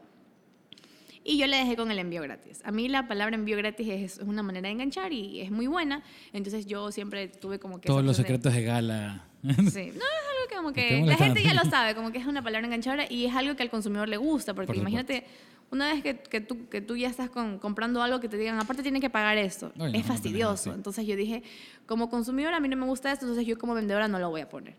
[1.24, 2.61] Y yo le dejé con el envío gratis.
[2.65, 6.03] A mí la palabra envío gratis es, una manera de enganchar y es muy buena.
[6.34, 7.88] Entonces yo siempre tuve como que...
[7.88, 9.26] Todos los secretos de, gala.
[9.43, 9.51] Sí.
[9.51, 12.41] No, es algo que como que la gente ya lo sabe, como que es una
[12.41, 14.53] palabra enganchadora y es algo que al consumidor le gusta.
[14.53, 15.26] Porque imagínate,
[15.69, 18.59] una vez que, que, tú, que tú ya estás con, comprando algo que te digan,
[18.59, 19.74] aparte tiene que pagar esto.
[19.93, 20.74] es fastidioso.
[20.74, 21.43] Entonces yo dije,
[21.86, 24.41] como consumidor a mí no me gusta esto, entonces yo como vendedora no lo voy
[24.41, 24.76] a poner.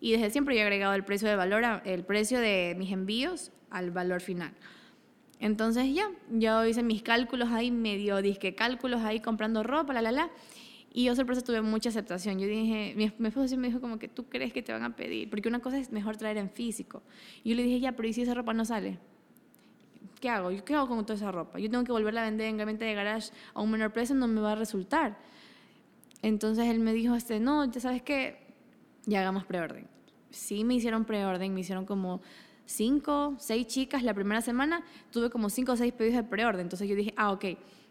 [0.00, 3.52] Y desde siempre yo he agregado el precio de valor, el precio de mis envíos
[3.70, 4.52] al valor final.
[5.42, 10.12] Entonces ya, yo hice mis cálculos ahí, medio disque cálculos ahí comprando ropa, la, la,
[10.12, 10.30] la.
[10.94, 12.38] Y yo sorpresa tuve mucha aceptación.
[12.38, 14.94] Yo dije, mi, mi esposo me dijo como que tú crees que te van a
[14.94, 17.02] pedir, porque una cosa es mejor traer en físico.
[17.44, 19.00] Yo le dije, ya, pero ¿y si esa ropa no sale?
[20.20, 20.50] ¿Qué hago?
[20.64, 21.58] ¿Qué hago con toda esa ropa?
[21.58, 24.28] Yo tengo que volverla a vender en gabinete de garage a un menor precio, no
[24.28, 25.18] me va a resultar.
[26.22, 28.38] Entonces él me dijo, este, no, ya sabes que
[29.06, 29.88] ya hagamos preorden.
[30.30, 32.22] Sí me hicieron preorden, me hicieron como
[32.72, 36.62] cinco, seis chicas la primera semana, tuve como cinco o seis pedidos de preorden.
[36.62, 37.44] Entonces yo dije, ah, ok,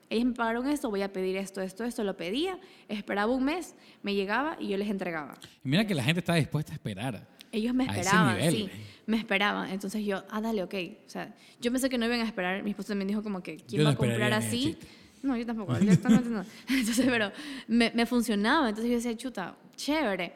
[0.09, 2.59] ellos me pagaron esto, voy a pedir esto, esto, esto, lo pedía,
[2.89, 5.37] esperaba un mes, me llegaba y yo les entregaba.
[5.63, 7.27] Y mira que la gente está dispuesta a esperar.
[7.53, 8.69] Ellos me esperaban, sí,
[9.05, 9.69] me esperaban.
[9.69, 10.73] Entonces yo, ah, dale, ok.
[11.05, 12.63] O sea, yo pensé que no iban a esperar.
[12.63, 14.77] Mi esposo también dijo como que, ¿quién va a comprar así?
[15.21, 15.79] No, yo tampoco, no.
[16.69, 17.31] Entonces, pero
[17.67, 18.69] me, me funcionaba.
[18.69, 20.33] Entonces yo decía, chuta, chévere.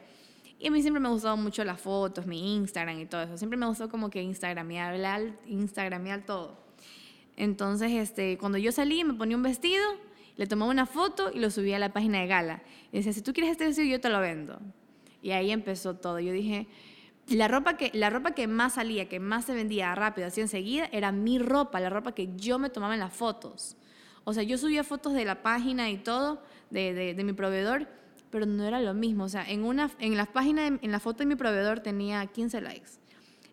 [0.58, 3.36] Y a mí siempre me gustado mucho las fotos, mi Instagram y todo eso.
[3.36, 6.56] Siempre me gustó como que Instagramear, Instagramear todo.
[7.36, 9.84] Entonces, este, cuando yo salí, me ponía un vestido,
[10.36, 12.62] le tomaba una foto y lo subía a la página de Gala.
[12.90, 14.58] Y decía, si tú quieres este vestido, yo te lo vendo.
[15.20, 16.20] Y ahí empezó todo.
[16.20, 16.66] Yo dije,
[17.28, 20.88] la ropa que, la ropa que más salía, que más se vendía rápido, así enseguida,
[20.92, 23.76] era mi ropa, la ropa que yo me tomaba en las fotos.
[24.24, 27.88] O sea, yo subía fotos de la página y todo, de, de, de mi proveedor,
[28.30, 29.24] pero no era lo mismo.
[29.24, 32.24] O sea, en, una, en la página, de- en la foto de mi proveedor tenía
[32.26, 32.90] 15 likes.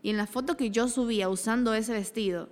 [0.01, 2.49] Y en la foto que yo subía usando ese vestido,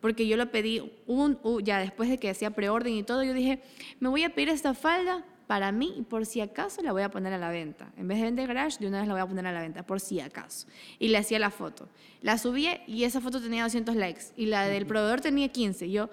[0.00, 3.62] porque yo lo pedí un, ya después de que hacía preorden y todo, yo dije,
[4.00, 7.10] me voy a pedir esta falda para mí y por si acaso la voy a
[7.10, 7.92] poner a la venta.
[7.96, 9.84] En vez de vender garage, de una vez la voy a poner a la venta,
[9.84, 10.66] por si acaso.
[10.98, 11.88] Y le hacía la foto.
[12.20, 14.22] La subía y esa foto tenía 200 likes.
[14.36, 15.90] Y la del proveedor tenía 15.
[15.90, 16.10] Yo,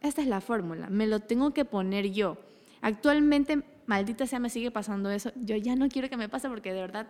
[0.00, 2.38] esta es la fórmula, me lo tengo que poner yo.
[2.80, 5.32] Actualmente, maldita sea, me sigue pasando eso.
[5.36, 7.08] Yo ya no quiero que me pase porque de verdad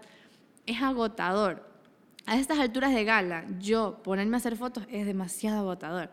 [0.67, 1.67] es agotador.
[2.27, 6.11] A estas alturas de gala, yo ponerme a hacer fotos es demasiado agotador.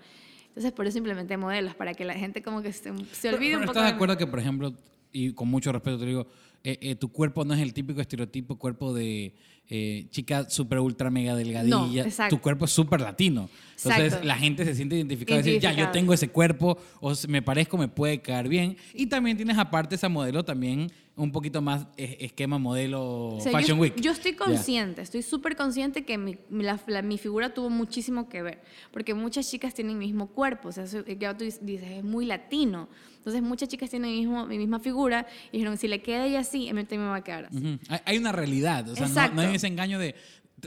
[0.49, 3.59] Entonces, por eso implementé modelos, para que la gente como que se, se olvide Pero
[3.61, 4.74] un poco ¿Estás de acuerdo que, por ejemplo,
[5.11, 6.28] y con mucho respeto te digo,
[6.64, 9.34] eh, eh, tu cuerpo no es el típico estereotipo cuerpo de
[9.70, 12.05] eh, chica súper ultra mega delgadilla?
[12.30, 13.49] Tu cuerpo es súper latino.
[13.78, 14.28] Entonces Exacto.
[14.28, 17.78] la gente se siente identificada y decir, ya, yo tengo ese cuerpo, o me parezco,
[17.78, 18.78] me puede quedar bien.
[18.93, 23.78] Y también tienes aparte esa modelo también un poquito más esquema modelo O sea, Fashion
[23.78, 23.95] yo, Week.
[24.01, 28.30] yo estoy consciente, estoy súper consciente que mi, mi- la- la- mi figura tuvo muchísimo
[28.30, 28.61] que ver,
[28.91, 32.89] porque muchas chicas tienen el mismo cuerpo, o sea, ya tú dices, es muy latino.
[33.18, 36.39] Entonces, muchas chicas tienen el mismo, mi misma figura y dijeron, si le queda ella
[36.41, 37.80] así, a mí también me va a quedar así.
[37.88, 40.16] Hay, hay una realidad, o sea, no hay ese engaño de...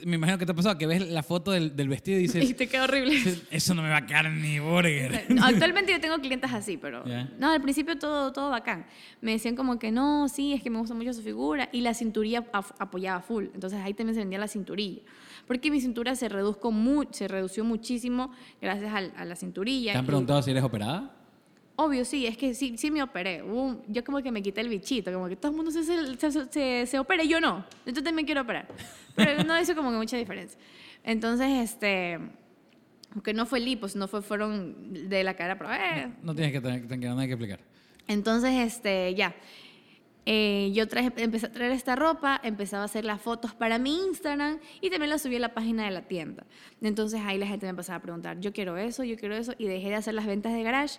[0.04, 2.26] Me imagino que te ha pasado que ves la foto del, del vestido y Y
[2.26, 3.16] dices, te queda horrible.
[3.50, 5.24] eso no me va a quedar ni burger.
[5.42, 7.30] Actualmente yo tengo clientes así, pero Ya.
[7.38, 8.84] no, al principio todo, todo bacán.
[9.22, 11.94] Me decían como que no, sí, es que me gusta mucho su figura y la
[11.94, 13.46] cinturilla ap- apoyaba full.
[13.54, 15.00] Entonces ahí también se vendía la cinturilla.
[15.46, 19.92] Porque mi cintura se, reduzco mu se redució muchísimo gracias al- a, la cinturilla.
[19.92, 21.15] ¿Te han y- preguntado si eres operada?
[21.78, 23.42] Obvio, sí, es que sí, sí me operé.
[23.42, 26.30] Un- yo como que me quité el bichito, como que todo el mundo se, se,
[26.50, 27.64] se, se, opera y yo no.
[27.80, 28.66] Entonces también quiero operar.
[29.14, 30.58] Pero no hizo como que mucha diferencia.
[31.04, 32.18] Entonces, este,
[33.12, 36.60] aunque no fue lipos, no fue, fueron de la cara, pero eh, No tienes que
[36.62, 36.82] tener,
[37.14, 37.60] no hay que explicar.
[38.08, 39.34] entonces, este, ya.
[40.28, 43.96] Eh, yo traje, empecé a traer esta ropa, empezaba a hacer las fotos para mi
[44.08, 46.44] Instagram y también las subí a la página de la tienda.
[46.82, 49.66] Entonces ahí la gente me empezaba a preguntar, yo quiero eso, yo quiero eso, y
[49.66, 50.98] dejé de hacer las ventas de garage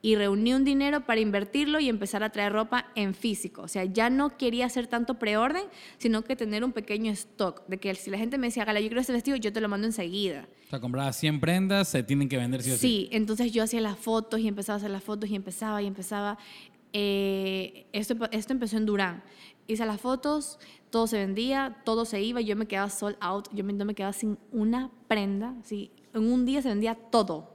[0.00, 3.62] y reuní un dinero para invertirlo y empezar a traer ropa en físico.
[3.62, 5.64] O sea, ya no quería hacer tanto preorden,
[5.98, 8.88] sino que tener un pequeño stock, de que si la gente me decía, Gala, yo
[8.88, 10.48] quiero este vestido, yo te lo mando enseguida.
[10.66, 12.80] O sea, comprabas 100 prendas, se tienen que vender sí o sí.
[12.80, 15.86] Sí, entonces yo hacía las fotos y empezaba a hacer las fotos y empezaba y
[15.86, 16.38] empezaba.
[16.92, 19.22] Eh, esto, esto empezó en Durán.
[19.66, 20.58] Hice las fotos,
[20.90, 23.94] todo se vendía, todo se iba, yo me quedaba sold out, yo me, no me
[23.94, 25.54] quedaba sin una prenda.
[25.64, 25.90] ¿sí?
[26.14, 27.54] En un día se vendía todo.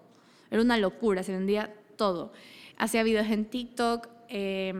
[0.51, 2.33] Era una locura, se vendía todo.
[2.77, 4.07] Hacía videos en TikTok.
[4.29, 4.73] eh,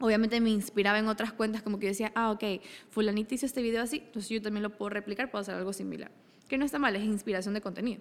[0.00, 2.42] obviamente me inspiraba en otras cuentas, como que yo decía, ah, ok,
[2.90, 6.10] fulanita hizo este video así, entonces yo también lo puedo replicar, puedo hacer algo similar.
[6.48, 8.00] Que no está mal, es inspiración de contenido.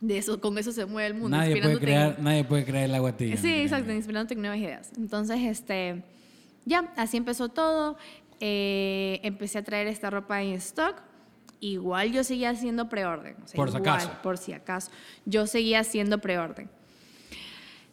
[0.00, 1.36] De eso, con eso se mueve el mundo.
[1.36, 3.36] Nadie puede, inspirándote en- crear, nadie puede crear el agua tibia.
[3.36, 4.90] Sí, exacto, inspirándote en nuevas ideas.
[4.96, 6.02] Entonces, este,
[6.64, 7.98] ya, así empezó todo.
[8.40, 11.02] Eh, empecé a traer esta ropa en stock.
[11.60, 13.36] Igual yo seguía haciendo preorden.
[13.44, 14.12] o sea, Por si igual, acaso.
[14.22, 14.90] Por si acaso.
[15.26, 16.70] Yo seguía haciendo preorden.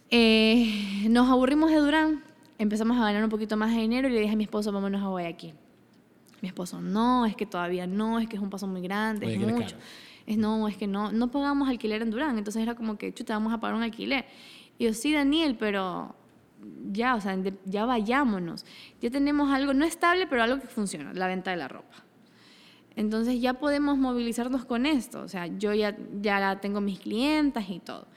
[0.10, 2.24] Eh, nos aburrimos de Durán.
[2.58, 5.02] Empezamos a ganar un poquito más de dinero y le dije a mi esposo, vámonos
[5.02, 5.54] a Guayaquil.
[6.42, 9.36] Mi esposo, no, es que todavía no, es que es un paso muy grande, Oye,
[9.36, 9.76] es mucho.
[9.76, 9.78] caro.
[10.26, 12.38] Es no, es que no, no pagamos alquiler en Durán.
[12.38, 14.26] Entonces era como que, chuta, vamos a pagar un alquiler.
[14.78, 16.16] Y yo, sí, Daniel, pero
[16.92, 18.66] ya, o sea, ya vayámonos.
[19.02, 22.04] Ya tenemos algo, no estable, pero algo que funciona, la venta de la ropa.
[22.96, 25.22] Entonces ya podemos movilizarnos con esto.
[25.22, 28.08] O sea, yo ya, ya tengo mis clientas y todo.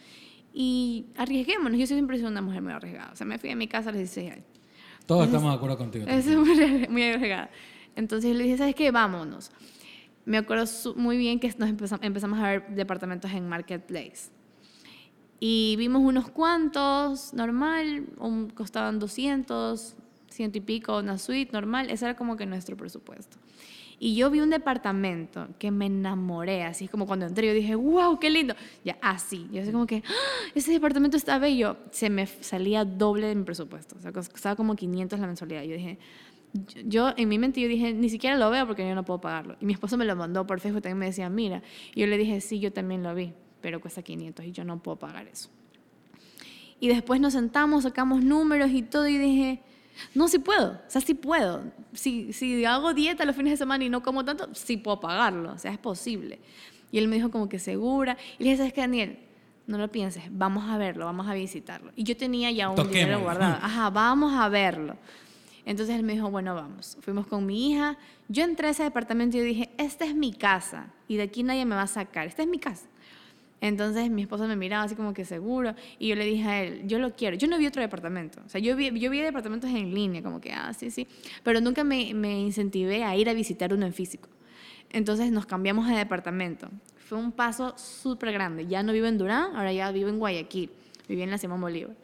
[0.60, 1.78] Y arriesguémonos.
[1.78, 3.12] Yo siempre sido una mujer muy arriesgada.
[3.12, 4.44] O sea, me fui a mi casa a los 16 años.
[5.06, 6.04] Todos estamos de acuerdo contigo.
[6.08, 7.48] Es muy, muy arriesgada.
[7.94, 8.90] Entonces le dije, ¿sabes qué?
[8.90, 9.52] Vámonos.
[10.24, 10.64] Me acuerdo
[10.96, 14.30] muy bien que nos empezamos, empezamos a ver departamentos en Marketplace.
[15.38, 19.94] Y vimos unos cuantos, normal, un- costaban 200,
[20.28, 23.36] ciento y pico, una suite normal, ese era como que nuestro presupuesto.
[24.00, 28.18] Y yo vi un departamento que me enamoré, así como cuando entré yo dije, wow,
[28.20, 28.54] qué lindo.
[28.84, 30.50] Ya, así, yo así como que, ¡Ah!
[30.54, 31.76] ese departamento está bello.
[31.90, 35.62] Se me salía doble de mi presupuesto, o sea, costaba como 500 la mensualidad.
[35.62, 35.98] Yo dije,
[36.84, 39.56] yo en mi mente yo dije, ni siquiera lo veo porque yo no puedo pagarlo.
[39.60, 41.62] Y mi esposo me lo mandó por Facebook, también me decía, mira.
[41.94, 44.80] Y yo le dije, sí, yo también lo vi, pero cuesta 500 y yo no
[44.80, 45.50] puedo pagar eso.
[46.80, 49.60] Y después nos sentamos, sacamos números y todo y dije,
[50.14, 51.62] no, sí puedo, o sea, sí puedo.
[51.92, 55.52] Si, si hago dieta los fines de semana y no como tanto, sí puedo pagarlo,
[55.52, 56.38] o sea, es posible.
[56.90, 58.16] Y él me dijo como que segura.
[58.38, 59.18] Y le dije, ¿sabes qué, Daniel?
[59.66, 61.92] No lo pienses, vamos a verlo, vamos a visitarlo.
[61.94, 63.58] Y yo tenía ya un dinero guardado.
[63.62, 64.96] Ajá, vamos a verlo.
[65.66, 66.96] Entonces él me dijo, bueno, vamos.
[67.02, 67.98] Fuimos con mi hija.
[68.28, 71.66] Yo entré a ese departamento y dije, esta es mi casa y de aquí nadie
[71.66, 72.26] me va a sacar.
[72.26, 72.86] Esta es mi casa.
[73.60, 76.82] Entonces mi esposa me miraba así como que seguro y yo le dije a él,
[76.86, 77.36] yo lo quiero.
[77.36, 78.40] Yo no vi otro departamento.
[78.46, 81.08] O sea, yo vi, yo vi departamentos en línea, como que, ah, sí, sí.
[81.42, 84.28] Pero nunca me, me incentivé a ir a visitar uno en físico.
[84.90, 86.68] Entonces nos cambiamos de departamento.
[86.96, 88.66] Fue un paso súper grande.
[88.66, 90.70] Ya no vivo en Durán, ahora ya vivo en Guayaquil.
[91.08, 91.96] Viví en la Simón Bolívar.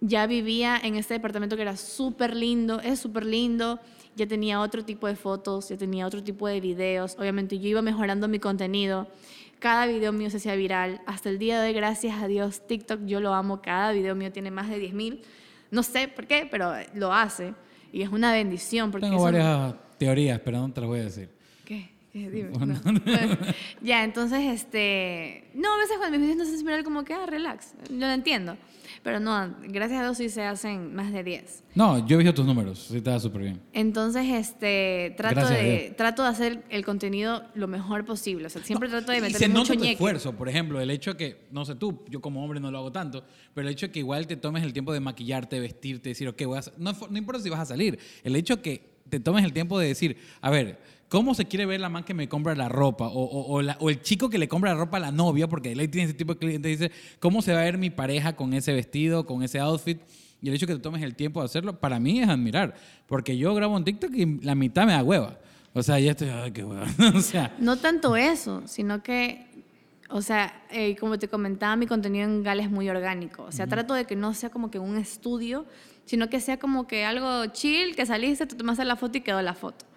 [0.00, 3.80] Ya vivía en este departamento que era súper lindo, es súper lindo.
[4.16, 7.16] Ya tenía otro tipo de fotos, ya tenía otro tipo de videos.
[7.18, 9.08] Obviamente yo iba mejorando mi contenido
[9.60, 11.00] cada video mío se hacía viral.
[11.06, 13.62] Hasta el día de hoy, gracias a Dios, TikTok yo lo amo.
[13.62, 15.20] Cada video mío tiene más de 10.000.
[15.70, 17.54] No sé por qué, pero lo hace.
[17.92, 18.90] Y es una bendición.
[18.90, 21.28] Porque Tengo varias teorías, pero no te las voy a decir.
[21.64, 21.90] ¿Qué?
[22.12, 22.50] Dime.
[23.82, 25.50] ya, entonces, este...
[25.54, 27.74] No, a veces cuando mis videos no se viral como que, ah, relax.
[27.88, 28.56] Yo lo entiendo.
[29.02, 31.64] Pero no, gracias a Dios sí se hacen más de 10.
[31.74, 33.60] No, yo he visto tus números, sí te da súper bien.
[33.72, 38.46] Entonces, este, trato de, trato de hacer el contenido lo mejor posible.
[38.46, 41.46] O sea, siempre trato de meter mucho nota esfuerzo, por ejemplo, el hecho de que,
[41.50, 43.24] no sé tú, yo como hombre no lo hago tanto,
[43.54, 46.42] pero el hecho de que igual te tomes el tiempo de maquillarte, vestirte, decir, ok,
[46.44, 49.44] voy a, no, no importa si vas a salir, el hecho de que te tomes
[49.44, 50.78] el tiempo de decir, a ver,
[51.10, 53.08] ¿Cómo se quiere ver la man que me compra la ropa?
[53.08, 56.04] O, o, el chico que le compra la ropa a la novia, porque él tiene
[56.04, 59.26] ese tipo de cliente, dice, ¿cómo se va a ver mi pareja con ese vestido,
[59.26, 60.00] con ese outfit?
[60.40, 62.76] Y el hecho de que te tomes el tiempo de hacerlo, para mí es admirar.
[63.08, 65.36] Porque yo grabo un TikTok y la mitad me da hueva.
[65.72, 66.86] O sea, ya estoy, ay, qué hueva.
[67.16, 67.56] o sea.
[67.58, 69.48] No tanto eso, sino que,
[70.10, 73.42] o sea, eh, como te comentaba, mi contenido en Gala es muy orgánico.
[73.42, 75.66] O sea, trato de que no sea como que un estudio,
[76.04, 79.42] sino que sea como que algo chill, que saliste, te tomaste la foto y quedó
[79.42, 79.89] la foto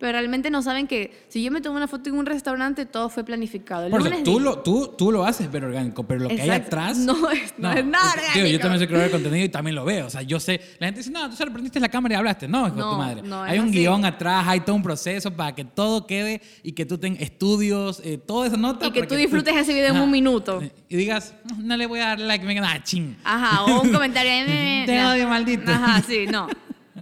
[0.00, 3.10] pero realmente no saben que si yo me tomo una foto en un restaurante, todo
[3.10, 3.90] fue planificado.
[3.90, 6.96] Por eso, tú, lo, tú, tú lo haces pero orgánico, pero lo que hay atrás...
[6.96, 8.46] No es, no, es nada orgánico.
[8.46, 10.06] yo también soy creador de contenido y también lo veo.
[10.06, 10.58] O sea, yo sé...
[10.78, 12.48] La gente dice, no, tú solo prendiste la cámara y hablaste.
[12.48, 13.22] No, hijo no, tu madre.
[13.46, 16.96] hay un guion atrás, hay todo un proceso para que todo quede y que tú
[16.96, 18.86] tengas estudios, eh, toda esa nota.
[18.86, 20.62] Y que tú disfrutes ese video en un minuto.
[20.88, 23.18] Y digas, no le voy a dar like, me queda ah, ching.
[23.22, 24.30] Ajá, o un comentario.
[24.86, 25.70] Te odio, maldito.
[25.70, 26.48] Ajá, sí, no.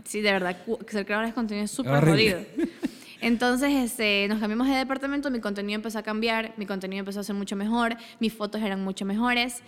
[0.09, 0.57] Sí, de verdad,
[0.89, 2.41] ser creador de contenido es súper jodido.
[3.21, 7.25] Entonces este, nos cambiamos de departamento, mi contenido empezó a cambiar, mi contenido empezó a
[7.25, 9.63] ser mucho mejor, mis fotos eran mucho mejores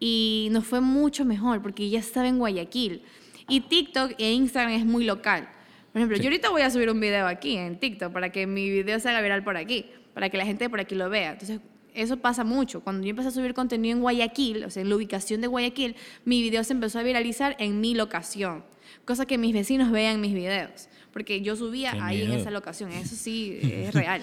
[0.00, 3.02] y nos fue mucho mejor porque ya estaba en Guayaquil.
[3.48, 5.48] Y TikTok e Instagram es muy local.
[5.92, 8.70] Por ejemplo, yo ahorita voy a subir un video aquí en TikTok para que mi
[8.70, 11.32] video se haga viral por aquí, para que la gente por aquí lo vea.
[11.32, 11.60] Entonces,
[11.94, 12.80] eso pasa mucho.
[12.80, 15.96] Cuando yo empecé a subir contenido en Guayaquil, o sea, en la ubicación de Guayaquil,
[16.24, 18.64] mi video se empezó a viralizar en mi locación,
[19.04, 23.14] cosa que mis vecinos vean mis videos porque yo subía ahí en esa locación, eso
[23.16, 24.22] sí es real.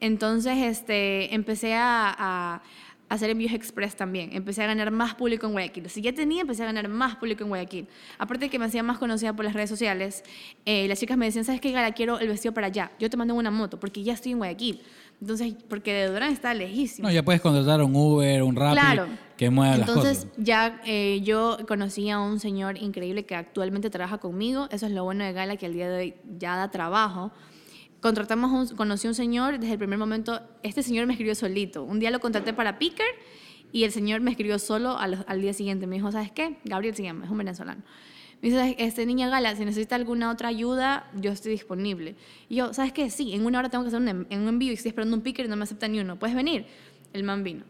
[0.00, 2.62] Entonces, este, empecé a, a,
[3.08, 4.30] hacer envíos express también.
[4.32, 5.88] Empecé a ganar más público en Guayaquil.
[5.90, 7.86] Si ya tenía, empecé a ganar más público en Guayaquil.
[8.18, 10.24] Aparte de que me hacía más conocida por las redes sociales,
[10.64, 11.92] eh, las chicas me decían, ¿sabes qué, Gala?
[11.92, 12.90] Quiero el vestido para allá.
[12.98, 14.80] Yo te mando una moto porque ya estoy en Guayaquil.
[15.20, 17.06] Entonces, porque de Durán está lejísimo.
[17.06, 19.06] No, ya puedes contratar un Uber, un Rappi claro.
[19.42, 20.04] Que mueva las cosas.
[20.04, 24.68] Entonces, ya eh, yo conocí a un señor increíble que actualmente trabaja conmigo.
[24.70, 27.32] Eso es lo bueno de Gala, que al día de hoy ya da trabajo.
[28.00, 30.40] Contratamos, un, conocí a un señor desde el primer momento.
[30.62, 31.82] Este señor me escribió solito.
[31.82, 33.06] Un día lo contraté para Picker
[33.72, 35.88] y el señor me escribió solo al, al día siguiente.
[35.88, 36.58] Me dijo, ¿sabes qué?
[36.64, 37.82] Gabriel se llama, es un venezolano.
[38.42, 42.14] Me dice, este niña Gala, si necesita alguna otra ayuda, yo estoy disponible.
[42.48, 43.10] Y yo, ¿sabes qué?
[43.10, 45.22] Sí, en una hora tengo que hacer un, en un envío y estoy esperando un
[45.22, 46.16] picker y no me acepta ni uno.
[46.16, 46.66] ¿Puedes venir?
[47.12, 47.64] El man vino.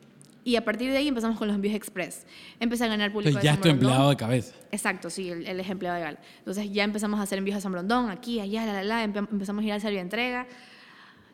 [0.44, 2.27] Y a partir de ahí empezamos con los envíos express.
[2.59, 4.55] Empecé a ganar público Entonces, ya estoy empleado de cabeza.
[4.73, 6.19] Exacto, sí, el, el empleado de Gala.
[6.39, 9.05] Entonces ya empezamos a hacer envíos a San Brondón, aquí, allá, la, la, la.
[9.05, 10.47] Empezamos a ir al servicio de entrega.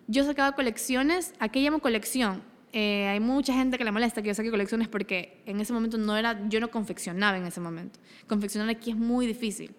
[0.07, 1.33] Yo sacaba colecciones.
[1.39, 2.43] ¿A qué llamo colección?
[2.73, 5.97] Eh, hay mucha gente que le molesta que yo saque colecciones porque en ese momento
[5.97, 7.99] no era, yo no confeccionaba en ese momento.
[8.27, 9.75] Confeccionar aquí es muy difícil.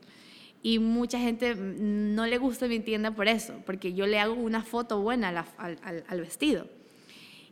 [0.61, 4.61] Y mucha gente no le gusta mi tienda por eso, porque yo le hago una
[4.63, 6.67] foto buena al, al, vestido.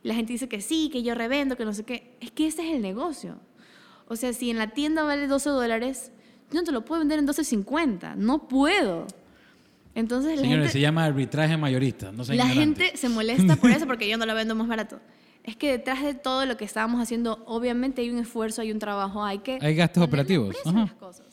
[0.07, 2.15] La gente dice que sí, que yo revendo, que no sé qué.
[2.21, 3.35] Es que ese es el negocio.
[4.07, 6.11] O sea, si en la tienda vale 12 dólares,
[6.49, 9.05] yo no te lo puedo vender en 12.50, no puedo.
[9.95, 12.11] Entonces la Señores, gente, se llama arbitraje mayorista.
[12.13, 12.55] No la ignorantes.
[12.55, 15.01] gente se molesta por eso porque yo no lo vendo más barato.
[15.43, 18.79] Es que detrás de todo lo que estábamos haciendo, obviamente hay un esfuerzo, hay un
[18.79, 19.59] trabajo, hay que...
[19.61, 20.79] Hay gastos operativos, ajá.
[20.79, 21.26] las cosas.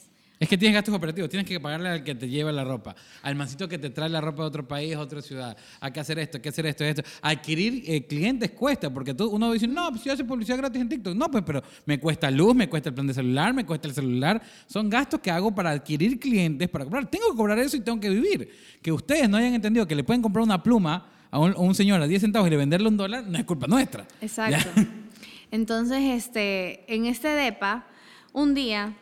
[0.44, 3.34] Es que tienes gastos operativos, tienes que pagarle al que te lleva la ropa, al
[3.34, 6.18] mancito que te trae la ropa de otro país, a otra ciudad, hay que hacer
[6.18, 7.02] esto, hay que hacer esto, esto.
[7.22, 10.90] Adquirir eh, clientes cuesta, porque tú, uno dice, no, pues yo hace publicidad gratis en
[10.90, 11.14] TikTok.
[11.16, 13.94] No, pues, pero me cuesta luz, me cuesta el plan de celular, me cuesta el
[13.94, 14.42] celular.
[14.66, 17.06] Son gastos que hago para adquirir clientes, para comprar.
[17.06, 18.50] Tengo que cobrar eso y tengo que vivir.
[18.82, 21.74] Que ustedes no hayan entendido que le pueden comprar una pluma a un, a un
[21.74, 24.06] señor a 10 centavos y le venderle un dólar, no es culpa nuestra.
[24.20, 24.68] Exacto.
[24.76, 24.86] ¿Ya?
[25.50, 27.86] Entonces, este, en este DEPA,
[28.34, 28.94] un día,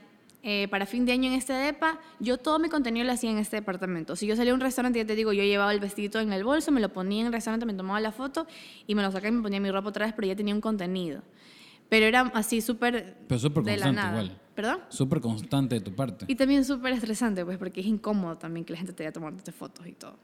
[0.42, 3.38] eh, para fin de año en este DEPA, yo todo mi contenido lo hacía en
[3.38, 4.16] este departamento.
[4.16, 6.42] Si yo salía a un restaurante, ya te digo, yo llevaba el vestido en el
[6.42, 8.46] bolso, me lo ponía en el restaurante, me tomaba la foto
[8.86, 10.60] y me lo sacaba y me ponía mi ropa otra vez, pero ya tenía un
[10.60, 11.22] contenido.
[11.88, 14.22] Pero era así súper Pero súper de la constante nada.
[14.24, 14.38] igual.
[14.54, 14.80] ¿Perdón?
[14.88, 16.24] Súper constante de tu parte.
[16.28, 19.52] Y también súper estresante, pues, porque es incómodo también que la gente te vaya tomándote
[19.52, 20.18] fotos y todo.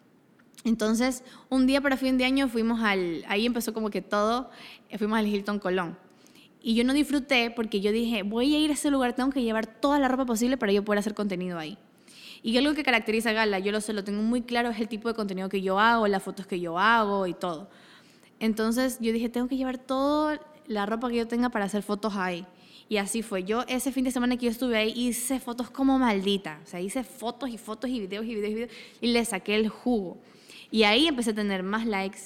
[0.65, 4.51] Entonces, un día para fin de año fuimos al, ahí empezó como que todo,
[4.89, 5.97] eh, fuimos al Hilton Colón.
[6.62, 9.43] Y yo no disfruté porque yo dije, voy a ir a ese lugar, tengo que
[9.43, 11.78] llevar toda la ropa posible para yo poder hacer contenido ahí.
[12.43, 14.89] Y algo que caracteriza a Gala, yo lo sé, lo tengo muy claro, es el
[14.89, 17.68] tipo de contenido que yo hago, las fotos que yo hago y todo.
[18.40, 22.14] Entonces yo dije, tengo que llevar toda la ropa que yo tenga para hacer fotos
[22.16, 22.47] ahí.
[22.89, 23.44] Y así fue.
[23.44, 26.60] Yo ese fin de semana que yo estuve ahí hice fotos como maldita.
[26.64, 28.70] O sea, hice fotos y fotos y videos y videos y videos
[29.01, 30.18] y le saqué el jugo.
[30.70, 32.18] Y ahí empecé a tener más likes,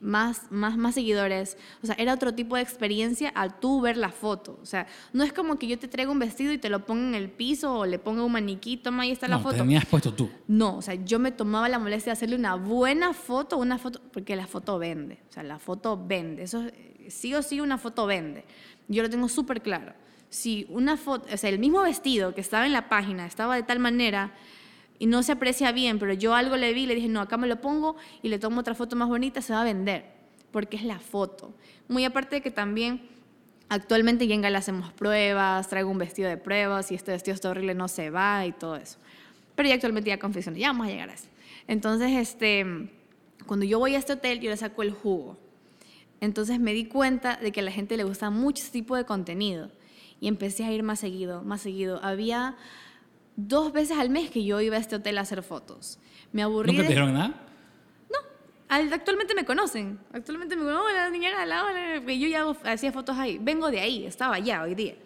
[0.00, 1.56] más, más, más seguidores.
[1.82, 4.58] O sea, era otro tipo de experiencia al tú ver la foto.
[4.62, 7.08] O sea, no es como que yo te traigo un vestido y te lo ponga
[7.08, 9.56] en el piso o le ponga un maniquí, toma, ahí está la no, foto.
[9.56, 10.30] tenías puesto tú.
[10.48, 14.00] No, o sea, yo me tomaba la molestia de hacerle una buena foto, una foto,
[14.12, 16.64] porque la foto vende, o sea, la foto vende, eso
[17.08, 18.44] sí o sí una foto vende.
[18.88, 19.94] Yo lo tengo súper claro.
[20.28, 23.62] Si una foto, o sea, el mismo vestido que estaba en la página estaba de
[23.62, 24.34] tal manera
[24.98, 27.46] y no se aprecia bien, pero yo algo le vi le dije, no, acá me
[27.46, 30.04] lo pongo y le tomo otra foto más bonita, se va a vender,
[30.50, 31.54] porque es la foto.
[31.88, 33.02] Muy aparte de que también
[33.68, 37.50] actualmente ya en Gala hacemos pruebas, traigo un vestido de pruebas y este vestido está
[37.50, 38.98] horrible, no se va y todo eso.
[39.54, 41.28] Pero ya actualmente ya confecciono, ya vamos a llegar a eso.
[41.66, 42.90] Entonces, este,
[43.46, 45.36] cuando yo voy a este hotel, yo le saco el jugo.
[46.20, 49.04] Entonces me di cuenta de que a la gente le gusta mucho ese tipo de
[49.04, 49.70] contenido
[50.20, 52.00] y empecé a ir más seguido, más seguido.
[52.02, 52.56] Había
[53.36, 55.98] dos veces al mes que yo iba a este hotel a hacer fotos.
[56.32, 56.72] Me aburrí.
[56.72, 57.42] ¿Nunca de- te dijeron nada?
[58.68, 60.00] Al- actualmente me conocen.
[60.12, 60.84] Actualmente me conocen.
[60.84, 61.94] Hola, señora, hola, hola.
[61.98, 63.38] porque Yo ya hacía fotos ahí.
[63.40, 64.96] Vengo de ahí, estaba allá hoy día.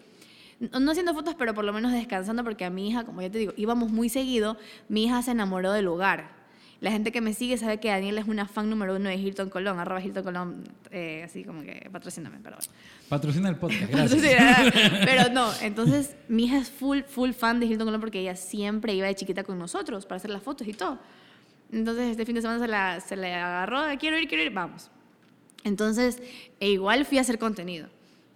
[0.59, 3.29] No, no haciendo fotos, pero por lo menos descansando, porque a mi hija, como ya
[3.29, 4.57] te digo, íbamos muy seguido.
[4.89, 6.40] Mi hija se enamoró del lugar.
[6.81, 9.51] La gente que me sigue sabe que Daniel es una fan número uno de Hilton
[9.51, 12.73] Colón, arroba Hilton Colón, eh, así como que patrocíname, pero bueno.
[13.07, 14.21] Patrocina el podcast, gracias.
[15.05, 18.95] Pero no, entonces mi hija es full, full fan de Hilton Colón porque ella siempre
[18.95, 20.97] iba de chiquita con nosotros para hacer las fotos y todo.
[21.71, 24.89] Entonces este fin de semana se la, se le agarró, quiero ir, quiero ir, vamos.
[25.63, 26.19] Entonces,
[26.59, 27.89] e igual fui a hacer contenido.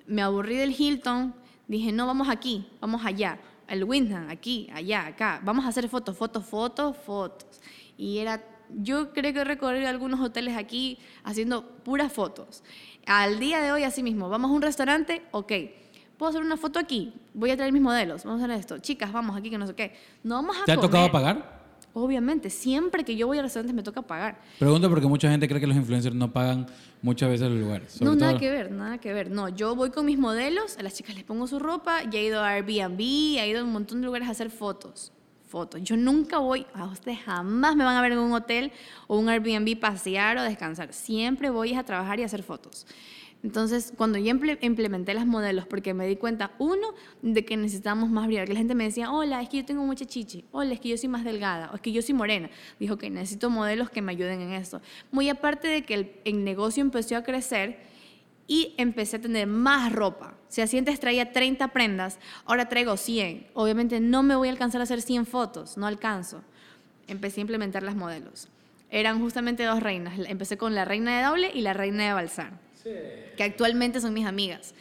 [0.05, 1.34] Me aburrí del Hilton,
[1.67, 6.15] dije, no, vamos aquí, vamos allá, el Windham, aquí, allá, acá, vamos a hacer fotos,
[6.15, 7.59] fotos, fotos, fotos.
[7.97, 8.43] Y era,
[8.76, 12.63] yo creo que recorrí algunos hoteles aquí haciendo puras fotos.
[13.05, 15.51] Al día de hoy, así mismo, vamos a un restaurante, ok,
[16.17, 19.11] puedo hacer una foto aquí, voy a traer mis modelos, vamos a hacer esto, chicas,
[19.11, 19.93] vamos aquí, que no sé qué.
[20.23, 20.89] No vamos a ¿Te ha comer.
[20.89, 21.55] tocado pagar?
[21.97, 24.41] Obviamente, siempre que yo voy a restaurantes me toca pagar.
[24.59, 26.65] Pregunto porque mucha gente cree que los influencers no pagan
[27.01, 28.01] muchas veces los lugares.
[28.01, 29.31] no, nada que ver, nada que ver.
[29.31, 32.26] No, yo voy con mis modelos, a las chicas les pongo su ropa, ya he
[32.26, 35.13] ido a Airbnb, he ido a un montón de lugares a hacer fotos.
[35.82, 38.72] Yo nunca voy, a ustedes jamás me van a ver en un hotel
[39.07, 40.91] o un Airbnb pasear o descansar.
[40.91, 42.86] Siempre voy a trabajar y hacer fotos.
[43.41, 46.88] Entonces, cuando yo imple- implementé las modelos, porque me di cuenta, uno,
[47.22, 50.03] de que necesitábamos más brillar, la gente me decía, hola, es que yo tengo mucha
[50.06, 52.49] chichi, hola, es que yo soy más delgada, o es que yo soy morena.
[52.80, 54.82] Dijo que necesito modelos que me ayuden en esto.
[55.11, 57.94] Muy aparte de que el negocio empezó a crecer
[58.47, 60.35] y empecé a tener más ropa.
[60.47, 63.47] Si así antes traía 30 prendas, ahora traigo 100.
[63.53, 66.43] Obviamente no me voy a alcanzar a hacer 100 fotos, no alcanzo.
[67.07, 68.49] Empecé a implementar las modelos.
[68.89, 70.17] Eran justamente dos reinas.
[70.27, 72.65] Empecé con la reina de doble y la reina de balsar
[73.35, 74.73] que actualmente son mis amigas.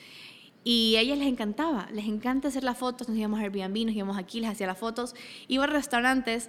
[0.63, 3.95] Y a ellas les encantaba, les encanta hacer las fotos, nos íbamos a Airbnb, nos
[3.95, 5.15] íbamos aquí, les hacía las fotos,
[5.47, 6.49] iba a restaurantes,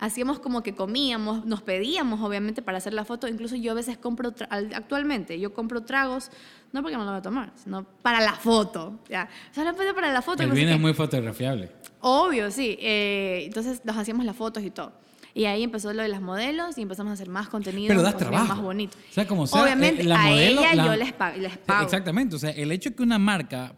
[0.00, 3.96] hacíamos como que comíamos, nos pedíamos obviamente para hacer la foto, incluso yo a veces
[3.98, 6.30] compro, actualmente yo compro tragos,
[6.72, 10.22] no porque no lo voy a tomar, sino para la foto, ya, solamente para la
[10.22, 10.42] foto.
[10.42, 11.70] El vino es muy fotografiable.
[12.00, 12.76] Obvio, sí.
[12.80, 14.92] Eh, entonces nos hacíamos las fotos y todo.
[15.32, 17.88] Y ahí empezó lo de las modelos y empezamos a hacer más contenido.
[17.88, 18.54] Pero das contenido trabajo.
[18.56, 18.96] más bonito.
[19.10, 21.56] O sea, como sea, Obviamente, eh, la a modelo, ella la- yo les, pa- les
[21.58, 21.84] pago.
[21.84, 22.34] Exactamente.
[22.34, 23.74] O sea, el hecho que una marca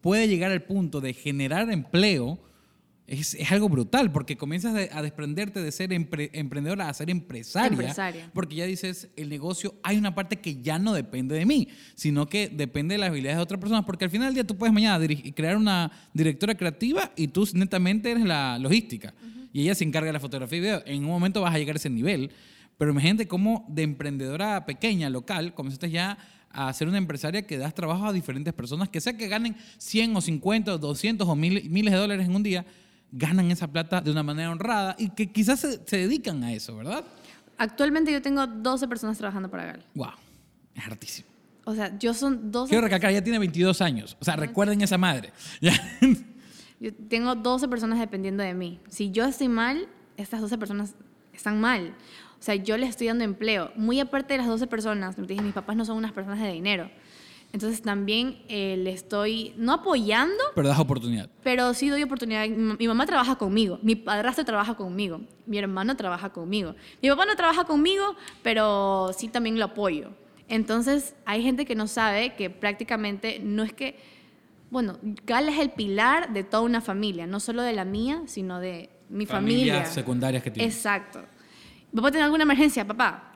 [0.00, 2.38] puede llegar al punto de generar empleo
[3.06, 7.68] es, es algo brutal porque comienzas a desprenderte de ser empre- emprendedora a ser empresaria,
[7.70, 8.30] Empresaria.
[8.34, 12.26] Porque ya dices, el negocio, hay una parte que ya no depende de mí, sino
[12.28, 13.84] que depende de las habilidades de otras personas.
[13.84, 15.04] Porque al final del día tú puedes mañana
[15.34, 19.14] crear una directora creativa y tú netamente eres la logística.
[19.52, 20.82] Y ella se encarga de la fotografía y video.
[20.86, 22.30] En un momento vas a llegar a ese nivel.
[22.76, 26.18] Pero imagínate cómo de emprendedora pequeña, local, comenzaste ya
[26.50, 30.16] a ser una empresaria que das trabajo a diferentes personas, que sea que ganen 100
[30.16, 32.66] o 50 o 200 o mil- miles de dólares en un día,
[33.16, 36.76] ganan esa plata de una manera honrada y que quizás se, se dedican a eso,
[36.76, 37.04] ¿verdad?
[37.58, 39.84] Actualmente yo tengo 12 personas trabajando para Gal.
[39.94, 40.12] Wow,
[40.74, 41.28] es hartísimo.
[41.64, 42.68] O sea, yo son 12...
[42.68, 44.16] Quiero recalcar, ella tiene 22 años.
[44.20, 45.32] O sea, recuerden esa madre.
[45.60, 45.72] Ya.
[46.78, 48.78] Yo tengo 12 personas dependiendo de mí.
[48.88, 50.94] Si yo estoy mal, estas 12 personas
[51.32, 51.94] están mal.
[52.38, 53.72] O sea, yo les estoy dando empleo.
[53.76, 56.90] Muy aparte de las 12 personas, mis papás no son unas personas de dinero.
[57.52, 61.30] Entonces también eh, le estoy, no apoyando, Pero das oportunidad.
[61.42, 62.46] pero sí doy oportunidad.
[62.48, 66.74] Mi, mamá trabaja conmigo, mi padrastro trabaja conmigo, mi hermano trabaja conmigo.
[67.00, 70.10] Mi papá no trabaja conmigo, pero sí también lo apoyo.
[70.48, 73.98] Entonces hay gente que no sabe que prácticamente no es que,
[74.70, 78.60] bueno, Gal es el pilar de toda una familia, no solo de la mía, sino
[78.60, 79.74] de mi familia.
[79.74, 80.68] Familias secundarias que tiene.
[80.68, 81.24] Exacto.
[81.94, 82.86] ¿Papá tiene alguna emergencia?
[82.86, 83.32] Papá,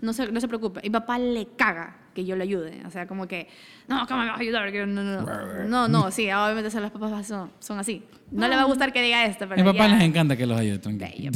[0.00, 0.80] no se, no se preocupe.
[0.84, 2.80] Y papá le caga que yo le ayude.
[2.86, 3.48] O sea, como que,
[3.88, 4.72] no, ¿cómo me vas a ayudar?
[4.86, 5.64] No, no, no.
[5.68, 8.02] No, no, sí, obviamente son los papás son, son así.
[8.30, 10.36] No le va a gustar que diga esto, pero A mi papá ya- les encanta
[10.36, 11.32] que los ayude, tranquilo.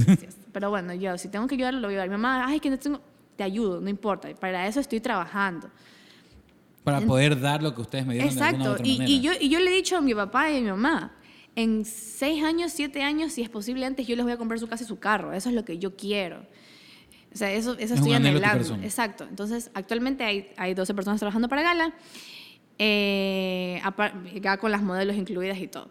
[0.52, 2.08] Pero bueno, yo, si tengo que ayudarlo, lo voy a ayudar.
[2.16, 3.00] Mi mamá, ay, que no tengo...
[3.36, 4.28] Te ayudo, no importa.
[4.40, 5.70] Para eso estoy trabajando.
[6.84, 8.72] Para poder dar lo que ustedes me dieron de Exacto.
[8.72, 9.10] otra Y, manera.
[9.10, 11.12] y yo, y yo le he dicho a mi papá y a mi mamá,
[11.54, 14.66] en seis años, siete años, si es posible antes, yo les voy a comprar su
[14.68, 15.32] casa y su carro.
[15.32, 16.46] Eso es lo que yo quiero.
[17.32, 18.74] O sea, eso, eso Es estoy anhelando.
[18.82, 19.24] Exacto.
[19.28, 21.94] Entonces, actualmente hay, hay 12 personas trabajando para Gala,
[22.78, 23.80] eh,
[24.40, 25.90] ya con las modelos incluidas y todo.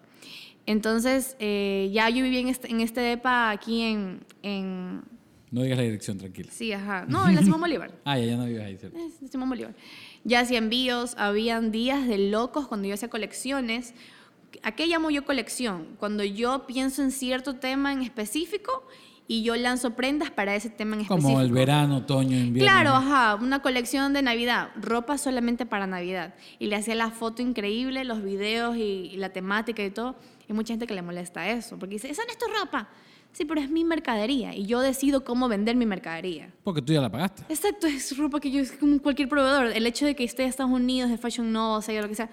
[0.65, 5.01] Entonces, eh, ya yo viví en este, en este DEPA aquí en, en...
[5.49, 6.51] No digas la dirección, tranquila.
[6.51, 7.05] Sí, ajá.
[7.07, 7.93] No, en la Simón Bolívar.
[8.03, 8.97] Ah, ya, ya no vives ahí, ¿cierto?
[8.97, 9.73] Es Simón Bolívar.
[10.25, 13.93] Ya hacía envíos, habían días de locos cuando yo hacía colecciones.
[14.61, 15.95] ¿A qué llamo yo colección?
[15.99, 18.85] Cuando yo pienso en cierto tema en específico
[19.27, 21.29] y yo lanzo prendas para ese tema en específico.
[21.29, 22.71] Como el verano, otoño, invierno.
[22.71, 26.33] Claro, ajá, una colección de Navidad, ropa solamente para Navidad.
[26.59, 30.15] Y le hacía la foto increíble, los videos y, y la temática y todo.
[30.47, 32.87] Y mucha gente que le molesta eso, porque dice, esa no es tu ropa.
[33.33, 36.49] Sí, pero es mi mercadería y yo decido cómo vender mi mercadería.
[36.63, 37.43] Porque tú ya la pagaste.
[37.49, 39.67] Exacto, es ropa que yo, es como cualquier proveedor.
[39.67, 42.15] El hecho de que esté en Estados Unidos, de Fashion Nova, o sea, lo que
[42.15, 42.29] sea,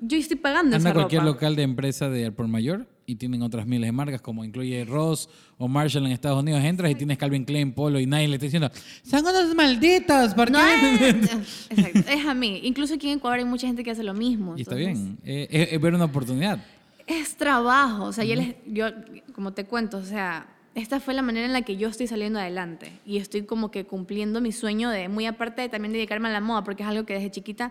[0.00, 1.32] yo estoy pagando Anda esa cualquier ropa.
[1.32, 5.28] local de empresa de por mayor y tienen otras miles de marcas, como incluye Ross
[5.58, 6.62] o Marshall en Estados Unidos.
[6.64, 8.70] Entras y tienes Calvin Klein, Polo y nadie le está diciendo,
[9.02, 11.08] son unos malditos, ¿por No qué?
[11.10, 12.60] es, exacto, es a mí.
[12.64, 14.54] Incluso aquí en Ecuador hay mucha gente que hace lo mismo.
[14.56, 16.58] y está entonces, bien, Eh, es, es ver una oportunidad.
[17.06, 18.04] Es trabajo.
[18.04, 18.86] O sea, yo, les- yo,
[19.34, 22.38] como te cuento, o sea, esta fue la manera en la que yo estoy saliendo
[22.38, 22.90] adelante.
[23.04, 26.40] Y estoy como que cumpliendo mi sueño de, muy aparte de también dedicarme a la
[26.40, 27.70] moda, porque es algo que desde chiquita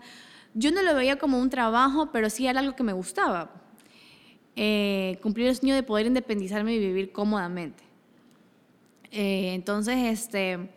[0.54, 3.63] yo no lo veía como un trabajo, pero sí era algo que me gustaba.
[4.56, 7.84] Eh, cumplir el sueño de poder independizarme y vivir cómodamente.
[9.12, 10.70] Eh, entonces, este,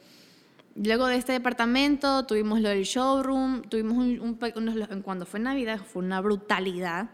[0.74, 5.80] luego de este departamento tuvimos lo del showroom, tuvimos un, un unos- cuando fue Navidad
[5.84, 7.10] fue una brutalidad.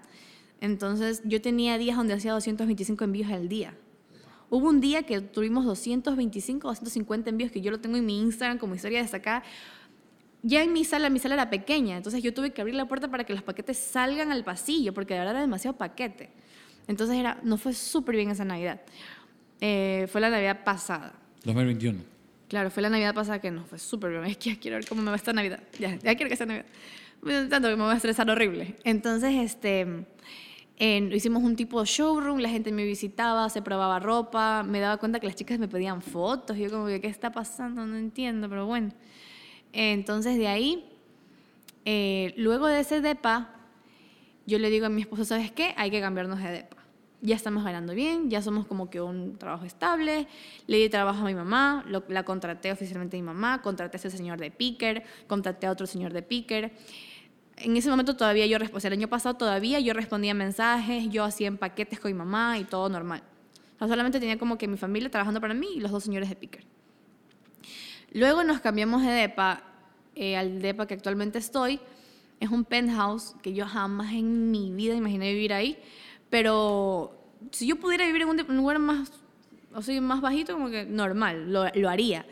[0.60, 3.74] Entonces yo tenía días donde hacía 225 envíos al día.
[4.51, 8.59] Hubo un día que tuvimos 225, 250 envíos que yo lo tengo en mi Instagram
[8.59, 9.43] como historia destacada.
[10.43, 13.09] Ya en mi sala, mi sala era pequeña, entonces yo tuve que abrir la puerta
[13.09, 16.30] para que los paquetes salgan al pasillo, porque de verdad era demasiado paquete.
[16.88, 18.80] Entonces era, no fue súper bien esa Navidad.
[19.60, 21.12] Eh, fue la Navidad pasada.
[21.44, 22.00] 2021.
[22.48, 24.24] Claro, fue la Navidad pasada que no fue súper bien.
[24.24, 25.60] Es que ya quiero ver cómo me va esta Navidad.
[25.78, 26.66] Ya, ya quiero que sea Navidad.
[27.48, 28.74] Tanto que me voy a estresar horrible.
[28.84, 30.04] Entonces, este,
[30.78, 35.20] hicimos un tipo de showroom, la gente me visitaba, se probaba ropa, me daba cuenta
[35.20, 36.56] que las chicas me pedían fotos.
[36.56, 37.86] Y yo como que, ¿qué está pasando?
[37.86, 38.92] No entiendo, pero bueno.
[39.72, 40.84] Entonces, de ahí,
[41.84, 43.54] eh, luego de ese DEPA,
[44.52, 45.72] yo le digo a mi esposo, ¿sabes qué?
[45.78, 46.76] Hay que cambiarnos de DEPA.
[47.22, 50.26] Ya estamos ganando bien, ya somos como que un trabajo estable.
[50.66, 53.98] Le di trabajo a mi mamá, lo- la contraté oficialmente a mi mamá, contraté a
[54.00, 56.72] ese señor de Picker, contraté a otro señor de Picker.
[57.56, 61.08] En ese momento todavía yo, resp- o sea, el año pasado todavía yo respondía mensajes,
[61.10, 63.22] yo hacía en paquetes con mi mamá y todo normal.
[63.76, 66.28] O sea, solamente tenía como que mi familia trabajando para mí y los dos señores
[66.28, 66.64] de Picker.
[68.12, 69.62] Luego nos cambiamos de DEPA
[70.14, 71.80] eh, al DEPA que actualmente estoy.
[72.43, 75.78] Es un penthouse que yo jamás en mi vida imaginé vivir ahí.
[76.28, 77.16] Pero
[77.52, 79.12] si yo pudiera vivir en un, lugar más,
[79.73, 82.27] o sea, más bajito, como que normal, lo, lo haría.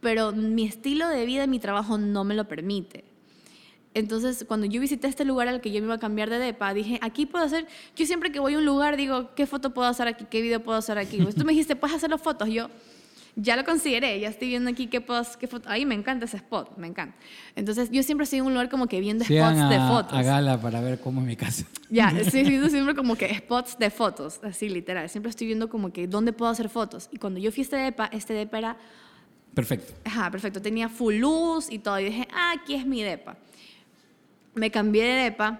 [0.00, 3.04] Pero mi estilo de vida mi trabajo no me lo permite.
[3.94, 6.74] Entonces, cuando yo visité este lugar al que yo me iba a cambiar de depa,
[6.74, 9.86] dije, aquí puedo hacer, yo siempre que voy a un lugar digo, ¿qué foto puedo
[9.86, 10.24] hacer aquí?
[10.28, 11.18] ¿Qué video puedo hacer aquí?
[11.18, 12.48] Pues tú me dijiste, ¿puedes hacer las fotos?
[12.48, 12.68] Yo,
[13.34, 15.68] ya lo consideré, ya estoy viendo aquí qué, puedo, qué foto.
[15.70, 17.16] Ahí me encanta ese spot, me encanta.
[17.56, 20.12] Entonces, yo siempre estoy en un lugar como que viendo spots de a- fotos.
[20.12, 21.64] A Gala para ver cómo es mi casa.
[21.88, 25.08] Ya, estoy viendo siempre como que spots de fotos, así literal.
[25.08, 27.08] Siempre estoy viendo como que dónde puedo hacer fotos.
[27.10, 28.76] Y cuando yo fui a este depa, este depa era,
[29.54, 29.92] Perfecto.
[30.04, 31.98] ajá, perfecto, tenía full luz y todo.
[32.00, 33.36] Y dije, ah, aquí es mi depa.
[34.54, 35.58] Me cambié de depa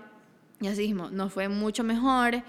[0.60, 2.42] y así mismo, nos fue mucho mejor.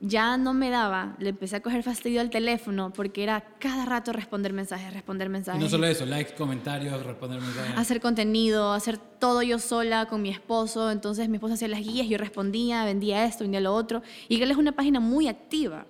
[0.00, 4.12] Ya no me daba, le empecé a coger fastidio al teléfono porque era cada rato
[4.12, 5.60] responder mensajes, responder Y mensajes.
[5.60, 7.78] no solo eso, likes, comentarios, responder mensajes.
[7.78, 10.90] hacer contenido, hacer todo yo sola con mi esposo.
[10.90, 14.02] Entonces mi esposo hacía las guías, yo respondía, vendía esto, vendía lo otro.
[14.28, 15.86] Y él es una página muy activa.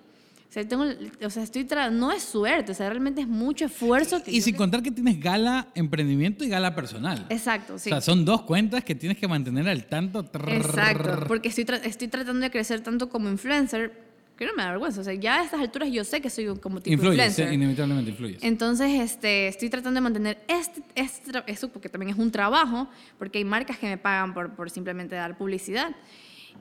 [0.49, 0.85] O sea, tengo,
[1.23, 4.23] o sea estoy tra- no es suerte, o sea, realmente es mucho esfuerzo.
[4.23, 7.25] Que Y sin contar que tienes Gala Emprendimiento y Gala Personal.
[7.29, 7.89] Exacto, sí.
[7.89, 10.25] O sea, son dos cuentas que tienes que mantener al tanto.
[10.47, 14.07] Exacto, porque estoy, tra- estoy tratando de crecer tanto como influencer,
[14.37, 15.01] que no me da vergüenza.
[15.01, 17.49] O sea, ya a estas alturas yo sé que soy como tipo Influyes, influencer.
[17.49, 18.43] sí, inevitablemente influyes.
[18.43, 22.87] Entonces, este, estoy tratando de mantener este, este eso porque también es un trabajo,
[23.19, 25.93] porque hay marcas que me pagan por, por simplemente dar publicidad.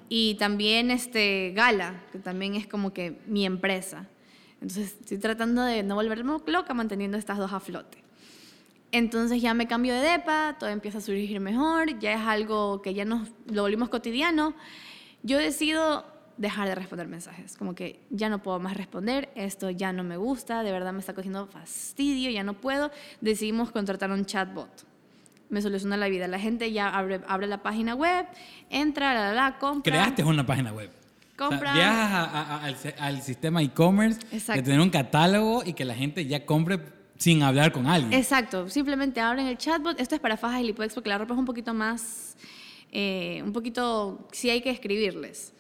[0.09, 4.07] Y también este, Gala, que también es como que mi empresa.
[4.61, 8.07] Entonces, estoy tratando de no volverme loca manteniendo estas dos a flote.
[8.93, 12.95] Entonces ya me cambio de depa, todo empieza a surgir mejor, ya es algo que
[12.95, 14.55] ya nos lo volvimos cotidiano.
[15.23, 16.07] Yo decido
[16.37, 20.17] dejar de responder mensajes, como que ya no puedo más responder, esto ya no me
[20.17, 22.91] gusta, de verdad me está cogiendo fastidio, ya no puedo.
[23.21, 24.71] Decidimos contratar un chatbot.
[25.49, 26.27] Me soluciona la vida.
[26.29, 28.27] La gente ya abre, abre la página web,
[28.71, 29.93] entra, la, la, la, compra.
[29.93, 30.91] Creaste una página web.
[30.91, 31.73] O sea, Compra.
[31.75, 36.25] viajas a- a- a- al, sistema e-commerce de tener un catálogo y que la gente
[36.27, 36.81] ya compre
[37.19, 38.13] sin hablar con alguien.
[38.15, 40.01] Exacto, simplemente abren el chatbot.
[40.01, 42.37] Esto es para fajas y lipoex porque la ropa es un poquito más,
[42.91, 45.53] eh, un poquito, sí hay que escribirles.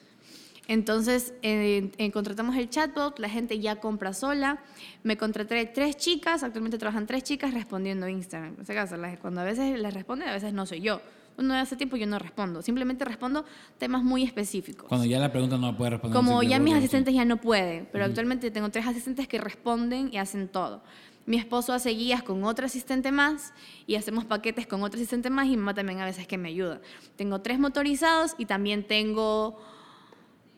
[0.68, 4.58] Entonces, eh, eh, contratamos el chatbot, la gente ya compra sola.
[5.04, 8.54] Me contraté tres chicas, actualmente trabajan tres chicas respondiendo Instagram.
[8.56, 11.00] En ese caso, las- cuando a veces les responden, a veces no soy yo.
[11.38, 13.44] Uno hace tiempo yo no respondo, simplemente respondo
[13.78, 14.88] temas muy específicos.
[14.88, 16.16] Cuando ya la pregunta no la puede responder.
[16.16, 20.16] Como ya mis asistentes ya no pueden, pero actualmente tengo tres asistentes que responden y
[20.16, 20.82] hacen todo.
[21.26, 23.52] Mi esposo hace guías con otro asistente más
[23.86, 26.48] y hacemos paquetes con otro asistente más y mi mamá también a veces que me
[26.48, 26.80] ayuda.
[27.16, 29.60] Tengo tres motorizados y también tengo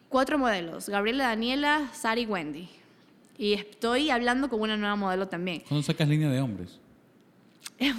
[0.08, 2.68] cuatro modelos, Gabriela, Daniela, Sara y Wendy.
[3.36, 5.62] Y estoy hablando con una nueva modelo también.
[5.68, 6.80] ¿Cuándo sacas línea de hombres?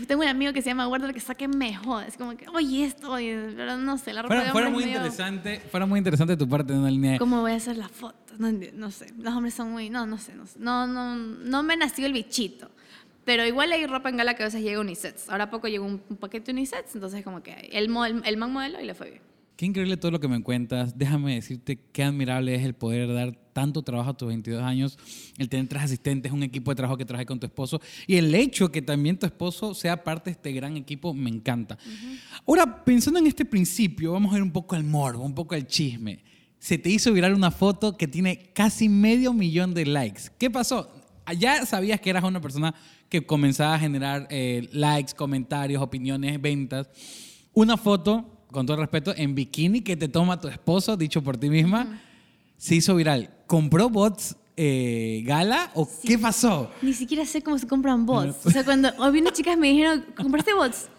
[0.08, 2.04] Tengo un amigo que se llama Guardo que saque mejor.
[2.04, 4.84] Es como que, oye, esto, oye, pero no sé, la ropa Fuera, de fuera muy
[4.84, 7.18] medio- interesante, fuera muy interesante tu parte de una línea de...
[7.20, 8.18] ¿Cómo voy a hacer la foto?
[8.38, 9.14] No, no sé.
[9.18, 9.90] Los hombres son muy.
[9.90, 10.34] No, no sé.
[10.34, 10.60] No, sé.
[10.60, 12.70] no, no, no me nació el bichito.
[13.24, 15.30] Pero igual hay ropa en gala que a veces llega unisets.
[15.30, 18.82] Ahora poco llegó un, un paquete unisets, entonces como que el, el, el man modelo
[18.82, 19.22] y le fue bien.
[19.60, 20.98] Qué increíble todo lo que me cuentas.
[20.98, 24.98] Déjame decirte qué admirable es el poder dar tanto trabajo a tus 22 años,
[25.38, 28.34] el tener tres asistentes, un equipo de trabajo que trabajas con tu esposo y el
[28.34, 31.78] hecho que también tu esposo sea parte de este gran equipo me encanta.
[32.48, 35.68] Ahora, pensando en este principio, vamos a ver un poco el morbo, un poco el
[35.68, 36.24] chisme.
[36.58, 40.22] Se te hizo viral una foto que tiene casi medio millón de likes.
[40.38, 40.90] ¿Qué pasó?
[41.38, 42.74] Ya sabías que eras una persona
[43.10, 46.90] que comenzaba a generar eh, likes, comentarios, opiniones, ventas.
[47.52, 51.50] Una foto, con todo respeto, en bikini que te toma tu esposo, dicho por ti
[51.50, 52.02] misma,
[52.58, 53.30] se hizo viral.
[53.48, 56.72] ¿Compró bots eh, Gala o qué pasó?
[56.82, 58.46] Ni siquiera sé cómo se compran bots.
[58.46, 60.90] O sea, cuando hoy unas chicas me dijeron, ¿compraste bots?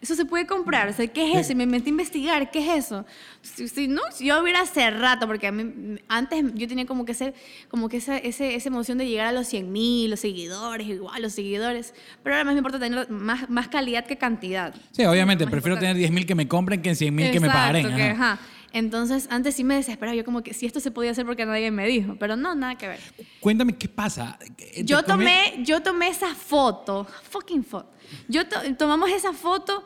[0.00, 0.88] Eso se puede comprar.
[0.88, 1.52] O sea, ¿qué es eso?
[1.52, 3.04] Y me metí a investigar, ¿qué es eso?
[3.42, 7.04] Si, si no, si yo hubiera hace rato, porque a mí, antes yo tenía como
[7.04, 7.34] que ser,
[7.68, 11.20] como que esa, ese, esa emoción de llegar a los 100 mil, los seguidores, igual
[11.20, 11.94] los seguidores.
[12.22, 14.72] Pero ahora más me importa tener más, más calidad que cantidad.
[14.92, 15.86] Sí, obviamente, prefiero importante.
[15.86, 17.94] tener 10 mil que me compren que en 100 mil que me pagaren.
[17.96, 18.38] Que, ajá.
[18.72, 20.14] Entonces, antes sí me desesperaba.
[20.14, 22.16] Yo como que si esto se podía hacer porque nadie me dijo.
[22.18, 23.00] Pero no, nada que ver.
[23.40, 24.38] Cuéntame qué pasa.
[24.56, 27.90] ¿Te Yo tomé, yo tomé esa foto, fucking foto.
[28.28, 29.84] Yo to- tomamos esa foto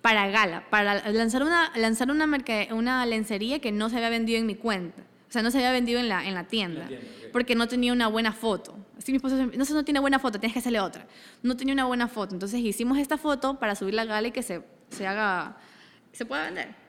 [0.00, 2.28] para gala, para lanzar una, lanzar una,
[2.72, 5.02] una lencería que no se había vendido en mi cuenta.
[5.28, 6.88] O sea, no se había vendido en la, en la tienda.
[7.32, 8.76] Porque no tenía una buena foto.
[8.96, 11.06] Así mi esposo no, no tiene buena foto, tienes que hacerle otra.
[11.42, 12.34] No tenía una buena foto.
[12.34, 15.56] Entonces hicimos esta foto para subir la gala y que se, se haga,
[16.12, 16.83] se pueda vender.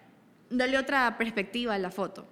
[0.49, 2.25] Darle otra perspectiva a la foto.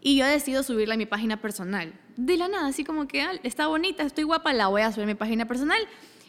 [0.00, 1.92] Y yo decido subirla a mi página personal.
[2.16, 5.04] De la nada, así como que ah, está bonita, estoy guapa, la voy a subir
[5.04, 5.80] a mi página personal.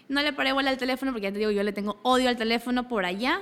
[0.07, 2.37] No le paré bola al teléfono porque ya te digo, yo le tengo odio al
[2.37, 3.41] teléfono por allá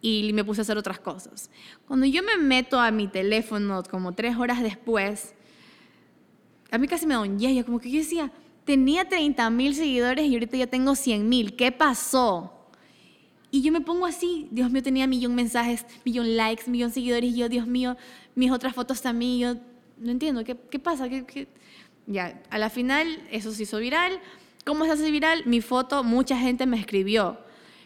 [0.00, 1.50] y me puse a hacer otras cosas.
[1.86, 5.34] Cuando yo me meto a mi teléfono como tres horas después,
[6.70, 8.32] a mí casi me un yello, como que yo decía,
[8.64, 12.55] tenía 30 mil seguidores y ahorita ya tengo 100 mil, ¿qué pasó?
[13.56, 17.36] Y yo me pongo así, Dios mío, tenía millón mensajes, millón likes, millón seguidores, y
[17.38, 17.96] yo, Dios mío,
[18.34, 19.54] mis otras fotos también, yo,
[19.96, 21.08] no entiendo, ¿qué, qué pasa?
[21.08, 21.48] ¿Qué, qué?
[22.06, 24.20] Ya, a la final eso se hizo viral.
[24.66, 25.44] ¿Cómo se hace viral?
[25.46, 27.38] Mi foto, mucha gente me escribió,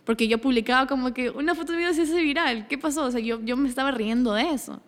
[0.04, 3.04] porque yo publicaba como que una foto mía se hace viral, ¿qué pasó?
[3.04, 4.82] O sea, yo, yo me estaba riendo de eso.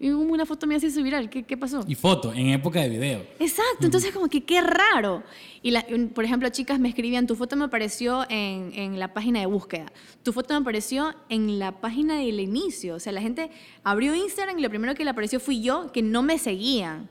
[0.00, 1.80] Y una foto mía se hizo viral, ¿qué, qué pasó?
[1.88, 3.26] Y foto, en época de video.
[3.40, 5.24] Exacto, entonces como que qué raro.
[5.60, 5.84] Y la-
[6.14, 9.86] por ejemplo, chicas me escribían, tu foto me apareció en, en la página de búsqueda,
[10.22, 12.94] tu foto me apareció en la página del inicio.
[12.94, 13.50] O sea, la gente
[13.82, 17.08] abrió Instagram y lo primero que le apareció fui yo, que no me seguían.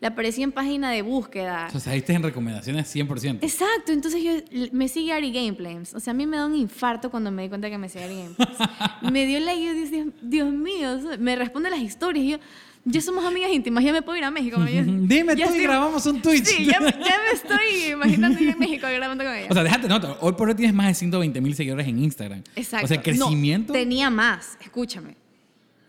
[0.00, 1.66] Le aparecí en página de búsqueda.
[1.68, 3.38] O sea, saliste en recomendaciones 100%.
[3.42, 4.32] Exacto, entonces yo,
[4.72, 5.94] me sigue Ari Gameplays.
[5.94, 8.04] O sea, a mí me da un infarto cuando me di cuenta que me sigue
[8.04, 8.58] Ari Gameplays.
[9.12, 12.38] me dio like y yo dije, Dios, mío, me responde las historias y yo,
[12.88, 14.58] ya somos amigas íntimas, ya me puedo ir a México.
[14.64, 16.44] Ya- Dime tú y estoy- grabamos un Twitch.
[16.44, 19.48] Sí, ya, ya me estoy imaginando yo en México grabando con ella.
[19.50, 20.18] O sea, déjate nota.
[20.20, 22.42] Hoy por hoy tienes más de 120 mil seguidores en Instagram.
[22.54, 22.84] Exacto.
[22.84, 23.72] O sea, No, crecimiento.
[23.72, 25.16] tenía más, escúchame.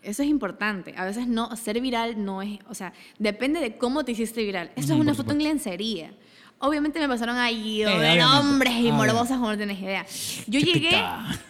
[0.02, 0.94] Eso es importante.
[0.96, 4.70] A veces no, ser viral no es, o sea, depende de cómo te hiciste viral.
[4.76, 6.12] Esto Ujú, es una foto en lencería.
[6.60, 9.12] Obviamente me pasaron ahí Eh, de nombres y obviamente.
[9.12, 10.04] morbosas como no tienes idea.
[10.46, 10.90] Yo llegué,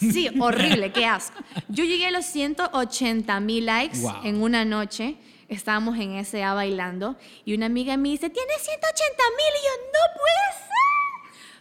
[0.00, 1.38] sí, horrible, qué asco.
[1.68, 4.16] Yo llegué a los 180 mil likes Wow.
[4.24, 5.16] en una noche.
[5.48, 7.16] Estábamos en SA bailando
[7.46, 10.68] y una amiga me dice, tienes 180 mil y yo, no puede ser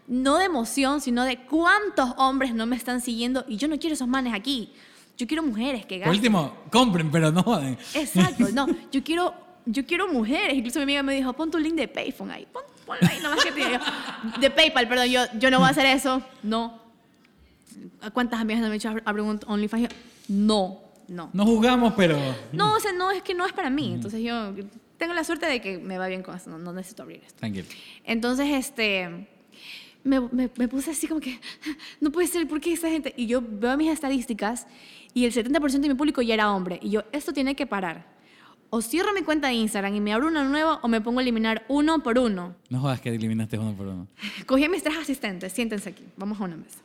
[0.10, 3.94] no de emoción, sino de cuántos hombres no me están siguiendo y yo no quiero
[3.94, 4.74] esos manes aquí.
[5.18, 6.16] Yo quiero mujeres que Por gasten.
[6.18, 7.78] último, compren, pero no joden.
[7.96, 9.34] Exacto, no, yo quiero,
[9.66, 10.56] yo quiero mujeres.
[10.56, 13.44] Incluso mi amiga me dijo, pon tu link de Payphone ahí, pon, ponlo ahí, nomás
[13.44, 13.82] que te diga.
[14.40, 16.22] De PayPal, perdón, yo, yo no voy a hacer eso.
[16.44, 16.82] No.
[18.02, 19.90] ¿A cuántas amigas no me han dicho, abre un OnlyFans?
[20.28, 21.30] No, no.
[21.34, 22.18] No jugamos, pero.
[22.54, 23.94] No, o sea, no, es que no es para mí.
[23.94, 24.54] Entonces yo
[24.98, 27.40] tengo la suerte de que me va bien con eso, no, no necesito abrir esto.
[27.40, 27.66] Tranquilo.
[28.04, 29.28] Entonces, este,
[30.04, 31.40] me, me- me puse así como que,
[32.02, 33.14] no puede ser, ¿por qué esa gente?
[33.18, 34.66] Y yo veo mis estadísticas
[35.14, 36.80] y el 70% de mi público ya era hombre.
[36.82, 38.18] Y yo, esto tiene que parar.
[38.70, 41.22] O cierro mi cuenta de Instagram y me abro una nueva o me pongo a
[41.22, 42.56] eliminar uno por uno.
[42.70, 44.08] No jodas que eliminaste uno por uno.
[44.46, 46.80] Cogí a mis tres asistentes, siéntense aquí, vamos a una mesa.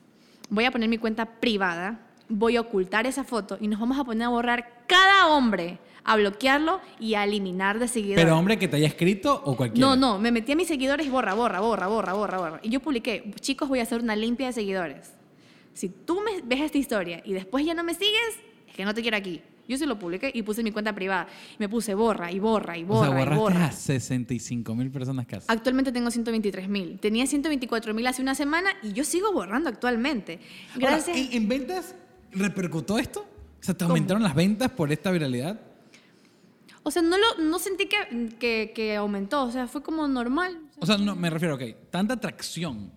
[0.48, 4.04] Voy a poner mi cuenta privada, voy a ocultar esa foto y nos vamos a
[4.04, 8.24] poner a borrar cada hombre, a bloquearlo y a eliminar de seguidores.
[8.24, 9.88] Pero hombre que te haya escrito o cualquiera.
[9.88, 12.60] No, no, me metí a mis seguidores y borra, borra, borra, borra, borra, borra.
[12.62, 15.14] Y yo publiqué, chicos, voy a hacer una limpia de seguidores.
[15.74, 18.38] Si tú me ves esta historia y después ya no me sigues,
[18.68, 19.42] es que no te quiero aquí.
[19.68, 21.28] Yo se lo publiqué y puse mi cuenta privada.
[21.54, 23.66] Y me puse borra y borra y O borra sea, y borra.
[23.66, 25.46] a 65 mil personas casi.
[25.48, 26.98] Actualmente tengo 123 mil.
[26.98, 30.40] Tenía 124 mil hace una semana y yo sigo borrando actualmente.
[30.74, 31.16] Gracias.
[31.16, 31.94] Ahora, ¿en, en ventas
[32.32, 33.20] repercutó esto?
[33.20, 35.60] O sea, ¿te aumentaron las ventas por esta viralidad?
[36.82, 39.44] O sea, no, lo, no sentí que, que, que aumentó.
[39.44, 40.58] O sea, fue como normal.
[40.80, 42.90] O sea, no, me refiero, ok, tanta atracción.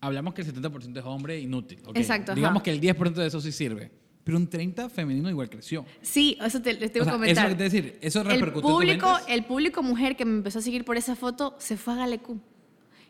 [0.00, 1.78] Hablamos que el 70% es hombre inútil.
[1.84, 1.96] ok.
[1.96, 2.36] Exacto, ajá.
[2.36, 3.90] Digamos que el 10% de eso sí sirve.
[4.24, 5.84] Pero un 30% femenino igual creció.
[6.02, 7.44] Sí, eso te, les tengo que eso comentar.
[7.46, 7.98] es lo que te iba a decir.
[8.02, 11.16] Eso el repercutió tus público, el público mujer que me empezó a seguir por esa
[11.16, 12.38] foto se fue a Galecu.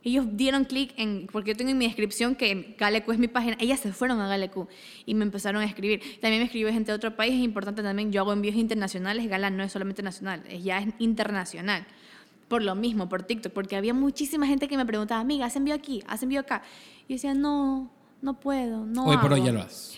[0.03, 3.57] Ellos dieron clic en, porque yo tengo en mi descripción que Galecu es mi página,
[3.61, 4.67] ellas se fueron a Galecu
[5.05, 6.01] y me empezaron a escribir.
[6.21, 9.51] También me escribió gente de otro país, es importante también, yo hago envíos internacionales, Gala
[9.51, 11.87] no es solamente nacional, es ya es internacional.
[12.51, 15.73] Por lo mismo, por TikTok, porque había muchísima gente que me preguntaba, amiga, ¿has envío
[15.73, 16.03] aquí?
[16.09, 16.63] ¿Has envío acá?
[17.07, 17.89] Y yo decía, no,
[18.23, 19.47] no puedo, no Hoy por hoy hago".
[19.47, 19.97] ya lo haces.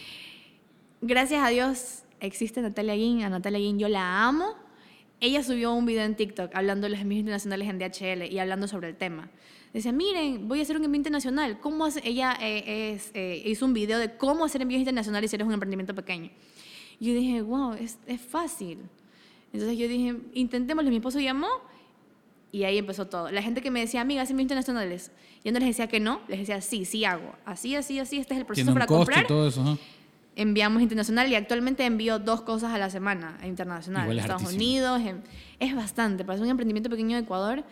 [1.01, 3.23] Gracias a Dios existe Natalia Guin.
[3.23, 4.55] A Natalia Guin yo la amo.
[5.19, 8.69] Ella subió un video en TikTok hablando de los envíos internacionales en DHL y hablando
[8.69, 9.31] sobre el tema.
[9.73, 11.59] Decía, miren, voy a hacer un envío internacional.
[11.59, 12.03] ¿Cómo hace?
[12.05, 15.55] Ella eh, es, eh, hizo un video de cómo hacer envíos internacionales si eres un
[15.55, 16.31] emprendimiento pequeño.
[17.01, 18.81] Y yo dije, wow, es, es fácil.
[19.55, 20.91] Entonces yo dije, intentémoslo.
[20.91, 21.49] Mi esposo llamó
[22.53, 23.31] y ahí empezó todo.
[23.33, 25.11] La gente que me decía, amiga, ¿hacen envíos internacionales?
[25.45, 27.35] Yo no les decía que no, les decía, sí, sí hago.
[27.45, 29.79] Así, así, así, este es el proceso Tiene un para costo comprar y todo eso.
[30.37, 34.03] enviamos internacional y actualmente envío dos cosas a la semana a internacional.
[34.05, 34.65] Igual es Estados hartísimo.
[34.65, 35.23] Unidos, en-
[35.59, 36.25] es bastante.
[36.25, 37.65] Para un emprendimiento pequeño de Ecuador,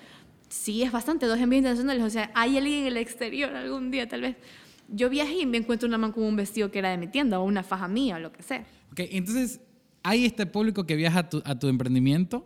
[0.49, 2.03] sí es bastante, dos envíos internacionales.
[2.03, 4.37] O sea, hay alguien en el exterior algún día, tal vez.
[4.89, 7.39] Yo viajé y me encuentro una man con un vestido que era de mi tienda
[7.39, 8.65] o una faja mía o lo que sea.
[8.93, 9.61] Ok, entonces,
[10.03, 12.45] hay este público que viaja a tu, a tu emprendimiento.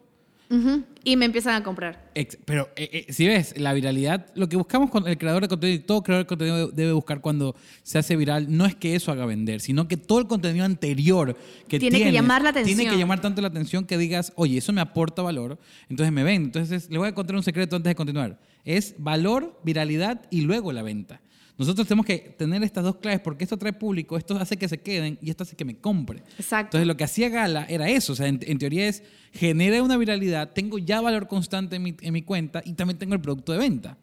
[1.05, 2.11] Y me empiezan a comprar.
[2.45, 5.77] Pero eh, eh, si ves, la viralidad, lo que buscamos con el creador de contenido,
[5.77, 9.13] y todo creador de contenido debe buscar cuando se hace viral, no es que eso
[9.13, 11.37] haga vender, sino que todo el contenido anterior
[11.69, 12.99] que Tiene que tienes llamar la Tiene que atención.
[12.99, 15.59] llamar tanto la atención que digas, oye, eso me aporta valor,
[15.89, 16.45] entonces me ven.
[16.45, 18.39] Entonces, le voy a contar un secreto antes de continuar.
[18.65, 21.21] Es valor, viralidad y luego la venta.
[21.57, 24.79] Nosotros tenemos que tener estas dos claves porque esto trae público, esto hace que se
[24.79, 26.23] queden y esto hace que me compre.
[26.39, 26.77] Exacto.
[26.77, 29.97] Entonces lo que hacía Gala era eso, o sea, en, en teoría es genera una
[29.97, 33.53] viralidad, tengo ya valor constante en mi, en mi cuenta y también tengo el producto
[33.53, 33.99] de venta.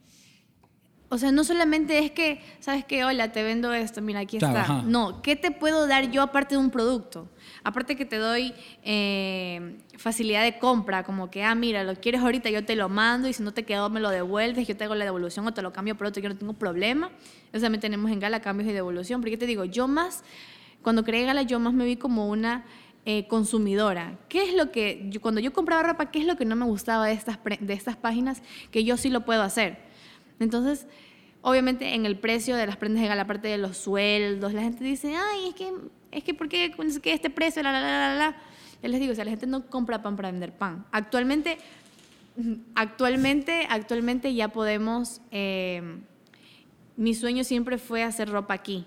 [1.14, 3.04] O sea, no solamente es que, ¿sabes qué?
[3.04, 4.74] Hola, te vendo esto, mira, aquí Claro, está.
[4.78, 4.84] ajá.
[4.88, 7.28] No, ¿qué te puedo dar yo aparte de un producto?
[7.66, 12.50] Aparte que te doy eh, facilidad de compra, como que, ah, mira, lo quieres ahorita,
[12.50, 14.96] yo te lo mando y si no te quedó, me lo devuelves, yo te hago
[14.96, 17.10] la devolución o te lo cambio por otro, yo no tengo problema.
[17.52, 19.20] Eso también tenemos en Gala cambios y devolución.
[19.20, 20.24] Porque te digo, yo más,
[20.82, 22.64] cuando creé Gala, yo más me vi como una
[23.04, 24.18] eh, consumidora.
[24.30, 26.64] ¿Qué es lo que, yo- cuando yo compraba ropa, qué es lo que no me
[26.64, 29.91] gustaba de estas, de estas páginas que yo sí lo puedo hacer?
[30.42, 30.88] Entonces,
[31.42, 34.84] obviamente en el precio de las prendas de gala, aparte de los sueldos, la gente
[34.84, 35.72] dice, ay, es que,
[36.12, 37.64] es que, ¿por qué no qué, este precio?
[37.64, 38.36] La, la, la, la, la.
[38.84, 40.86] Yo les digo, o sea, la gente no compra pan para vender pan.
[40.92, 41.58] Actualmente,
[42.76, 46.00] actualmente, actualmente ya podemos, eh,
[46.98, 48.86] mi sueño siempre fue hacer ropa aquí.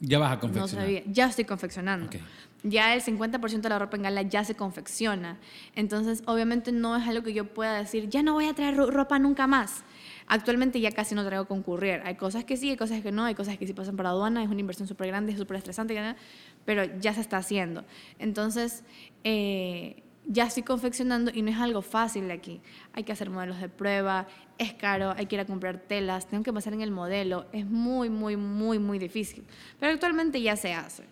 [0.00, 0.84] Ya vas a No confeccionar.
[0.86, 2.06] sabía, ya estoy confeccionando.
[2.06, 2.16] Ok.
[2.64, 5.38] Ya el 50% de la ropa en gala ya se confecciona.
[5.74, 8.90] Entonces, obviamente no es algo que yo pueda decir, ya no voy a traer ro-
[8.90, 9.82] ropa nunca más.
[10.26, 12.02] Actualmente ya casi no traigo con courier.
[12.04, 14.42] Hay cosas que sí, hay cosas que no, hay cosas que sí pasan por aduana,
[14.42, 16.16] es una inversión súper grande, es súper estresante,
[16.64, 17.84] pero ya se está haciendo.
[18.18, 18.84] Entonces,
[19.24, 22.60] eh, ya estoy confeccionando y no es algo fácil de aquí.
[22.92, 24.26] Hay que hacer modelos de prueba,
[24.58, 27.66] es caro, hay que ir a comprar telas, tengo que pasar en el modelo, es
[27.66, 29.44] muy, muy, muy, muy difícil.
[29.80, 31.04] Pero actualmente ya se hace.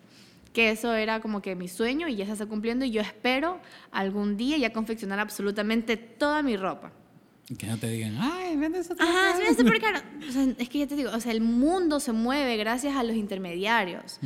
[0.53, 3.59] Que eso era como que mi sueño y ya se está cumpliendo y yo espero
[3.91, 6.91] algún día ya confeccionar absolutamente toda mi ropa.
[7.57, 9.43] Que no te digan, ay, vendes otra Ajá, cosa".
[9.45, 9.99] sí, es súper caro.
[10.27, 13.03] O sea, es que ya te digo, o sea, el mundo se mueve gracias a
[13.03, 14.19] los intermediarios.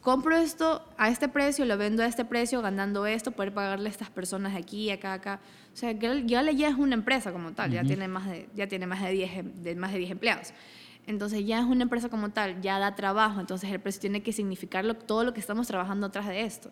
[0.00, 3.92] Compro esto a este precio, lo vendo a este precio, ganando esto, poder pagarle a
[3.92, 5.40] estas personas de aquí, acá, acá.
[5.72, 8.66] O sea, Gala ya ya es una empresa como tal, ya tiene más de, ya
[8.66, 10.52] tiene más de 10, em- de más de 10 empleados.
[11.06, 14.32] Entonces ya es una empresa como tal, ya da trabajo, entonces el precio tiene que
[14.32, 16.70] significar lo- todo lo que estamos trabajando atrás de esto.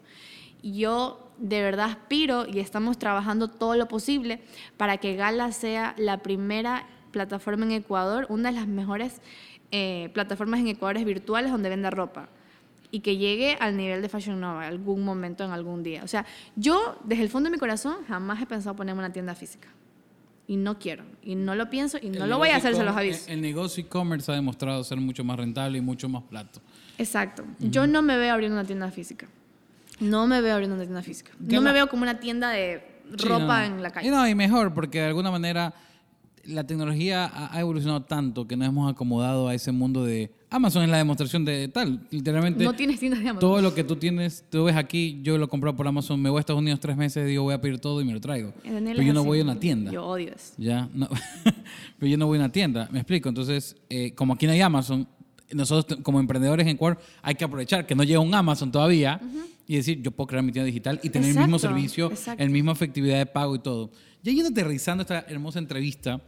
[0.62, 4.40] Yo de verdad aspiro y estamos trabajando todo lo posible
[4.76, 9.20] para que Gala sea la primera plataforma en Ecuador, una de las mejores
[9.72, 12.28] eh, plataformas en Ecuador virtuales donde venda ropa
[12.90, 16.02] y que llegue al nivel de Fashion Nova algún momento en algún día.
[16.04, 16.26] O sea,
[16.56, 19.68] yo desde el fondo de mi corazón jamás he pensado ponerme una tienda física.
[20.46, 22.82] Y no quiero, y no lo pienso, y no El lo voy a hacer, se
[22.82, 23.30] los aviso.
[23.30, 26.60] El negocio e-commerce ha demostrado ser mucho más rentable y mucho más plato.
[26.98, 27.44] Exacto.
[27.60, 29.28] Yo no me veo abriendo una tienda física.
[30.00, 31.32] No me veo abriendo una tienda física.
[31.38, 33.76] No me veo como una tienda de Sí, ropa no.
[33.76, 34.08] en la calle.
[34.08, 35.74] Y no, y mejor, porque de alguna manera
[36.44, 40.88] la tecnología ha, evolucionado tanto que nos hemos acomodado a ese mundo de Amazon es
[40.88, 42.06] la demostración de tal.
[42.10, 43.48] Literalmente, No tienes tiendas de Amazon.
[43.48, 46.38] todo lo que tú tienes, tú ves aquí, yo lo compro por Amazon, me voy
[46.38, 48.52] a Estados Unidos tres meses, digo voy a pedir todo y me lo traigo.
[48.62, 49.92] Pero yo no voy a una tienda.
[49.92, 50.54] Yo odio eso.
[50.56, 51.08] Ya, no.
[51.98, 53.28] pero yo no voy a una tienda, me explico.
[53.28, 55.06] Entonces, eh, como aquí no hay Amazon,
[55.52, 59.20] nosotros como emprendedores en Ecuador hay que aprovechar que no llega un Amazon todavía
[59.70, 62.42] y decir, yo puedo crear mi tienda digital y tener el mismo servicio, exacto.
[62.42, 63.92] el misma efectividad de pago y todo.
[64.20, 66.20] Ya yendo aterrizando esta hermosa entrevista,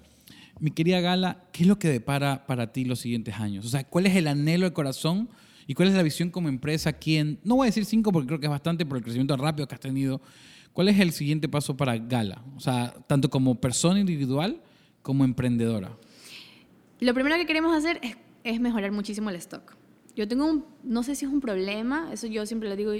[0.61, 3.67] mi querida Gala, ¿qué es lo que depara para ti los siguientes años?
[3.67, 5.29] O sea, ¿cuál es el anhelo del corazón
[5.67, 8.29] y cuál es la visión como empresa aquí en, no voy a decir cinco porque
[8.29, 10.21] creo que es bastante por el crecimiento rápido que has tenido,
[10.73, 12.45] ¿cuál es el siguiente paso para Gala?
[12.55, 14.63] O sea, tanto como persona individual
[15.03, 15.97] como emprendedora.
[17.01, 19.82] Lo primero que queremos hacer es, es mejorar muchísimo el stock.
[20.15, 22.93] Yo tengo un, no sé si es un problema, eso yo siempre le digo,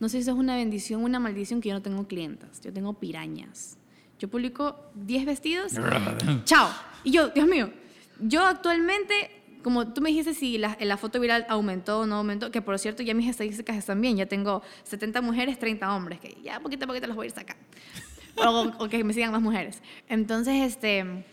[0.00, 2.72] no sé si es una bendición o una maldición que yo no tengo clientas, yo
[2.72, 3.76] tengo pirañas.
[4.18, 5.72] Yo publico 10 vestidos,
[6.44, 6.70] chao.
[7.02, 7.70] Y yo, Dios mío,
[8.18, 9.30] yo actualmente,
[9.62, 12.78] como tú me dijiste si la, la foto viral aumentó o no aumentó, que por
[12.78, 16.84] cierto ya mis estadísticas están bien, ya tengo 70 mujeres, 30 hombres, que ya poquito
[16.84, 17.62] a poquito los voy a ir sacando.
[18.36, 19.82] O, o que me sigan más mujeres.
[20.08, 21.24] Entonces, este...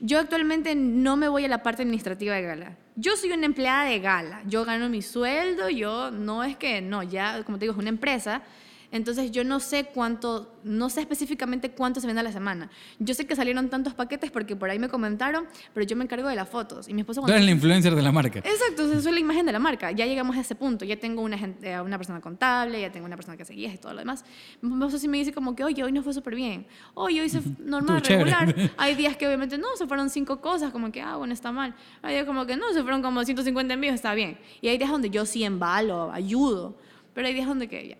[0.00, 2.76] Yo actualmente no me voy a la parte administrativa de Gala.
[3.00, 4.42] Yo soy una empleada de Gala.
[4.46, 7.90] Yo gano mi sueldo, yo no es que, no, ya, como te digo, es una
[7.90, 8.42] empresa.
[8.90, 12.70] Entonces yo no sé cuánto, no sé específicamente cuánto se vende a la semana.
[12.98, 16.26] Yo sé que salieron tantos paquetes porque por ahí me comentaron, pero yo me encargo
[16.28, 16.88] de las fotos.
[16.88, 18.38] Y mi esposo Tú eres la influencer de la marca.
[18.38, 19.90] Exacto, esa es la imagen de la marca.
[19.90, 20.86] Ya llegamos a ese punto.
[20.86, 23.74] Ya tengo una, gente- eh, una persona contable, ya tengo una persona que hace guías
[23.74, 24.24] y todo lo demás.
[24.62, 26.66] Mi esposo sí me dice como que, oye, hoy no fue súper bien.
[26.94, 28.30] Oye, hoy se normal, chévere.
[28.34, 28.72] regular.
[28.78, 31.74] Hay días que obviamente no, se fueron cinco cosas, como que, ah, bueno, está mal.
[32.00, 34.38] Hay días como que no, se fueron como 150 envíos, está bien.
[34.62, 36.78] Y hay días donde yo sí embalo, ayudo.
[37.12, 37.96] Pero hay días donde que ya.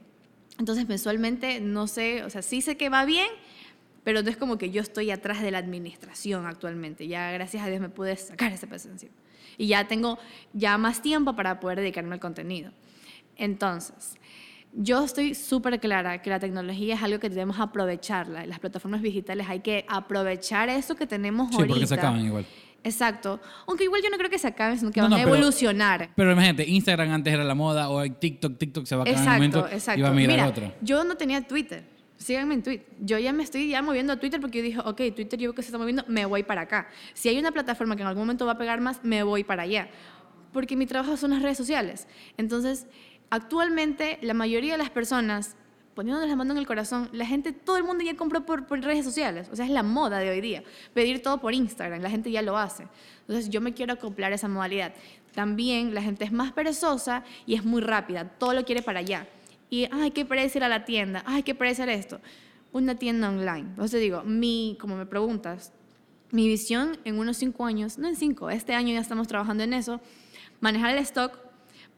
[0.59, 3.29] Entonces, mensualmente, no sé, o sea, sí sé que va bien,
[4.05, 7.07] pero no es como que yo estoy atrás de la administración actualmente.
[7.07, 8.89] Ya, gracias a Dios, me pude sacar ese peso.
[9.57, 10.19] Y ya tengo
[10.53, 12.73] ya más tiempo para poder dedicarme al contenido.
[13.37, 14.17] Entonces,
[14.73, 18.47] yo estoy súper clara que la tecnología es algo que debemos aprovecharla.
[18.47, 21.75] Las plataformas digitales hay que aprovechar eso que tenemos Sí, ahorita.
[21.75, 22.47] porque se acaban igual.
[22.85, 23.41] Exacto.
[23.67, 25.35] Aunque igual yo no creo que se acaben, sino que No, van no, a pero-
[25.35, 26.11] evolucionar.
[26.15, 29.29] Pero imagínate, Instagram antes era la moda, o TikTok, TikTok se va a acabar en
[29.29, 29.99] un Exacto, momento exacto.
[30.01, 30.75] y va a migrar Mira, otra.
[30.81, 31.85] yo no tenía Twitter.
[32.17, 32.87] Síganme en Twitter.
[33.01, 35.55] Yo ya me estoy ya moviendo a Twitter porque yo dije, ok, Twitter yo veo
[35.55, 36.89] que se está moviendo, me voy para acá.
[37.15, 39.63] Si hay una plataforma que en algún momento va a pegar más, me voy para
[39.63, 39.89] allá.
[40.53, 42.09] Porque mi trabajo son las redes sociales.
[42.37, 42.87] Entonces,
[43.31, 45.57] actualmente la mayoría de las personas,
[45.99, 49.05] poniéndoles la mano en el corazón, la gente, todo el mundo ya compra por, redes
[49.05, 49.49] sociales.
[49.51, 50.63] O sea, es la moda de hoy día.
[50.95, 52.87] Pedir todo por Instagram, la gente ya lo hace.
[53.23, 54.95] Entonces, yo me quiero acoplar a esa modalidad.
[55.35, 58.29] También la gente es más perezosa y es muy rápida.
[58.29, 59.27] Todo lo quiere para allá
[59.71, 62.21] y, ay, qué parece ir a la tienda, ay, qué parece esto.
[62.71, 63.71] Una tienda online.
[63.71, 65.73] Entonces digo, mi, como me preguntas,
[66.31, 69.73] mi visión en unos cinco años, no en cinco, este año ya estamos trabajando en
[69.73, 70.01] eso,
[70.61, 71.48] manejar el stock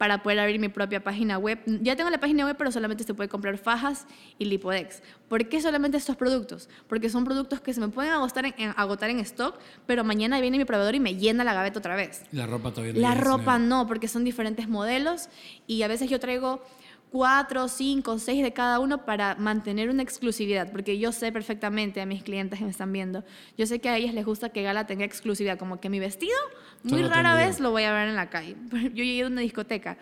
[0.01, 1.59] para poder abrir mi propia página web.
[1.83, 4.07] Ya tengo la página web, pero solamente se puede comprar fajas
[4.39, 5.03] y lipodex.
[5.29, 6.71] ¿Por qué solamente estos productos?
[6.89, 10.57] Porque son productos que se me pueden agotar en, agotar en stock, pero mañana viene
[10.57, 12.23] mi proveedor y me llena la gaveta otra vez.
[12.33, 15.29] La ropa todavía no La ropa no, porque son diferentes modelos
[15.67, 16.63] y a veces yo traigo
[17.11, 22.07] cuatro, cinco, seis de cada uno para mantener una exclusividad, porque yo sé perfectamente a
[22.07, 23.25] mis clientes que me están viendo,
[23.59, 26.37] yo sé que a ellas les gusta que Gala tenga exclusividad, como que mi vestido
[26.83, 28.57] muy rara vez lo voy a ver en la calle.
[28.71, 29.99] Yo llegué a una discoteca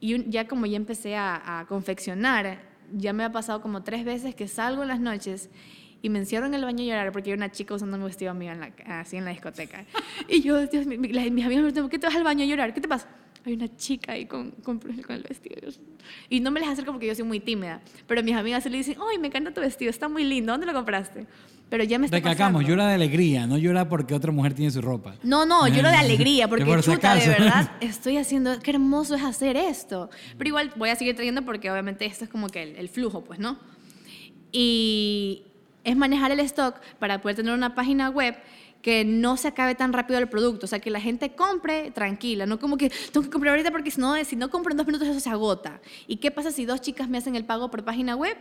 [0.00, 2.60] y ya como ya empecé a, confeccionar,
[2.92, 5.50] ya me ha pasado como tres veces que salgo en las noches
[6.00, 8.30] y me encierro en el baño a llorar porque hay una chica usando mi vestido
[8.30, 9.84] amigo en la, así en la discoteca.
[10.28, 12.72] y yo, Dios, mis, mis amigos me dicen, ¿qué te vas al baño a llorar?
[12.72, 13.08] ¿Qué te pasa?
[13.48, 15.70] Hay una chica ahí con, con, el vestido.
[16.28, 17.80] Y no me les acerco porque yo soy muy tímida.
[18.06, 19.90] Pero mis amigas se le dicen, ¡ay, me encanta tu vestido!
[19.90, 20.52] Está muy lindo.
[20.52, 21.26] ¿Dónde lo compraste?
[21.68, 24.80] Pero ya me está Recalcamos, llora de alegría, no llora porque otra mujer tiene su
[24.80, 25.16] ropa.
[25.22, 29.56] No, no, lloro de alegría, porque chuta, de verdad, estoy haciendo, qué hermoso es hacer
[29.56, 30.08] esto.
[30.38, 33.22] Pero igual voy a seguir trayendo porque obviamente esto es como que el, el flujo,
[33.22, 33.58] pues, ¿no?
[34.50, 35.42] Y
[35.84, 38.36] es manejar el stock para poder tener una página web
[38.82, 42.46] que no se acabe tan rápido el producto, o sea, que la gente compre tranquila,
[42.46, 44.86] no como que tengo que comprar ahorita porque si no, si no compro en dos
[44.86, 45.80] minutos eso se agota.
[46.06, 48.36] ¿Y qué pasa si dos chicas me hacen el pago por página web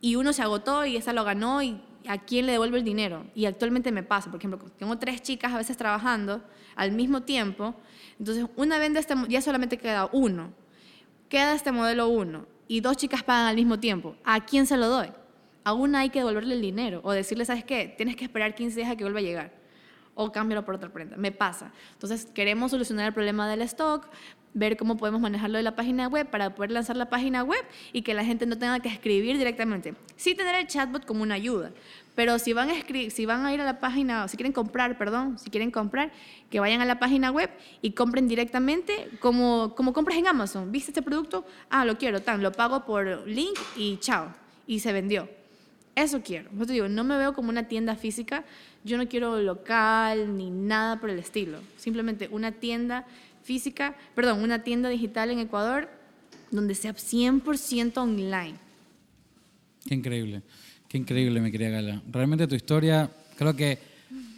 [0.00, 3.26] y uno se agotó y esa lo ganó y a quién le devuelve el dinero?
[3.34, 6.42] Y actualmente me pasa, por ejemplo, tengo tres chicas a veces trabajando
[6.76, 7.74] al mismo tiempo,
[8.18, 10.52] entonces una vende este, ya solamente queda uno,
[11.28, 14.88] queda este modelo uno y dos chicas pagan al mismo tiempo, ¿a quién se lo
[14.88, 15.08] doy?
[15.64, 17.92] Aún hay que devolverle el dinero o decirle, ¿sabes qué?
[17.96, 19.60] Tienes que esperar 15 días a que vuelva a llegar
[20.14, 21.16] o cámbialo por otra prenda.
[21.16, 21.72] Me pasa.
[21.92, 24.06] Entonces, queremos solucionar el problema del stock,
[24.52, 28.02] ver cómo podemos manejarlo de la página web para poder lanzar la página web y
[28.02, 29.94] que la gente no tenga que escribir directamente.
[30.16, 31.70] Sí tener el chatbot como una ayuda,
[32.14, 32.74] pero si van a,
[33.10, 36.12] si van a ir a la página, o si quieren comprar, perdón, si quieren comprar,
[36.50, 37.48] que vayan a la página web
[37.80, 40.72] y compren directamente como, como compras en Amazon.
[40.72, 41.46] ¿Viste este producto?
[41.70, 44.34] Ah, lo quiero, tan, lo pago por link y chao.
[44.66, 45.39] Y se vendió.
[45.94, 46.50] Eso quiero.
[46.56, 48.44] Yo te digo, no me veo como una tienda física.
[48.84, 51.58] Yo no quiero local ni nada por el estilo.
[51.76, 53.06] Simplemente una tienda
[53.42, 55.88] física, perdón, una tienda digital en Ecuador
[56.50, 58.54] donde sea 100% online.
[59.86, 60.42] Qué increíble.
[60.88, 62.02] Qué increíble, mi querida Gala.
[62.10, 63.78] Realmente tu historia, creo que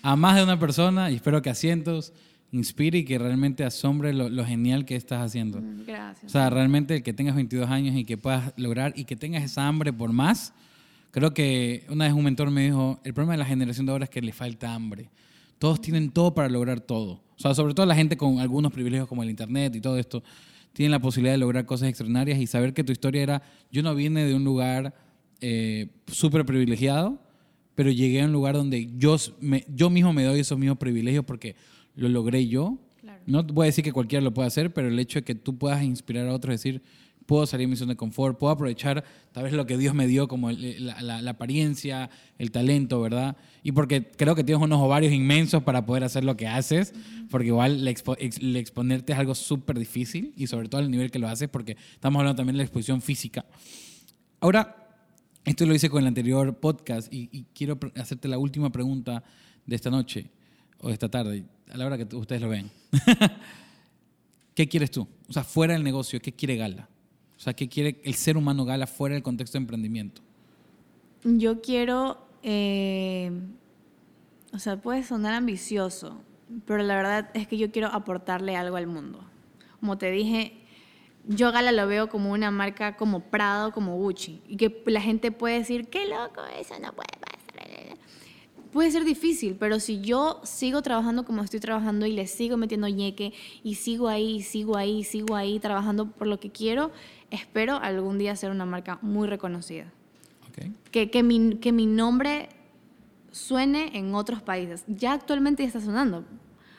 [0.02, 2.12] a más de una persona, y espero que a cientos,
[2.52, 5.60] inspire y que realmente asombre lo, lo, genial que estás haciendo.
[5.60, 6.24] Mm, gracias.
[6.24, 9.66] O sea, realmente que tengas 22 años y que puedas lograr y que tengas esa
[9.66, 10.52] hambre por más,
[11.12, 14.04] Creo que una vez un mentor me dijo, el problema de la generación de ahora
[14.04, 15.10] es que le falta hambre.
[15.58, 17.22] Todos tienen todo para lograr todo.
[17.36, 20.22] O sea, sobre todo la gente con algunos privilegios como el Internet y todo esto,
[20.72, 23.94] tienen la posibilidad de lograr cosas extraordinarias y saber que tu historia era, yo no
[23.94, 24.94] vine de un lugar
[25.42, 27.20] eh, súper privilegiado,
[27.74, 31.26] pero llegué a un lugar donde yo, me, yo mismo me doy esos mismos privilegios
[31.26, 31.56] porque
[31.94, 32.78] lo logré yo.
[33.26, 35.58] No voy a decir que cualquiera lo pueda hacer, pero el hecho de que tú
[35.58, 36.82] puedas inspirar a otros, decir,
[37.32, 40.06] puedo salir de mi zona de confort, puedo aprovechar tal vez lo que Dios me
[40.06, 43.38] dio como la, apariencia, el talento, ¿verdad?
[43.62, 46.92] Y porque creo que tienes unos ovarios inmensos para poder hacer lo que haces,
[47.30, 51.26] porque igual el, exponerte es algo súper difícil y sobre todo al nivel que lo
[51.26, 53.46] haces, porque estamos hablando también de la exposición física.
[54.38, 54.92] Ahora,
[55.46, 59.24] esto lo hice con el anterior podcast y, y quiero hacerte la última pregunta
[59.64, 60.26] de esta noche
[60.80, 62.70] o de esta tarde, a la hora que ustedes lo vean.
[64.54, 65.08] ¿Qué quieres tú?
[65.30, 66.90] O sea, fuera del negocio, ¿qué quiere Gala?
[67.42, 70.22] O sea, ¿qué quiere el ser humano gala fuera del contexto de emprendimiento?
[71.24, 73.32] Yo quiero, eh,
[74.52, 76.22] o sea, puede sonar ambicioso,
[76.66, 79.24] pero la verdad es que yo quiero aportarle algo al mundo.
[79.80, 80.52] Como te dije,
[81.26, 85.32] yo Gala lo veo como una marca como Prado, como Gucci, y que la gente
[85.32, 87.32] puede decir, qué loco, eso no puede pasar
[88.72, 92.88] puede ser difícil, pero si yo sigo trabajando como estoy trabajando y le sigo metiendo
[92.88, 96.90] ñeque y sigo ahí, sigo ahí, sigo ahí trabajando por lo que quiero,
[97.32, 99.86] espero algún día ser una marca muy reconocida.
[100.90, 102.48] Que, que, mi, que mi nombre
[103.30, 104.84] suene en otros países.
[104.86, 106.24] Ya actualmente ya está sonando.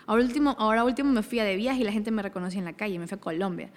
[0.06, 2.66] Ahora último, ahora último me fui a de viaje y la gente me reconocía en
[2.66, 3.70] la calle, me fui a Colombia.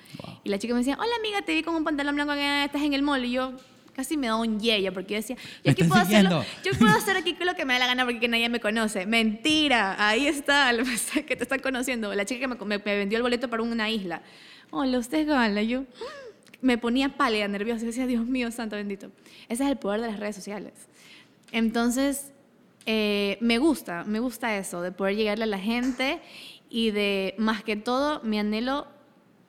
[0.45, 2.93] Y la chica me decía, hola amiga, te vi con un pantalón blanco, estás en
[2.95, 3.25] el mall.
[3.25, 3.53] Y yo,
[3.95, 7.17] casi me da un yella porque yo decía, yo aquí puedo hacerlo, yo puedo hacer
[7.17, 9.07] aquí lo que me da la gana porque que nadie me conoce.
[9.07, 10.73] Mentira, ahí está,
[11.27, 13.89] que te están conociendo, la chica que me, me- me vendió el boleto para una
[13.89, 14.21] isla.
[14.71, 15.63] Hola, usted es Gala.
[15.63, 15.85] Yo
[16.61, 19.11] me ponía pálida, nerviosa, decía, Dios mío, santo bendito.
[19.49, 20.73] Ese es el poder de las redes sociales.
[21.53, 22.33] Entonces,
[22.87, 26.21] eh, me gusta, me gusta eso, de poder llegarle a la gente
[26.71, 28.87] y de, más que todo, mi anhelo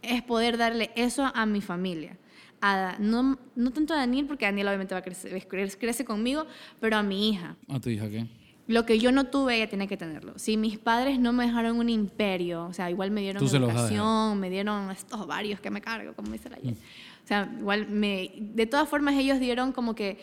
[0.01, 2.17] es poder darle eso a mi familia.
[2.61, 6.45] A, no, no tanto a Daniel, porque Daniel obviamente va a crecer, crece, crece conmigo,
[6.79, 7.55] pero a mi hija.
[7.67, 8.25] ¿A tu hija qué?
[8.68, 10.38] Lo que yo no tuve, ella tiene que tenerlo.
[10.38, 14.49] Si mis padres no me dejaron un imperio, o sea, igual me dieron educación, me
[14.49, 16.77] dieron estos varios que me cargo, como dice la Jen.
[17.23, 18.31] O sea, igual me...
[18.38, 20.19] De todas formas, ellos dieron como que...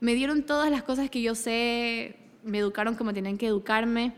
[0.00, 4.12] Me dieron todas las cosas que yo sé, me educaron como tenían que educarme,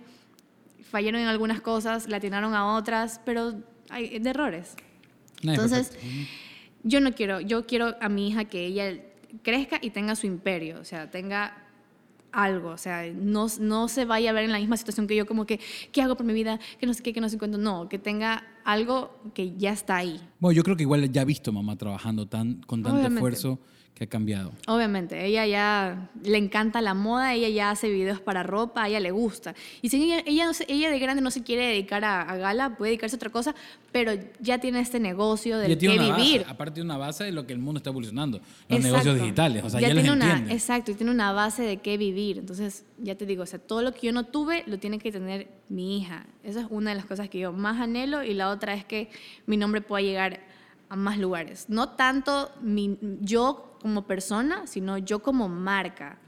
[0.91, 3.55] fallaron en algunas cosas, le atinaron a otras, pero
[3.89, 4.75] hay de errores.
[5.43, 6.17] Es Entonces, perfecto.
[6.83, 9.01] yo no quiero, yo quiero a mi hija que ella
[9.43, 11.57] crezca y tenga su imperio, o sea, tenga
[12.33, 15.27] algo, o sea, no, no se vaya a ver en la misma situación que yo,
[15.27, 15.61] como que,
[15.93, 16.59] ¿qué hago por mi vida?
[16.79, 17.59] Que no sé qué, que no sé cuánto.
[17.59, 20.21] No, que tenga algo que ya está ahí.
[20.39, 23.17] Bueno, yo creo que igual ya he visto mamá trabajando tan, con tanto Obviamente.
[23.17, 23.59] esfuerzo
[24.01, 24.51] que ha cambiado.
[24.67, 28.99] Obviamente, ella ya le encanta la moda, ella ya hace videos para ropa, a ella
[28.99, 29.55] le gusta.
[29.83, 32.37] Y si ella, ella, no se- ella de grande no se quiere dedicar a, a
[32.39, 33.55] gala, puede dedicarse a otra cosa,
[33.93, 36.47] pero ya tiene este negocio que base, vivir.
[36.49, 38.47] aparte de una base de lo que el mundo está evolucionando, los
[38.79, 38.87] Exacto.
[38.89, 40.47] negocios digitales, o sea, ya, tiene una.
[40.51, 42.39] Exacto, y tiene una base de qué vivir.
[42.39, 45.13] Entonces, ya te digo, o sea, todo lo que yo no tuve lo tiene que
[45.13, 46.25] tener mi hija.
[46.43, 49.11] Esa es una de las cosas que yo más anhelo y la otra es que
[49.45, 50.41] mi nombre pueda llegar
[50.91, 51.67] a más lugares.
[51.69, 56.19] No tanto mi, yo como persona, sino yo como marca.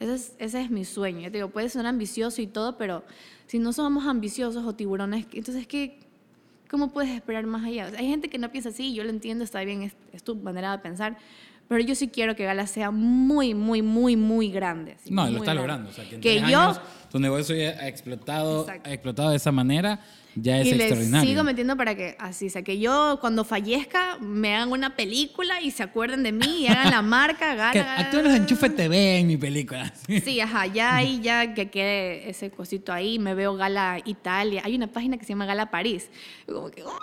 [0.00, 1.20] Ese es, ese es mi sueño.
[1.20, 3.04] Ya te digo, puede ser ambicioso y todo, pero
[3.46, 5.98] si no somos ambiciosos o tiburones, entonces, ¿qué,
[6.70, 7.86] ¿cómo puedes esperar más allá?
[7.86, 10.22] O sea, hay gente que no piensa así, yo lo entiendo, está bien, es, es
[10.22, 11.18] tu manera de pensar,
[11.68, 14.96] pero yo sí quiero que Gala sea muy, muy, muy, muy grande.
[15.08, 15.60] No, muy lo está grande.
[15.62, 15.90] logrando.
[15.90, 16.80] O sea, que en que tres yo años
[17.10, 18.90] tu negocio ha explotado, Exacto.
[18.90, 20.00] ha explotado de esa manera,
[20.36, 21.28] ya es y extraordinario.
[21.28, 25.70] sigo metiendo para que así, sea, que yo cuando fallezca me hagan una película y
[25.70, 29.36] se acuerden de mí y hagan la marca, Gala, actúen los Enchufe TV en mi
[29.36, 29.92] película.
[30.24, 34.62] Sí, ajá, ya ahí, ya que quede ese cosito ahí, me veo Gala Italia.
[34.64, 36.10] Hay una página que se llama Gala París.
[36.46, 36.98] Como que, oh,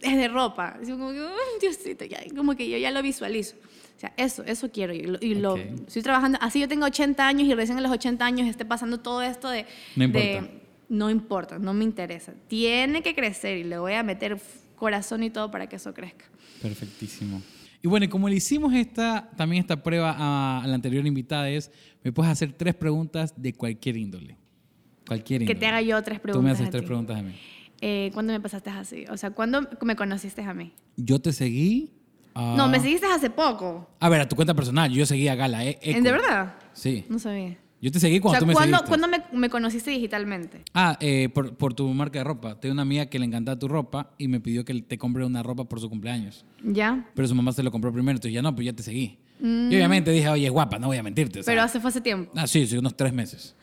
[0.00, 0.76] es de ropa.
[0.88, 1.30] Como que, oh,
[1.60, 3.56] Diosito, ya, como que yo ya lo visualizo.
[3.96, 4.92] O sea, eso, eso quiero.
[4.92, 5.60] Y, lo, y lo- Ok.
[5.86, 8.98] estoy trabajando, así yo tengo 80 años y recién a los 80 años esté pasando
[8.98, 9.64] todo esto de...
[9.94, 10.61] No de- importa.
[10.92, 12.34] No importa, no me interesa.
[12.48, 14.38] Tiene que crecer y le voy a meter
[14.76, 16.26] corazón y todo para que eso crezca.
[16.60, 17.40] Perfectísimo.
[17.82, 21.70] Y bueno, como le hicimos esta, también esta prueba a, a la anterior invitada es,
[22.04, 24.36] me puedes hacer tres preguntas de cualquier índole.
[25.06, 25.54] Cualquier índole.
[25.54, 26.40] Que te haga yo tres preguntas.
[26.40, 26.86] Tú me haces a tres ti.
[26.86, 27.34] preguntas a mí.
[27.80, 29.04] Eh, ¿Cuándo me pasaste así?
[29.10, 30.72] O sea, ¿cuándo me conociste a mí?
[30.96, 31.90] Yo te seguí.
[32.34, 33.90] No, me seguiste hace poco.
[33.98, 34.92] A ver, a tu cuenta personal.
[34.92, 35.78] Yo seguí a Gala, ¿eh?
[35.82, 36.54] ¿De verdad?
[36.74, 37.04] Sí.
[37.08, 37.56] No sabía.
[37.82, 38.88] Yo te seguí O cuando sea, tú me ¿cuándo, seguiste.
[38.88, 40.62] ¿cuándo me, me conociste digitalmente?
[40.72, 42.58] Ah, eh, por, por tu marca de ropa.
[42.60, 45.42] Tengo una amiga que le encantaba tu ropa y me pidió que te compre una
[45.42, 46.44] ropa por su cumpleaños.
[46.62, 47.10] ¿Ya?
[47.14, 49.18] Pero su mamá se lo compró primero, entonces ya no, pues ya te seguí.
[49.40, 51.40] Y obviamente dije, oye, guapa, no voy a mentirte.
[51.40, 51.52] o sea.
[51.52, 51.54] Mm.
[51.54, 52.30] Pero hace fue hace tiempo.
[52.36, 53.56] Ah, sí, sí, unos tres meses.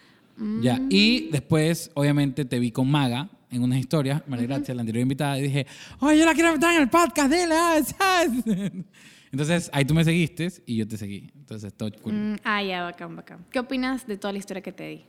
[0.62, 0.80] Ya.
[0.90, 5.40] Y después, obviamente, te vi con Maga en unas historias, María Gracia, la anterior invitada,
[5.40, 5.66] y dije,
[6.00, 8.32] oye, yo la quiero meter en el podcast, dile, ah, ¿sabes?".
[9.32, 11.30] Entonces, ahí tú me seguiste y yo te seguí.
[11.36, 12.14] Entonces, todo cool.
[12.14, 13.46] Mm, ah, ya, bacán, bacán.
[13.52, 15.02] ¿Qué opinas de toda la historia que te di?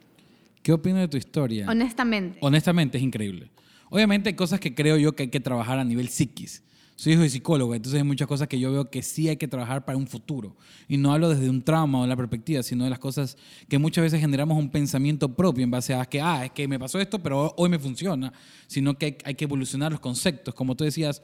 [0.62, 1.66] ¿Qué opinas de tu historia?
[1.68, 2.38] Honestamente.
[2.42, 3.50] Honestamente, es increíble.
[3.88, 6.62] Obviamente, hay cosas que creo yo que hay que trabajar a nivel psiquis.
[7.00, 9.48] Soy hijo de psicólogo, entonces hay muchas cosas que yo veo que sí hay que
[9.48, 10.54] trabajar para un futuro.
[10.86, 13.38] Y no hablo desde un trauma o la perspectiva, sino de las cosas
[13.70, 16.78] que muchas veces generamos un pensamiento propio en base a que, ah, es que me
[16.78, 18.30] pasó esto, pero hoy me funciona.
[18.66, 20.54] Sino que hay, hay que evolucionar los conceptos.
[20.54, 21.22] Como tú decías,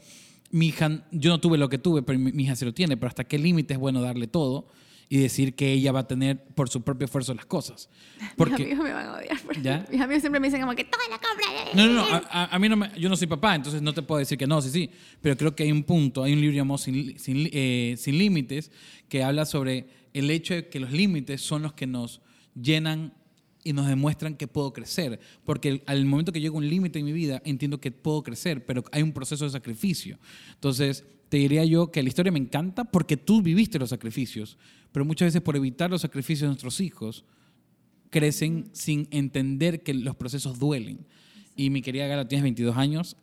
[0.51, 2.97] mi hija, yo no tuve lo que tuve, pero mi, mi hija se lo tiene.
[2.97, 4.69] Pero hasta qué límite es bueno darle todo
[5.09, 7.89] y decir que ella va a tener por su propio esfuerzo las cosas.
[8.37, 9.41] Porque, Mis amigos me van a odiar.
[9.41, 9.87] por- ¿Ya?
[9.91, 11.47] Mis amigos siempre me dicen como que toda la compra.
[11.75, 12.21] no, no, no.
[12.31, 14.61] A, mí no me, yo no soy papá, entonces no te puedo decir que no,
[14.61, 14.91] sí, sí.
[15.21, 18.71] Pero creo que hay un punto, hay un libro llamado Sin, sin, eh, Sin Límites
[19.09, 22.21] que habla sobre el hecho de que los límites son los que nos
[22.61, 23.13] llenan
[23.67, 25.19] y nos demuestran que puedo crecer.
[25.45, 28.65] Porque al momento que llego a un límite en mi vida, entiendo que puedo crecer,
[28.65, 30.21] pero hay un proceso de sacrificio.
[30.55, 34.57] Entonces, te diría yo que la historia me encanta porque tú viviste los sacrificios,
[34.93, 37.25] pero muchas veces por evitar los sacrificios de nuestros hijos,
[38.11, 41.05] crecen sin entender que los procesos duelen.
[41.57, 43.17] Y mi querida Gala, tienes 22 años,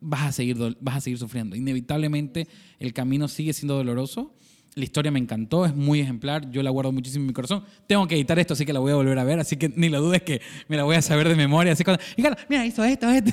[0.00, 1.56] vas a seguir, vas a seguir sufriendo.
[1.56, 2.46] Inevitablemente
[2.78, 4.32] el camino sigue siendo doloroso.
[4.78, 7.64] La historia me encantó, es muy ejemplar, yo la guardo muchísimo en mi corazón.
[7.86, 9.88] Tengo que editar esto, así que la voy a volver a ver, así que ni
[9.88, 11.72] lo dudes que me la voy a saber de memoria.
[11.72, 13.32] Así cuando, y mira, hizo esto, esto.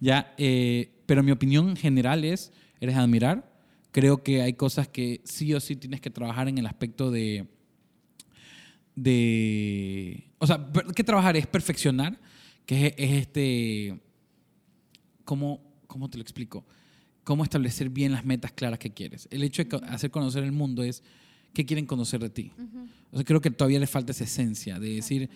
[0.00, 3.52] ya, eh, pero mi opinión general es, eres admirar,
[3.92, 7.46] Creo que hay cosas que sí o sí tienes que trabajar en el aspecto de...
[8.96, 10.66] de o sea,
[10.96, 11.36] ¿qué trabajar?
[11.36, 12.18] Es perfeccionar,
[12.64, 14.00] que es, es este...
[15.24, 16.64] ¿cómo, ¿Cómo te lo explico?
[17.24, 19.28] Cómo establecer bien las metas claras que quieres.
[19.30, 21.02] El hecho de hacer conocer el mundo es
[21.52, 22.52] qué quieren conocer de ti.
[23.10, 25.30] O sea, creo que todavía le falta esa esencia de decir,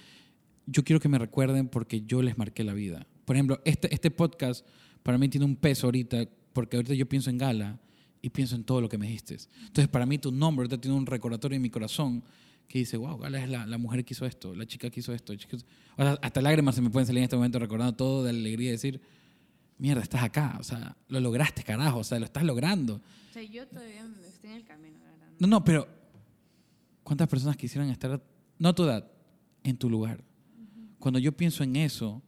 [0.67, 3.07] yo quiero que me recuerden porque yo les marqué la vida.
[3.25, 4.67] Por ejemplo, este, este podcast
[5.03, 7.79] para mí tiene un peso ahorita, porque ahorita yo pienso en Gala
[8.21, 9.37] y pienso en todo lo que me dijiste.
[9.67, 12.25] Entonces, para mí tu nombre ahorita tiene un recordatorio en mi corazón
[12.67, 15.13] que dice, wow, Gala es la, la mujer que hizo esto, la chica que hizo
[15.13, 15.33] esto.
[15.33, 15.67] la chica que hizo-".
[15.97, 18.71] O sea, hasta lágrimas se me pueden salir en este momento recordando todo de alegría
[18.71, 19.01] y decir,
[19.79, 22.97] mierda, estás acá, o sea, lo lograste, carajo, o sea, lo estás logrando.
[22.97, 25.29] O sea, yo todavía estoy en el camino, verdad.
[25.39, 25.87] No, no, pero
[27.03, 28.23] ¿cuántas personas quisieran estar,
[28.59, 29.11] no a tu edad,
[29.65, 30.23] en tu lugar?
[30.99, 32.23] Cuando yo pienso en eso,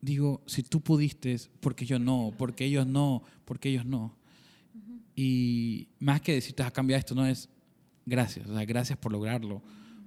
[0.00, 2.32] digo, si tú pudiste, ¿por qué yo no?
[2.36, 3.22] ¿Por qué ellos no?
[3.44, 4.16] ¿Por qué ellos no?
[5.14, 7.48] Y más que decirte, has cambiado esto, no es
[8.06, 9.62] gracias, o sea, gracias por lograrlo,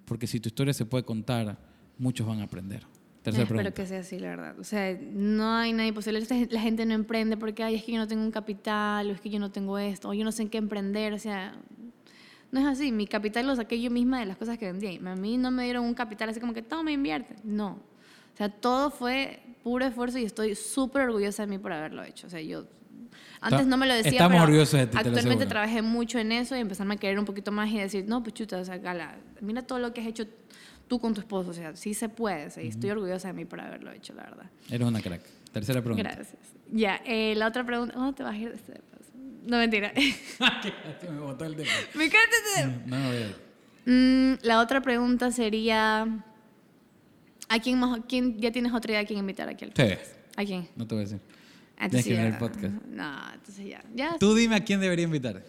[0.06, 1.58] porque si tu historia se puede contar,
[1.98, 2.86] muchos van a aprender.
[3.24, 3.72] Tercera Espero pregunta.
[3.72, 4.60] que sea así, la verdad.
[4.60, 6.22] O sea, no hay nadie posible.
[6.50, 9.22] La gente no emprende porque, ay, es que yo no tengo un capital, o es
[9.22, 11.14] que yo no tengo esto, o yo no sé en qué emprender.
[11.14, 11.54] O sea,
[12.52, 12.92] no es así.
[12.92, 15.00] Mi capital lo saqué yo misma de las cosas que vendí.
[15.06, 17.36] A mí no me dieron un capital así como que, toma, invierte.
[17.44, 17.80] No.
[18.34, 22.28] O sea, todo fue puro esfuerzo y estoy súper orgullosa de mí por haberlo hecho.
[22.28, 22.66] O sea, yo
[23.42, 26.56] antes no me lo decía, estamos pero orgullosos de ti, actualmente trabajé mucho en eso
[26.56, 29.16] y empezarme a querer un poquito más y decir, no, pues chuta, o sea, Gala,
[29.42, 30.26] mira todo lo que has hecho
[30.92, 33.62] tú con tu esposo, o sea, sí se puede, y estoy orgullosa de mí por
[33.62, 34.52] haberlo hecho, la verdad.
[34.70, 35.22] Eres una crack.
[35.54, 36.04] Tercera pregunta.
[36.12, 36.38] Gracias.
[36.70, 39.10] Ya, eh, la otra pregunta, ¿dónde te vas a ir de este paso?
[39.48, 39.94] No, mentira.
[41.10, 41.70] me botó el tema.
[41.94, 42.84] Me encanta este tema.
[42.88, 43.36] No, no, voy a ir.
[43.86, 46.26] Mm, la otra pregunta sería,
[47.48, 49.84] ¿a quién más, quién, ya tienes otra idea a quién invitar aquí al Sí.
[49.84, 50.16] podcast?
[50.36, 50.68] ¿A quién?
[50.76, 51.22] No te voy a decir.
[51.78, 52.74] Ah, Tienes que ver el podcast.
[52.86, 53.82] No, entonces ya.
[53.96, 55.42] ya Tú dime a quién debería invitar.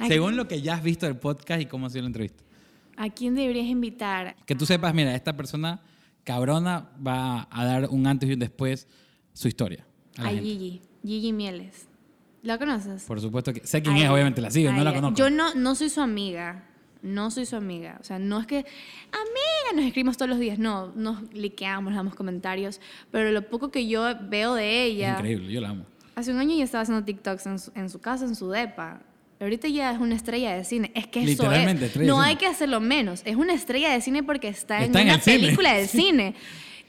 [0.00, 2.42] ¿A Según lo que ya has visto del podcast y cómo ha sido la entrevista.
[3.02, 4.36] ¿A quién deberías invitar?
[4.44, 5.80] Que tú sepas, mira, esta persona
[6.24, 8.86] cabrona va a dar un antes y un después
[9.32, 9.86] su historia.
[10.18, 10.30] A A.
[10.30, 11.86] Gigi, Gigi Mieles.
[12.42, 13.04] ¿La conoces?
[13.04, 14.12] Por supuesto que sé quién A es, ella.
[14.12, 15.16] obviamente la sigo, A no la conozco.
[15.16, 16.66] Yo no, no soy su amiga.
[17.02, 17.96] No soy su amiga.
[18.00, 20.58] O sea, no es que, amiga, nos escribimos todos los días.
[20.58, 22.82] No, nos liqueamos, damos comentarios.
[23.10, 25.12] Pero lo poco que yo veo de Es ella.
[25.12, 25.86] increíble, yo la amo.
[26.14, 29.00] Hace un año yo estaba haciendo TikToks en su, en su casa, en su depa.
[29.40, 30.92] Ahorita ya es una estrella de cine.
[30.94, 31.96] Es que eso es.
[31.96, 33.22] No hay que hacerlo menos.
[33.24, 35.38] Es una estrella de cine porque está, Está en en una el cine.
[35.38, 36.34] película de cine.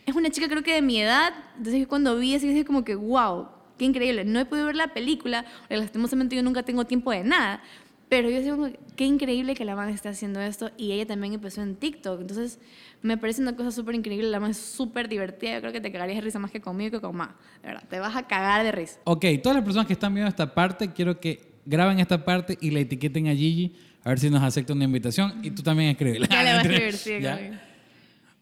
[0.06, 1.34] Es una chica creo que de mi edad.
[1.58, 3.48] Entonces cuando vi así, dije como que, wow,
[3.78, 4.26] qué increíble.
[4.26, 7.62] No he podido ver la película, lastimosamente yo nunca tengo tiempo de nada.
[8.10, 8.68] Pero yo digo,
[8.98, 10.72] qué increíble que la man esté haciendo esto.
[10.76, 12.20] Y ella también empezó en TikTok.
[12.20, 12.60] Entonces,
[13.02, 14.28] me parece una cosa súper increíble.
[14.30, 15.54] La man es súper divertida.
[15.54, 17.30] Yo creo que te cagarías de risa más que conmigo que con más.
[17.62, 19.00] De verdad, te vas a cagar de risa.
[19.06, 22.72] Ok, todas las personas que están viendo esta parte, quiero que graben esta parte y
[22.72, 23.74] la etiqueten a Gigi,
[24.04, 25.34] a ver si nos acepta una invitación.
[25.44, 26.28] Y tú también escríbela.
[26.30, 27.12] Ya le va a escribir, sí.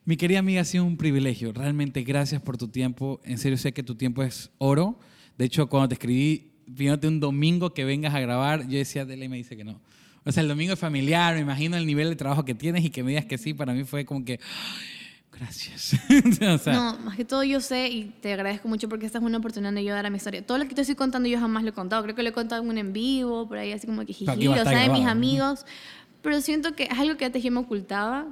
[0.05, 1.51] Mi querida amiga, ha sido un privilegio.
[1.51, 3.21] Realmente gracias por tu tiempo.
[3.23, 4.99] En serio, sé que tu tiempo es oro.
[5.37, 9.25] De hecho, cuando te escribí, pidiéndote un domingo que vengas a grabar, yo decía, Dele,
[9.25, 9.79] y me dice que no.
[10.25, 12.89] O sea, el domingo es familiar, me imagino el nivel de trabajo que tienes y
[12.89, 14.98] que me digas que sí, para mí fue como que, "Ay,
[15.39, 15.93] gracias.
[16.41, 19.23] o sea, No, más que todo yo sé y te agradezco mucho porque esta es
[19.23, 20.45] una oportunidad de yo dar a mi historia.
[20.45, 22.03] Todo lo que te estoy contando yo jamás lo he contado.
[22.03, 24.47] Creo que lo he contado en un en vivo, por ahí así como que jiji,
[24.47, 25.65] o sea, de mis amigos.
[26.21, 28.27] Pero siento que es algo que antes yo me ocultaba,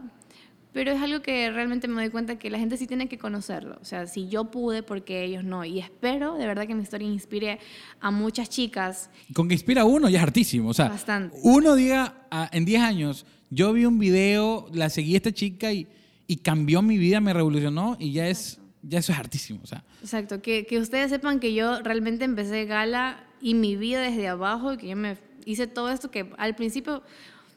[0.74, 3.78] pero es algo que realmente me doy cuenta que la gente sí tiene que conocerlo.
[3.82, 5.64] O sea, si yo pude, porque ellos no.
[5.66, 7.60] Y espero de verdad que mi historia inspire
[8.00, 9.10] a muchas chicas.
[9.34, 10.70] con que inspira a uno ya es hartísimo.
[10.70, 11.36] O sea, Bastante.
[11.42, 15.72] uno diga, ah, en 10 años, yo vi un video, la seguí a esta chica
[15.72, 15.88] y,
[16.28, 19.62] y cambió mi vida, me revolucionó y ya es, ya eso es hartísimo.
[19.64, 24.02] O sea, Exacto, que, que ustedes sepan que yo realmente empecé gala y mi vida
[24.02, 27.02] desde abajo, y que yo me hice todo esto que al principio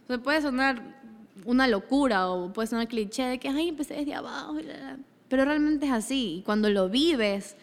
[0.07, 1.01] se puede sonar
[1.45, 4.99] una locura o puede sonar cliché de que, ay, empecé desde abajo, y la, la".
[5.29, 6.37] pero realmente es así.
[6.39, 7.57] Y cuando lo vives,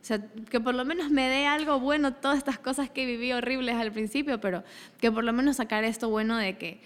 [0.00, 3.32] o sea, que por lo menos me dé algo bueno todas estas cosas que viví
[3.32, 4.64] horribles al principio, pero
[5.00, 6.80] que por lo menos sacar esto bueno de que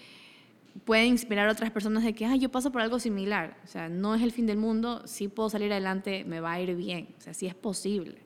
[0.85, 3.57] puede inspirar a otras personas de que, ay, yo paso por algo similar.
[3.63, 6.61] O sea, no es el fin del mundo, sí puedo salir adelante, me va a
[6.61, 7.09] ir bien.
[7.17, 8.17] O sea, sí es posible.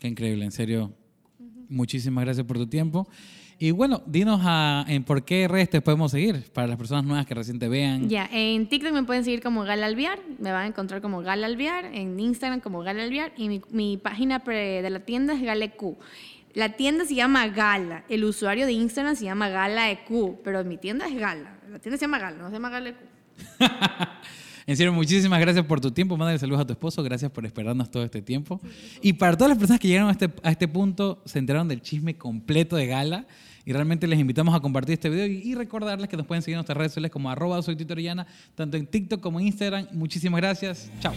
[0.00, 0.92] qué increíble, en serio.
[1.68, 3.08] Muchísimas gracias por tu tiempo.
[3.58, 7.24] Y bueno, dinos a, en por qué redes te podemos seguir para las personas nuevas
[7.24, 8.06] que recién te vean.
[8.08, 11.46] Ya, en TikTok me pueden seguir como Gala Alviar, me van a encontrar como Gala
[11.46, 15.40] Alviar, en Instagram como Gala Alviar y mi, mi página pre- de la tienda es
[15.40, 15.96] GalaEQ.
[16.52, 21.06] La tienda se llama Gala, el usuario de Instagram se llama GalaEQ, pero mi tienda
[21.06, 21.55] es Gala.
[21.76, 22.70] La tienda se llama no se llama.
[24.66, 26.16] En serio, muchísimas gracias por tu tiempo.
[26.16, 27.02] Mándale saludos a tu esposo.
[27.02, 28.58] Gracias por esperarnos todo este tiempo.
[29.02, 31.82] Y para todas las personas que llegaron a este, a este punto, se enteraron del
[31.82, 33.26] chisme completo de Gala.
[33.66, 36.54] y realmente les invitamos a compartir este video y, y recordarles que nos pueden seguir
[36.54, 39.86] en nuestras redes sociales como arroba soy Tito Orellana, tanto en TikTok como en Instagram.
[39.92, 40.90] Muchísimas gracias.
[40.98, 41.12] Chao.